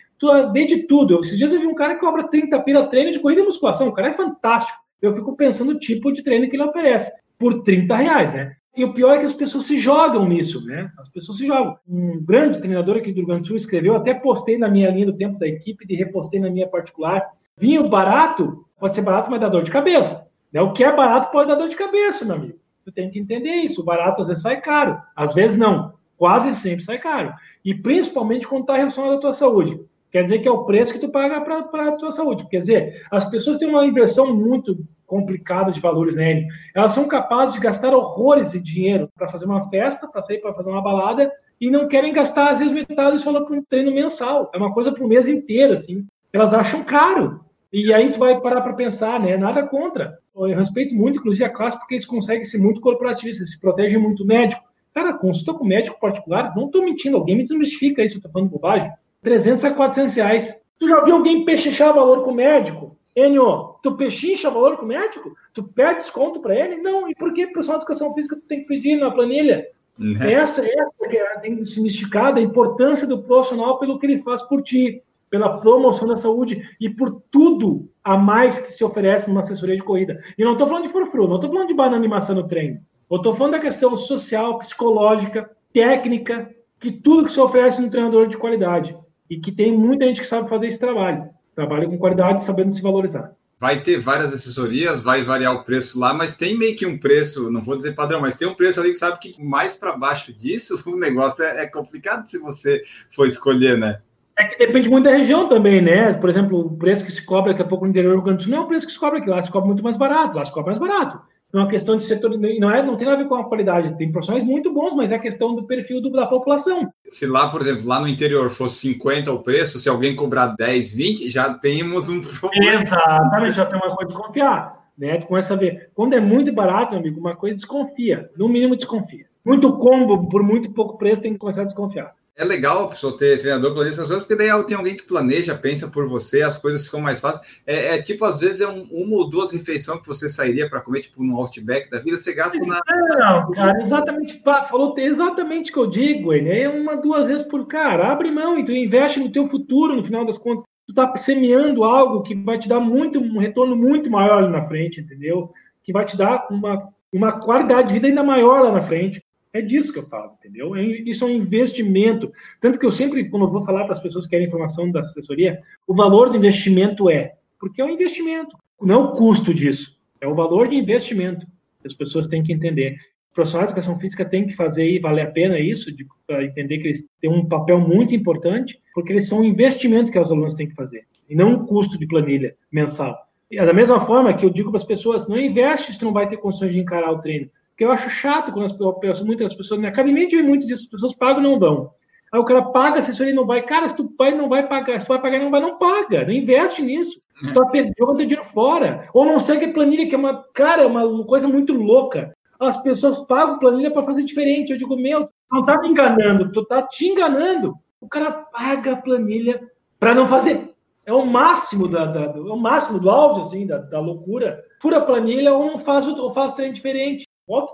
[0.52, 1.20] vê de tudo.
[1.20, 3.88] esses dias eu vi um cara que cobra 30 pila treino de corrida e musculação.
[3.88, 4.80] O cara é fantástico.
[5.02, 7.12] Eu fico pensando no tipo de treino que ele oferece.
[7.40, 8.56] Por 30 reais, né?
[8.76, 10.90] E o pior é que as pessoas se jogam nisso, né?
[10.98, 11.78] As pessoas se jogam.
[11.88, 15.38] Um grande treinador aqui do Grande Sul escreveu, até postei na minha linha do tempo
[15.38, 17.22] da equipe e repostei na minha particular.
[17.58, 20.26] Vinho barato pode ser barato, mas dá dor de cabeça.
[20.54, 20.62] Né?
[20.62, 22.60] O que é barato pode dar dor de cabeça, meu amigo.
[22.86, 23.82] Tu tem que entender isso.
[23.82, 25.94] O barato às vezes sai caro, às vezes não.
[26.18, 27.34] Quase sempre sai caro.
[27.64, 29.80] E principalmente quando está relacionado à tua saúde.
[30.12, 32.48] Quer dizer que é o preço que tu paga para a tua saúde.
[32.50, 34.78] Quer dizer, as pessoas têm uma inversão muito
[35.08, 36.48] complicada de valores nele.
[36.76, 40.54] Elas são capazes de gastar horrores de dinheiro para fazer uma festa, para sair para
[40.54, 44.50] fazer uma balada, e não querem gastar, às vezes, metade só para um treino mensal.
[44.54, 46.06] É uma coisa para o mês inteiro, assim.
[46.34, 47.42] Elas acham caro.
[47.72, 49.38] E aí tu vai parar para pensar, né?
[49.38, 50.18] Nada contra.
[50.36, 54.26] Eu respeito muito, inclusive, a classe, porque eles conseguem ser muito corporativistas, se protegem muito
[54.26, 54.64] médico.
[54.94, 58.50] Cara, consulta com médico particular, não estou mentindo, alguém me desmistifica isso, eu estou falando
[58.50, 58.92] bobagem.
[59.22, 60.58] 300 a 400 reais.
[60.80, 62.98] Tu já viu alguém pechinchar valor com o médico?
[63.16, 65.34] Enio, tu pechincha valor com o médico?
[65.54, 66.78] Tu pede desconto para ele?
[66.78, 67.10] Não.
[67.10, 69.68] E por que profissional de educação física tu tem que pedir na planilha?
[69.98, 70.34] Né?
[70.34, 74.64] Essa, essa que é, tem que a importância do profissional pelo que ele faz por
[74.64, 79.76] ti, pela promoção da saúde e por tudo a mais que se oferece numa assessoria
[79.76, 80.20] de corrida.
[80.38, 82.80] E não estou falando de frufru, não estou falando de banana animação no treino.
[83.10, 86.50] Eu estou falando da questão social, psicológica, técnica,
[86.80, 88.98] que tudo que se oferece no treinador de qualidade
[89.32, 91.30] e que tem muita gente que sabe fazer esse trabalho.
[91.56, 93.32] Trabalha com qualidade, sabendo se valorizar.
[93.58, 97.50] Vai ter várias assessorias, vai variar o preço lá, mas tem meio que um preço,
[97.50, 100.34] não vou dizer padrão, mas tem um preço ali que sabe que mais para baixo
[100.34, 104.02] disso o negócio é, é complicado se você for escolher, né?
[104.38, 106.12] É que depende muito da região também, né?
[106.14, 108.38] Por exemplo, o preço que se cobra daqui a pouco no interior do Rio Grande
[108.40, 109.30] do Sul não é o preço que se cobra aqui.
[109.30, 111.22] Lá se cobra muito mais barato, lá se cobra mais barato
[111.54, 113.98] é uma questão de setor, não, é, não tem nada a ver com a qualidade,
[113.98, 116.90] tem profissionais muito bons, mas é questão do perfil do, da população.
[117.08, 120.94] Se lá, por exemplo, lá no interior fosse 50 o preço, se alguém cobrar 10,
[120.94, 122.82] 20, já temos um problema.
[122.82, 124.82] Exatamente, já tem uma coisa de desconfiar.
[124.98, 125.18] Né?
[125.18, 125.90] Tu começa a ver.
[125.94, 129.26] Quando é muito barato, meu amigo, uma coisa desconfia, no mínimo desconfia.
[129.44, 132.14] Muito combo por muito pouco preço, tem que começar a desconfiar.
[132.38, 135.54] É legal a pessoa ter treinador planeja essas coisas, porque daí tem alguém que planeja,
[135.54, 137.46] pensa por você, as coisas ficam mais fáceis.
[137.68, 140.82] É, é tipo, às vezes, é um, uma ou duas refeições que você sairia para
[140.82, 142.80] comer, tipo, no Outback da vida, você gasta na.
[142.88, 147.68] Não, cara, exatamente, falou exatamente o que eu digo, ele é uma, duas vezes por
[147.68, 148.10] cara.
[148.10, 150.64] Abre mão e tu investe no teu futuro, no final das contas.
[150.88, 154.66] Tu tá semeando algo que vai te dar muito, um retorno muito maior ali na
[154.68, 155.52] frente, entendeu?
[155.84, 159.21] Que vai te dar uma, uma qualidade de vida ainda maior lá na frente.
[159.54, 160.76] É disso que eu falo, entendeu?
[160.76, 162.32] É isso é um investimento.
[162.62, 165.02] Tanto que eu sempre, quando eu vou falar para as pessoas que querem informação da
[165.02, 169.98] assessoria, o valor do investimento é, porque é um investimento, não é o custo disso,
[170.22, 171.46] é o valor de investimento.
[171.86, 172.96] As pessoas têm que entender.
[173.30, 175.90] Os profissionais de educação física têm que fazer e valer a pena isso,
[176.26, 180.20] para entender que eles têm um papel muito importante, porque eles são um investimento que
[180.20, 183.18] os alunos têm que fazer, e não um custo de planilha mensal.
[183.50, 186.30] E da mesma forma que eu digo para as pessoas, não investe se não vai
[186.30, 187.50] ter condições de encarar o treino
[187.82, 190.90] que eu acho chato quando as pessoas, muitas pessoas, na academia de muito disso, as
[190.92, 191.90] pessoas pagam não vão.
[192.32, 193.64] Aí o cara paga, a assessoria não vai.
[193.64, 195.00] Cara, se tu vai, não vai pagar.
[195.00, 196.24] Se tu vai pagar não vai, não paga.
[196.24, 197.20] Não investe nisso.
[197.40, 199.10] Tu tá teu dinheiro fora.
[199.16, 202.38] Ou não segue a planilha, que é uma, cara, é uma coisa muito louca.
[202.60, 204.74] As pessoas pagam planilha para fazer diferente.
[204.74, 207.74] Eu digo, meu, não tá me enganando, tu tá te enganando.
[208.00, 209.60] O cara paga a planilha
[210.00, 210.70] para não fazer.
[211.04, 214.64] É o máximo da, da, é o máximo do auge, assim, da, da loucura.
[214.80, 217.26] Fura a planilha ou não faz, ou faz treino diferente.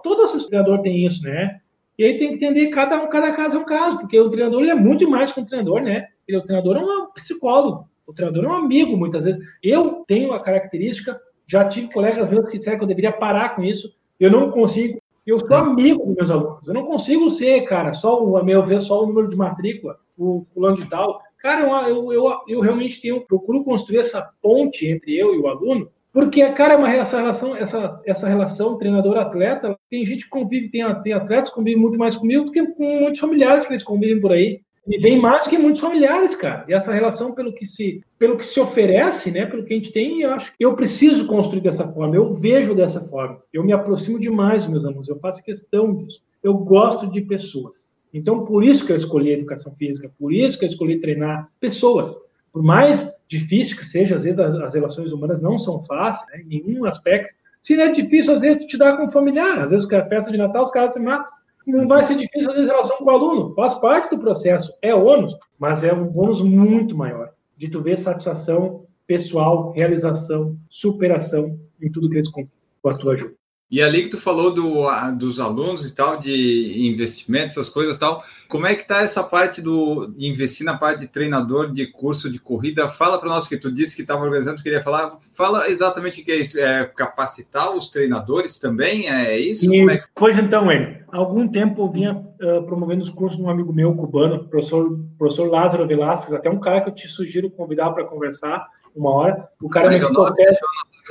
[0.03, 1.59] Todo treinador tem isso, né?
[1.97, 4.71] E aí tem que entender cada cada caso é um caso, porque o treinador ele
[4.71, 6.07] é muito mais que um treinador, né?
[6.27, 9.43] Ele, o treinador é um psicólogo, o treinador é um amigo, muitas vezes.
[9.63, 13.63] Eu tenho a característica, já tive colegas meus que disseram que eu deveria parar com
[13.63, 15.01] isso, eu não consigo.
[15.25, 16.65] Eu sou amigo dos meus alunos.
[16.65, 20.45] Eu não consigo ser, cara, só o, meu ver, só o número de matrícula, o
[20.53, 21.21] fulano de tal.
[21.39, 25.91] Cara, eu, eu, eu realmente tenho, procuro construir essa ponte entre eu e o aluno,
[26.17, 30.83] porque, cara, é uma, essa relação, essa, essa relação treinador-atleta, tem gente que convive, tem,
[31.03, 34.19] tem atletas que convivem muito mais comigo do que com muitos familiares que eles convivem
[34.19, 34.59] por aí.
[34.87, 36.65] E vem mais do que muitos familiares, cara.
[36.67, 39.91] E essa relação, pelo que se, pelo que se oferece, né, pelo que a gente
[39.91, 43.39] tem, eu acho que eu preciso construir dessa forma, eu vejo dessa forma.
[43.53, 46.23] Eu me aproximo demais dos meus alunos, eu faço questão disso.
[46.41, 47.87] Eu gosto de pessoas.
[48.11, 51.47] Então, por isso que eu escolhi a educação física, por isso que eu escolhi treinar
[51.59, 52.17] pessoas.
[52.57, 56.63] Por mais difícil que seja, às vezes as, relações humanas não são fáceis, né, em
[56.63, 57.31] nenhum aspecto.
[57.61, 59.61] Se é difícil, às vezes, te dá com um familiar.
[59.61, 61.31] Às vezes, é festa de Natal, os caras se matam.
[61.67, 63.53] Não vai ser difícil, às vezes, relação com o aluno.
[63.53, 64.73] Faz parte do processo.
[64.81, 67.29] É ônus, mas é um ônus muito maior.
[67.55, 73.13] De tu ver satisfação pessoal, realização, superação em tudo que eles conquistam com a tua
[73.13, 73.36] ajuda.
[73.69, 74.85] E ali que tu falou do,
[75.17, 79.21] dos alunos e tal, de investimentos, essas coisas e tal, como é que está essa
[79.21, 82.89] parte do de investir na parte de treinador de curso de corrida?
[82.89, 85.17] Fala para nós que tu disse que estava organizando, queria falar.
[85.33, 86.57] Fala exatamente o que é isso.
[86.57, 89.09] É capacitar os treinadores também?
[89.09, 89.69] É isso?
[89.69, 90.07] E, é que...
[90.15, 93.93] Pois então, há algum tempo eu vinha uh, promovendo os cursos de um amigo meu
[93.93, 98.65] cubano, professor, professor Lázaro Velasquez, até um cara que eu te sugiro convidar para conversar
[98.95, 99.49] uma hora.
[99.61, 100.57] O cara é enciclopédia.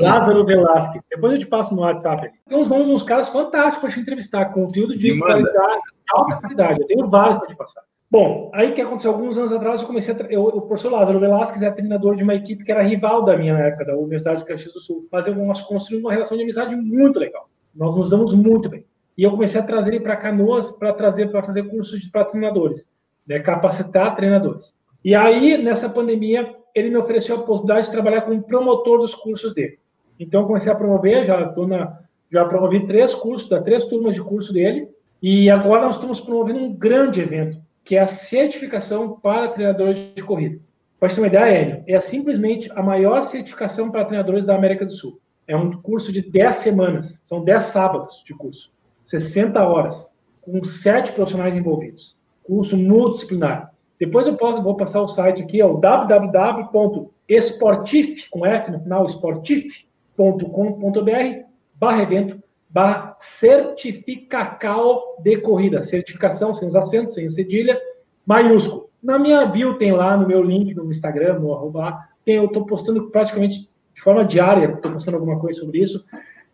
[0.01, 1.02] Lázaro Velasquez.
[1.10, 2.31] Depois eu te passo no WhatsApp.
[2.48, 5.81] Tem uns nomes, uns caras fantásticos para te entrevistar, conteúdo de qualidade,
[6.12, 6.81] alta qualidade.
[6.81, 7.82] Eu tenho vários para te passar.
[8.09, 10.18] Bom, aí que aconteceu alguns anos atrás, eu comecei a.
[10.31, 13.55] Eu, o professor Lázaro Velasquez é treinador de uma equipe que era rival da minha
[13.55, 15.09] época, da Universidade de Caxias do Sul.
[15.10, 17.48] Mas nós construímos uma relação de amizade muito legal.
[17.74, 18.85] Nós nos damos muito bem.
[19.18, 22.86] E eu comecei a trazer ele para Canoas para trazer para fazer cursos para treinadores,
[23.27, 24.74] né, capacitar treinadores.
[25.05, 29.55] E aí, nessa pandemia, ele me ofereceu a possibilidade de trabalhar como promotor dos cursos
[29.55, 29.78] dele.
[30.19, 31.99] Então, comecei a promover, já tô na,
[32.31, 34.89] já promovi três cursos, da três turmas de curso dele,
[35.23, 40.23] e agora nós estamos promovendo um grande evento, que é a certificação para treinadores de
[40.23, 40.61] corrida.
[40.99, 44.93] Para ter uma ideia, Enio, é simplesmente a maior certificação para treinadores da América do
[44.93, 45.21] Sul.
[45.47, 48.73] É um curso de 10 semanas, são 10 sábados de curso,
[49.05, 50.09] 60 horas,
[50.41, 52.17] com sete profissionais envolvidos.
[52.43, 53.73] Curso multidisciplinar.
[53.99, 59.07] Depois eu posso, vou passar o site aqui, é o www.esportif, com F no final,
[59.07, 59.86] esportif,
[60.17, 61.45] com.br
[61.75, 65.83] barra evento barra certificacao de corrida.
[65.83, 67.79] Certificação sem os acentos, sem o cedilha,
[68.27, 68.91] maiúsculo.
[69.03, 72.67] Na minha bio tem lá, no meu link no Instagram, no arroba, tem, eu estou
[72.67, 76.05] postando praticamente de forma diária, estou postando alguma coisa sobre isso.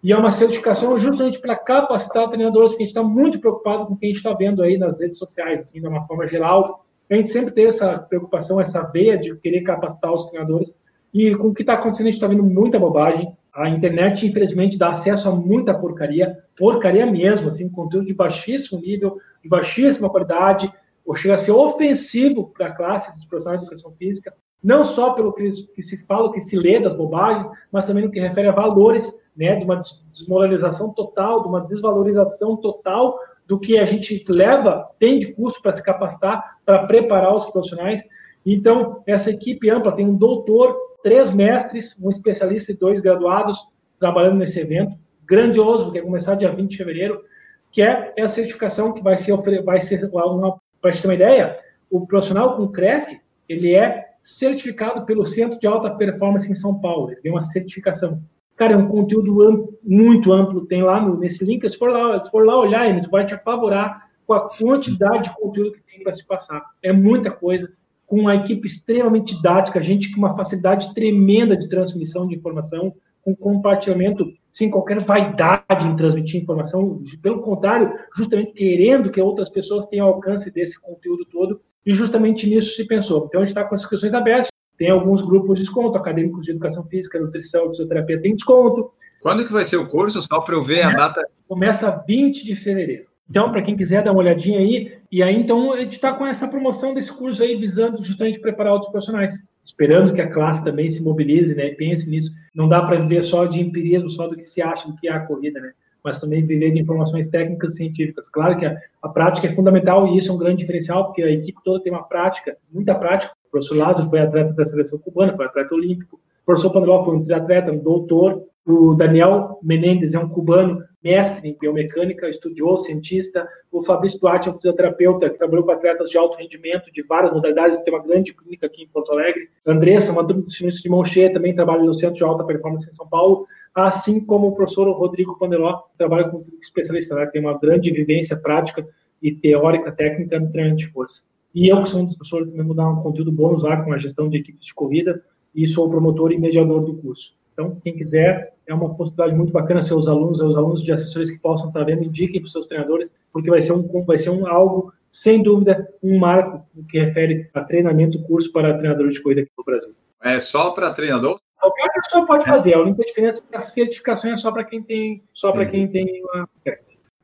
[0.03, 3.95] E é uma certificação justamente para capacitar treinadores, porque a gente está muito preocupado com
[3.95, 6.85] o que a gente está vendo aí nas redes sociais, assim, de uma forma geral.
[7.09, 10.75] A gente sempre tem essa preocupação, essa veia de querer capacitar os treinadores.
[11.15, 13.37] E com o que está acontecendo, a gente está vendo muita bobagem.
[13.55, 19.19] A internet, infelizmente, dá acesso a muita porcaria, porcaria mesmo, assim, conteúdo de baixíssimo nível,
[19.43, 20.73] de baixíssima qualidade,
[21.05, 25.13] ou chega a ser ofensivo para a classe dos profissionais de educação física, não só
[25.13, 28.49] pelo que, que, se fala, que se lê das bobagens, mas também no que refere
[28.49, 29.81] a valores, né, de uma
[30.13, 35.73] desmoralização total, de uma desvalorização total do que a gente leva, tem de curso para
[35.73, 38.03] se capacitar, para preparar os profissionais.
[38.47, 43.59] Então, essa equipe ampla tem um doutor, três mestres, um especialista e dois graduados
[43.99, 47.23] trabalhando nesse evento grandioso, que vai começar dia 20 de fevereiro,
[47.71, 51.59] que é a certificação que vai ser, vai ser uma, para ter uma ideia,
[51.91, 57.11] o profissional com CREF, ele é certificado pelo Centro de Alta Performance em São Paulo,
[57.11, 58.23] ele tem uma certificação.
[58.57, 62.23] Cara, é um conteúdo amplo, muito amplo, tem lá no, nesse link, se for lá,
[62.23, 66.03] se for lá olhar, ele vai te apavorar com a quantidade de conteúdo que tem
[66.03, 66.63] para se passar.
[66.83, 67.73] É muita coisa,
[68.13, 73.35] com uma equipe extremamente didática, gente com uma facilidade tremenda de transmissão de informação, com
[73.35, 80.07] compartilhamento sem qualquer vaidade em transmitir informação, pelo contrário, justamente querendo que outras pessoas tenham
[80.07, 83.25] alcance desse conteúdo todo, e justamente nisso se pensou.
[83.29, 86.51] Então, a gente está com as inscrições abertas, tem alguns grupos de desconto, acadêmicos de
[86.51, 88.93] educação física, nutrição, fisioterapia tem desconto.
[89.23, 90.21] Quando que vai ser o curso?
[90.21, 91.29] Só para eu ver Começa, a data.
[91.49, 93.07] Começa 20 de fevereiro.
[93.33, 96.27] Então, para quem quiser dar uma olhadinha aí, e aí então a gente está com
[96.27, 100.91] essa promoção desse curso aí, visando justamente preparar outros profissionais esperando que a classe também
[100.91, 102.31] se mobilize, né, pense nisso.
[102.55, 105.13] Não dá para viver só de empirismo, só do que se acha do que é
[105.13, 105.73] a corrida, né?
[106.05, 108.29] Mas também viver de informações técnicas científicas.
[108.29, 111.31] Claro que a, a, prática é fundamental e isso é um grande diferencial, porque a
[111.31, 113.33] equipe toda tem uma prática, muita prática.
[113.47, 116.17] O professor Lázaro foi atleta da seleção cubana, foi atleta olímpico.
[116.43, 118.43] O professor Pandeló foi um triatleta, um doutor.
[118.67, 123.49] O Daniel Menendez é um cubano, mestre em biomecânica, estudioso, cientista.
[123.71, 127.33] O Fabrício Duarte é um fisioterapeuta que trabalhou com atletas de alto rendimento de várias
[127.33, 129.49] modalidades, tem uma grande clínica aqui em Porto Alegre.
[129.67, 133.47] Andressa, uma nutricionista de cheia, também trabalha no Centro de Alta Performance em São Paulo,
[133.75, 137.27] assim como o professor Rodrigo Pandeló, que trabalha como especialista, né?
[137.27, 138.87] tem uma grande vivência prática
[139.21, 141.23] e teórica técnica no treinamento de força.
[141.55, 143.93] E eu, que sou um dos professores, também vou dar um conteúdo bônus lá com
[143.93, 145.23] a gestão de equipes de corrida
[145.55, 147.37] e sou promotor e mediador do curso.
[147.53, 151.31] Então, quem quiser, é uma possibilidade muito bacana ser os alunos, os alunos de assessores
[151.31, 154.31] que possam estar vendo, indiquem para os seus treinadores, porque vai ser um, vai ser
[154.31, 159.43] um algo, sem dúvida, um marco que refere a treinamento, curso para treinadores de corrida
[159.43, 159.95] aqui no Brasil.
[160.23, 161.41] É só para treinador?
[161.61, 162.75] Qualquer pessoa pode fazer.
[162.75, 165.87] A única diferença é que a certificação é só para quem tem, só para quem
[165.87, 166.49] tem uma.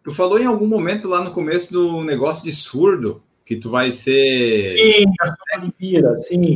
[0.03, 3.93] Tu falou em algum momento lá no começo do negócio de surdo que tu vai
[3.93, 4.75] ser.
[4.75, 6.55] Sim, a Olimpíada, sim.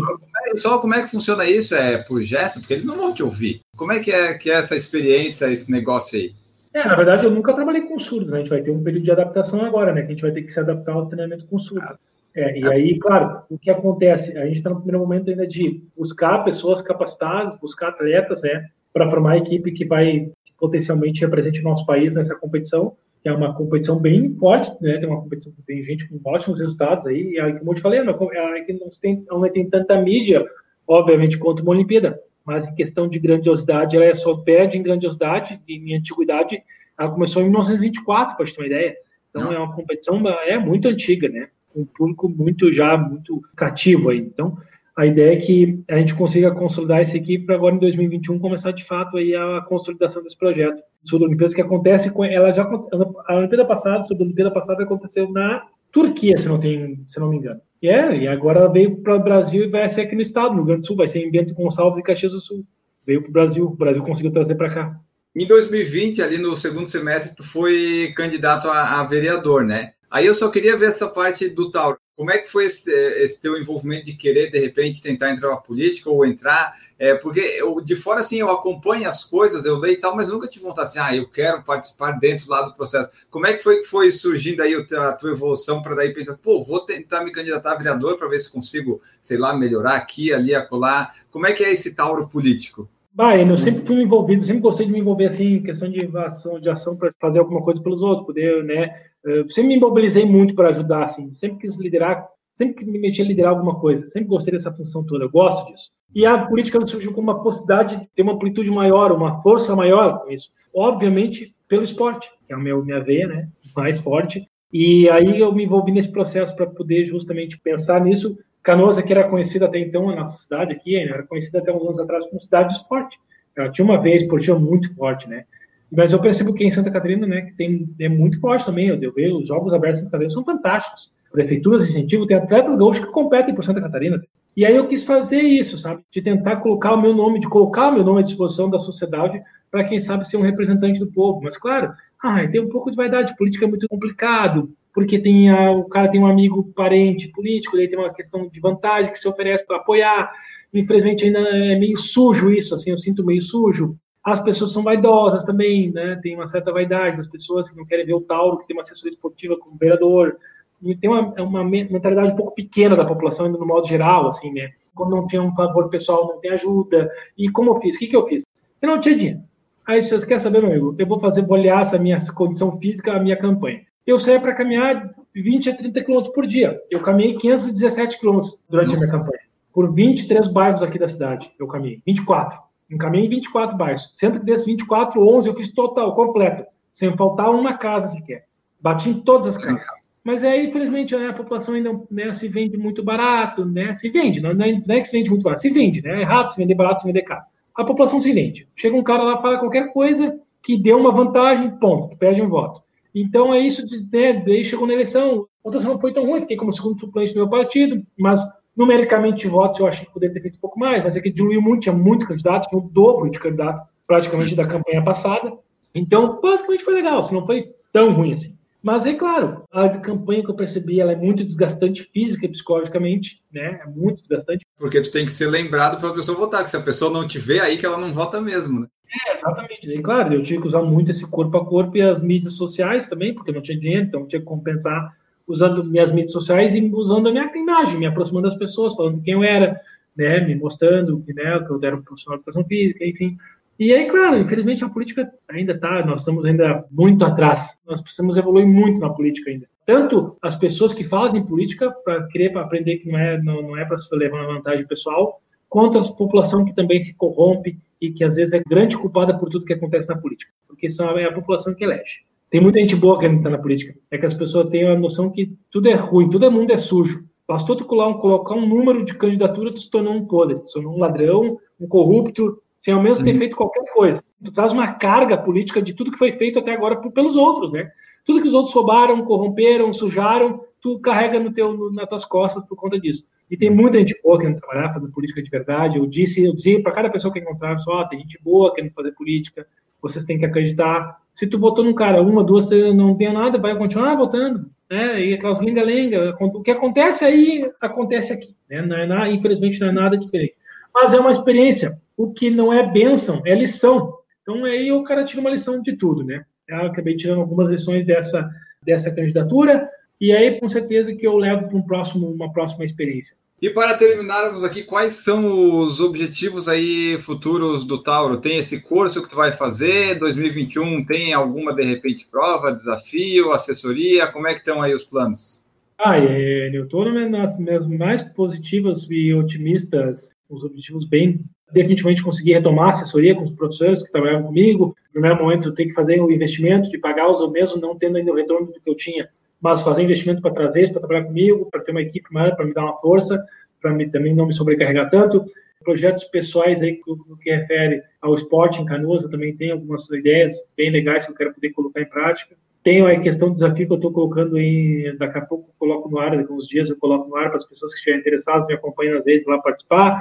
[0.57, 1.75] Só como é que funciona isso?
[1.75, 2.61] É por gesto?
[2.61, 3.63] Porque eles não vão te ouvir.
[3.75, 6.35] Como é que é, que é essa experiência, esse negócio aí?
[6.75, 8.37] É, na verdade, eu nunca trabalhei com surdo, né?
[8.37, 10.03] A gente vai ter um período de adaptação agora, né?
[10.03, 11.83] Que a gente vai ter que se adaptar ao treinamento com surdo.
[11.83, 11.97] Ah.
[12.37, 14.37] É, e aí, claro, o que acontece?
[14.37, 18.67] A gente está no primeiro momento ainda de buscar pessoas capacitadas, buscar atletas, né?
[18.93, 23.29] Para formar a equipe que vai que potencialmente represente o nosso país nessa competição que
[23.29, 24.99] é uma competição bem forte, né?
[24.99, 27.81] Tem uma competição que tem gente com ótimos resultados aí, e aí, como eu te
[27.81, 30.45] falei, é, é que não tem, não tem tanta mídia,
[30.87, 35.61] obviamente, quanto uma Olimpíada, mas em questão de grandiosidade, ela é só perde em grandiosidade,
[35.69, 36.63] em antiguidade,
[36.99, 38.97] ela começou em 1924, para te ter uma ideia.
[39.31, 39.57] Então Nossa.
[39.57, 41.49] é uma competição é muito antiga, né?
[41.75, 44.19] Um público muito já muito cativo aí.
[44.19, 44.59] Então
[44.95, 48.73] a ideia é que a gente consiga consolidar essa equipe para agora em 2021 começar
[48.73, 50.83] de fato aí a consolidação desse projeto.
[51.05, 55.31] Sul Olimpíadas que acontece com ela já a Olimpíada passada, sobre a Olimpíada passada aconteceu
[55.31, 57.61] na Turquia, se não tem, se não me engano.
[57.83, 60.51] E é, e agora ela veio para o Brasil e vai ser aqui no estado,
[60.51, 62.65] no Rio Grande do Sul, vai ser em Bento Gonçalves e Caxias do Sul.
[63.07, 65.01] Veio para o Brasil, o Brasil conseguiu trazer para cá.
[65.35, 69.93] Em 2020, ali no segundo semestre, tu foi candidato a, a vereador, né?
[70.11, 71.99] Aí eu só queria ver essa parte do Tauro.
[72.23, 75.57] Como é que foi esse, esse, teu envolvimento de querer, de repente, tentar entrar na
[75.57, 76.73] política ou entrar?
[76.97, 80.29] É, porque eu, de fora, assim, eu acompanho as coisas, eu leio e tal, mas
[80.29, 83.11] nunca tive vontade assim, ah, eu quero participar dentro lá do processo.
[83.29, 86.63] Como é que foi que foi surgindo aí a tua evolução para daí pensar, pô,
[86.63, 90.55] vou tentar me candidatar a vereador para ver se consigo, sei lá, melhorar aqui, ali,
[90.55, 91.13] acolá.
[91.29, 92.89] Como é que é esse tauro político?
[93.15, 96.59] Bah, eu sempre fui envolvido, sempre gostei de me envolver assim em questão de ação,
[96.59, 98.95] de ação para fazer alguma coisa pelos outros, poder, né?
[99.23, 103.25] Eu sempre me mobilizei muito para ajudar, assim, sempre quis liderar, sempre me meti a
[103.25, 105.91] liderar alguma coisa, sempre gostei dessa função toda, eu gosto disso.
[106.15, 110.21] E a política surgiu como uma possibilidade de ter uma amplitude maior, uma força maior
[110.25, 110.51] com isso.
[110.75, 114.49] Obviamente, pelo esporte, que é a minha veia, né, mais forte.
[114.73, 118.39] E aí eu me envolvi nesse processo para poder justamente pensar nisso.
[118.63, 121.83] Canoas, que era conhecida até então, a nossa cidade aqui, né, era conhecida até uns
[121.83, 123.19] anos atrás como cidade de esporte.
[123.57, 125.45] Ela tinha uma veia esportiva muito forte, né?
[125.91, 129.13] Mas eu percebo que em Santa Catarina, né, que tem, é muito forte também, eu
[129.13, 131.13] vejo os Jogos Abertos de Santa Catarina são fantásticos.
[131.31, 134.23] Prefeituras incentivo, tem atletas gaúchos que competem por Santa Catarina.
[134.57, 136.03] E aí eu quis fazer isso, sabe?
[136.11, 139.43] De tentar colocar o meu nome, de colocar o meu nome à disposição da sociedade
[139.71, 141.41] para quem sabe ser um representante do povo.
[141.43, 145.71] Mas claro, ah, tem um pouco de vaidade, política é muito complicado, porque tem a,
[145.73, 149.29] o cara tem um amigo parente político, daí tem uma questão de vantagem que se
[149.29, 150.33] oferece para apoiar.
[150.73, 155.45] Infelizmente ainda é meio sujo isso, assim, eu sinto meio sujo As pessoas são vaidosas
[155.45, 156.19] também, né?
[156.23, 158.83] Tem uma certa vaidade das pessoas que não querem ver o Tauro, que tem uma
[158.83, 160.37] assessoria esportiva como vereador.
[160.83, 164.71] E tem uma, uma mentalidade um pouco pequena da população, no modo geral, assim, né?
[164.95, 167.11] Quando não tinha um favor pessoal, não tem ajuda.
[167.39, 167.97] E como eu fiz?
[167.97, 168.45] O que, que eu fiz?
[168.81, 169.41] Eu não tinha dinheiro.
[169.87, 170.95] Aí você quer saber, meu amigo?
[170.99, 173.81] Eu vou fazer, vou essa minha condição física, a minha campanha.
[174.07, 176.81] Eu saía para caminhar 20 a 30 quilômetros por dia.
[176.91, 178.97] Eu caminhei 517 quilômetros durante Nossa.
[178.97, 179.43] a minha campanha.
[179.73, 182.03] Por 23 bairros aqui da cidade, eu caminhei.
[182.07, 182.59] 24.
[182.91, 184.13] Eu caminhei em 24 bairros.
[184.17, 186.65] Sendo que desses 24, 11 eu fiz total, completo.
[186.93, 188.45] Sem faltar uma casa sequer.
[188.81, 189.87] Bati em todas as casas.
[190.25, 193.95] Mas aí, infelizmente, né, a população ainda né, se vende muito barato, né?
[193.97, 196.19] Se vende, não, não, é, que se vende muito barato, se vende, né?
[196.19, 197.43] É errado se vender barato, se vender caro.
[197.75, 198.69] A população se vende.
[198.77, 202.83] Chega um cara lá, fala qualquer coisa que dê uma vantagem, ponto, perde um voto.
[203.15, 206.41] Então é isso, de, né, daí chegou na eleição, a votação não foi tão ruim,
[206.41, 208.41] fiquei como segundo suplente do meu partido, mas
[208.77, 211.61] numericamente votos eu achei que poderia ter feito um pouco mais, mas é que diluiu
[211.61, 215.53] muito, tinha muito candidato, tinha o dobro de candidato praticamente da campanha passada.
[215.95, 218.57] Então, basicamente foi legal, se não foi tão ruim assim.
[218.83, 223.41] Mas é claro, a campanha que eu percebi, ela é muito desgastante física e psicologicamente,
[223.53, 223.81] né?
[223.85, 224.67] É muito desgastante.
[224.77, 227.25] Porque tu tem que ser lembrado para a pessoa votar, que se a pessoa não
[227.25, 228.89] te vê, aí que ela não vota mesmo, né?
[229.13, 229.91] É, exatamente.
[229.91, 233.09] E claro, eu tinha que usar muito esse corpo a corpo e as mídias sociais
[233.09, 235.15] também, porque eu não tinha dinheiro, então eu tinha que compensar
[235.47, 239.35] usando minhas mídias sociais e usando a minha imagem, me aproximando das pessoas, falando quem
[239.35, 239.79] eu era,
[240.17, 243.37] né, me mostrando né, que eu era um profissional de educação física, enfim.
[243.79, 247.77] E aí, claro, infelizmente a política ainda está, nós estamos ainda muito atrás.
[247.87, 249.67] Nós precisamos evoluir muito na política ainda.
[249.85, 253.77] Tanto as pessoas que fazem política para querer para aprender que não é não, não
[253.77, 255.41] é para se levar uma vantagem pessoal,
[255.73, 259.49] quanto a população que também se corrompe e que às vezes é grande culpada por
[259.49, 262.27] tudo que acontece na política, porque são é a população que elege.
[262.51, 263.95] Tem muita gente boa que está na política.
[264.11, 267.25] É que as pessoas têm a noção que tudo é ruim, todo mundo é sujo.
[267.49, 270.95] Bastou tu colocar um número de candidatura, tu se tornou um podre, tu se tornou
[270.95, 273.39] um ladrão, um corrupto, sem ao menos ter uhum.
[273.39, 274.23] feito qualquer coisa.
[274.45, 277.91] Tu traz uma carga política de tudo que foi feito até agora pelos outros, né?
[278.27, 282.77] Tudo que os outros roubaram, corromperam, sujaram, tu carrega no teu, nas tuas costas por
[282.77, 283.25] conta disso.
[283.53, 285.99] E tem muita gente boa querendo trabalhar, fazer política de verdade.
[285.99, 289.13] Eu disse, eu dizia para cada pessoa que encontrava, só, tem gente boa querendo fazer
[289.13, 289.67] política,
[290.01, 291.19] vocês têm que acreditar.
[291.35, 294.71] Se tu votou num cara uma, duas, três, não tem nada, vai continuar votando.
[294.91, 295.27] Né?
[295.27, 296.35] E aquelas lenga-lenga.
[296.41, 298.57] O que acontece aí, acontece aqui.
[298.71, 298.81] Né?
[298.81, 300.55] Não é nada, infelizmente, não é nada diferente.
[300.95, 302.01] Mas é uma experiência.
[302.17, 304.15] O que não é bênção, é lição.
[304.41, 306.43] Então aí o cara tira uma lição de tudo, né?
[306.67, 308.51] Eu acabei tirando algumas lições dessa,
[308.83, 313.37] dessa candidatura, e aí com certeza que eu levo para um próximo, uma próxima experiência.
[313.63, 318.41] E para terminarmos aqui, quais são os objetivos aí futuros do Tauro?
[318.41, 320.19] Tem esse curso que tu vai fazer?
[320.19, 324.27] 2021 tem alguma, de repente, prova, desafio, assessoria?
[324.27, 325.65] Como é que estão aí os planos?
[325.97, 331.39] Ah, é, eu estou nas minhas mais positivas e otimistas, os objetivos bem
[331.73, 334.97] definitivamente conseguir retomar a assessoria com os professores que trabalharam comigo.
[335.07, 337.97] No primeiro momento, eu tenho que fazer o um investimento de pagar os mesmo não
[337.97, 339.29] tendo ainda o retorno do que eu tinha
[339.63, 342.75] mas fazer investimento para trazer para trabalhar comigo, para ter uma equipe maior, para me
[342.75, 343.43] dar uma força,
[343.81, 345.45] para também não me sobrecarregar tanto.
[345.85, 350.61] Projetos pessoais aí no que refere ao esporte em Canoas, eu também tenho algumas ideias
[350.77, 352.57] bem legais que eu quero poder colocar em prática.
[352.83, 356.11] Tenho a questão do desafio que eu estou colocando em, daqui a pouco eu coloco
[356.11, 358.67] no ar, daqui uns dias eu coloco no ar para as pessoas que estiverem interessadas,
[358.67, 360.21] me acompanham às vezes lá participar.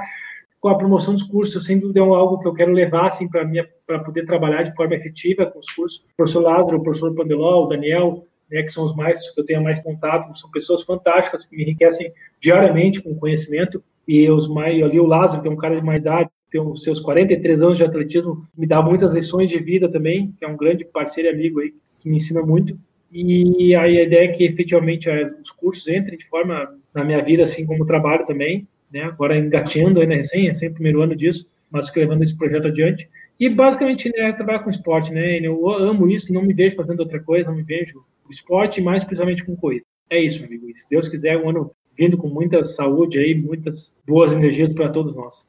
[0.60, 3.98] Com a promoção dos cursos, sem dúvida é algo que eu quero levar assim para
[3.98, 6.04] poder trabalhar de forma efetiva com os cursos.
[6.12, 9.46] O professor Lázaro, o professor Pandeló, o Daniel, né, que são os mais que eu
[9.46, 14.80] tenho mais contato, são pessoas fantásticas que me enriquecem diariamente com conhecimento e os mais
[14.82, 17.78] ali o Lázaro, que é um cara de mais idade, tem os seus 43 anos
[17.78, 21.32] de atletismo, me dá muitas lições de vida também, que é um grande parceiro e
[21.32, 22.78] amigo aí que me ensina muito.
[23.10, 25.08] E a ideia é que efetivamente
[25.42, 29.04] os cursos entrem de forma na minha vida assim como trabalho também, né?
[29.04, 33.08] Agora engateando ainda recém, é sempre o primeiro ano disso, mas levando esse projeto adiante.
[33.38, 35.38] E basicamente né, trabalhar com esporte, né?
[35.40, 38.02] Eu amo isso, não me vejo fazendo outra coisa, não me vejo
[38.32, 39.84] esporte, mais precisamente com corrida.
[40.10, 40.66] É isso, amigo.
[40.74, 45.14] Se Deus quiser, um ano vindo com muita saúde aí, muitas boas energias para todos
[45.14, 45.46] nós.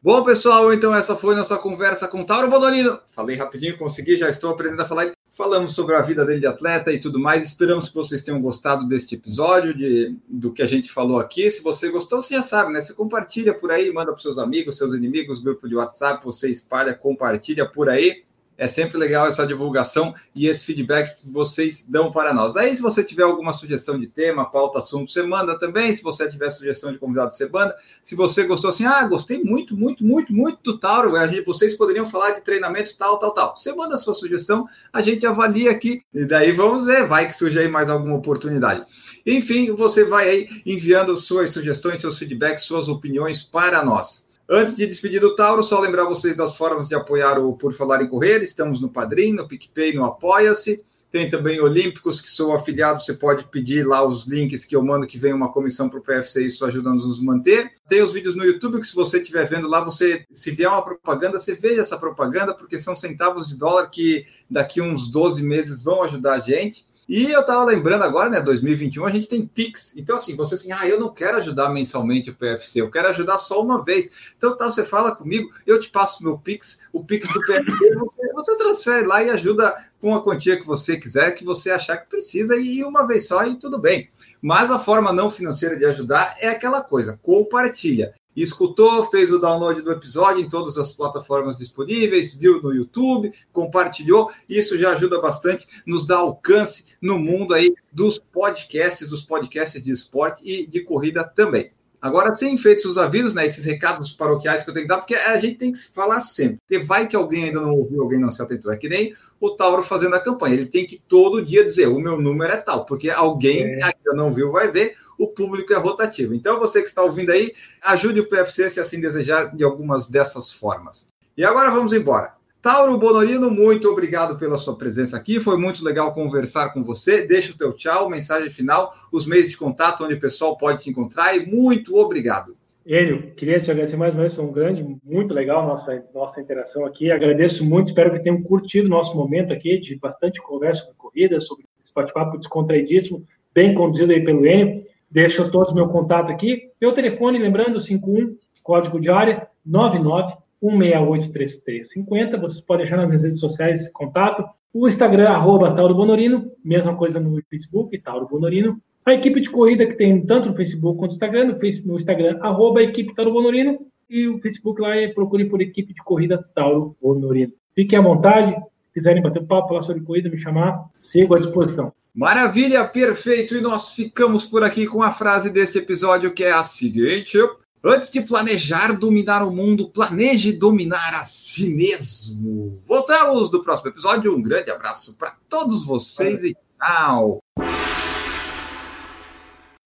[0.00, 3.00] Bom, pessoal, então essa foi nossa conversa com Tauro Bonolino.
[3.08, 5.12] Falei rapidinho, consegui, já estou aprendendo a falar.
[5.36, 7.42] Falamos sobre a vida dele de atleta e tudo mais.
[7.42, 11.50] Esperamos que vocês tenham gostado deste episódio, de, do que a gente falou aqui.
[11.50, 12.80] Se você gostou, você já sabe, né?
[12.80, 16.94] Você compartilha por aí, manda para seus amigos, seus inimigos, grupo de WhatsApp, você espalha,
[16.94, 18.22] compartilha por aí.
[18.58, 22.56] É sempre legal essa divulgação e esse feedback que vocês dão para nós.
[22.56, 25.94] Aí, se você tiver alguma sugestão de tema, pauta, assunto, você manda também.
[25.94, 27.76] Se você tiver sugestão de convidado, você manda.
[28.02, 31.12] Se você gostou assim, ah, gostei muito, muito, muito, muito do Tauro,
[31.46, 33.56] vocês poderiam falar de treinamento tal, tal, tal.
[33.56, 37.36] Você manda a sua sugestão, a gente avalia aqui e daí vamos ver, vai que
[37.36, 38.84] surge aí mais alguma oportunidade.
[39.24, 44.27] Enfim, você vai aí enviando suas sugestões, seus feedbacks, suas opiniões para nós.
[44.50, 48.00] Antes de despedir do Tauro, só lembrar vocês das formas de apoiar o Por Falar
[48.00, 48.40] em Correr.
[48.42, 50.82] Estamos no Padrim, no PicPay, no Apoia-se.
[51.10, 55.06] Tem também Olímpicos, que sou afiliado, você pode pedir lá os links que eu mando,
[55.06, 57.72] que vem uma comissão para o PFC, isso ajuda a nos manter.
[57.88, 60.82] Tem os vídeos no YouTube, que se você estiver vendo lá, você, se vier uma
[60.82, 65.82] propaganda, você veja essa propaganda, porque são centavos de dólar que daqui uns 12 meses
[65.82, 66.86] vão ajudar a gente.
[67.08, 69.94] E eu estava lembrando agora, né, 2021, a gente tem Pix.
[69.96, 73.38] Então, assim, você assim, ah, eu não quero ajudar mensalmente o PFC, eu quero ajudar
[73.38, 74.10] só uma vez.
[74.36, 78.32] Então, tá, você fala comigo, eu te passo meu Pix, o Pix do PFC, você,
[78.34, 82.10] você transfere lá e ajuda com a quantia que você quiser, que você achar que
[82.10, 84.10] precisa, e uma vez só, e tudo bem.
[84.42, 89.82] Mas a forma não financeira de ajudar é aquela coisa, compartilha escutou, fez o download
[89.82, 95.66] do episódio em todas as plataformas disponíveis, viu no YouTube, compartilhou, isso já ajuda bastante,
[95.86, 101.24] nos dá alcance no mundo aí dos podcasts, dos podcasts de esporte e de corrida
[101.24, 101.72] também.
[102.00, 105.16] Agora, sem feitos os avisos, né, esses recados paroquiais que eu tenho que dar, porque
[105.16, 108.30] a gente tem que falar sempre, porque vai que alguém ainda não ouviu, alguém não
[108.30, 108.72] se atentou.
[108.72, 111.98] É que nem o Tauro fazendo a campanha, ele tem que todo dia dizer, o
[111.98, 113.82] meu número é tal, porque alguém é.
[113.82, 116.34] ainda não viu vai ver, o público é rotativo.
[116.34, 120.52] Então, você que está ouvindo aí, ajude o PFC se assim desejar de algumas dessas
[120.52, 121.08] formas.
[121.36, 122.38] E agora vamos embora.
[122.60, 125.38] Tauro Bonorino, muito obrigado pela sua presença aqui.
[125.38, 127.26] Foi muito legal conversar com você.
[127.26, 130.90] Deixa o teu tchau, mensagem final, os meios de contato onde o pessoal pode te
[130.90, 132.56] encontrar e muito obrigado.
[132.84, 136.86] Enio, queria te agradecer mais uma vez, foi um grande, muito legal nossa nossa interação
[136.86, 137.12] aqui.
[137.12, 141.66] Agradeço muito, espero que tenham curtido nosso momento aqui de bastante conversa sobre corrida, sobre
[141.84, 143.24] esse bate-papo descontraidíssimo,
[143.54, 144.84] bem conduzido aí pelo Enio.
[145.10, 146.70] Deixo todos meu contato aqui.
[146.80, 152.40] Meu telefone, lembrando, 51, código de área 99 1683350.
[152.40, 154.44] Vocês podem deixar nas redes sociais esse contato.
[154.72, 158.80] O Instagram, arroba Tauro Bonorino, mesma coisa no Facebook, Tauro Bonorino.
[159.04, 161.56] A equipe de corrida que tem tanto no Facebook quanto no Instagram,
[161.86, 163.78] no, Instagram, arroba equipe Tauro Bonorino.
[164.10, 167.52] E o Facebook lá é procure por equipe de corrida Tauro Bonorino.
[167.74, 168.56] Fiquem à vontade,
[168.92, 171.92] quiserem bater um papo, falar sobre corrida, me chamar, sigo à disposição.
[172.18, 173.54] Maravilha, perfeito.
[173.54, 177.38] E nós ficamos por aqui com a frase deste episódio que é a seguinte:
[177.82, 182.82] Antes de planejar dominar o mundo, planeje dominar a si mesmo.
[182.88, 184.34] Voltamos no próximo episódio.
[184.34, 187.38] Um grande abraço para todos vocês e tchau.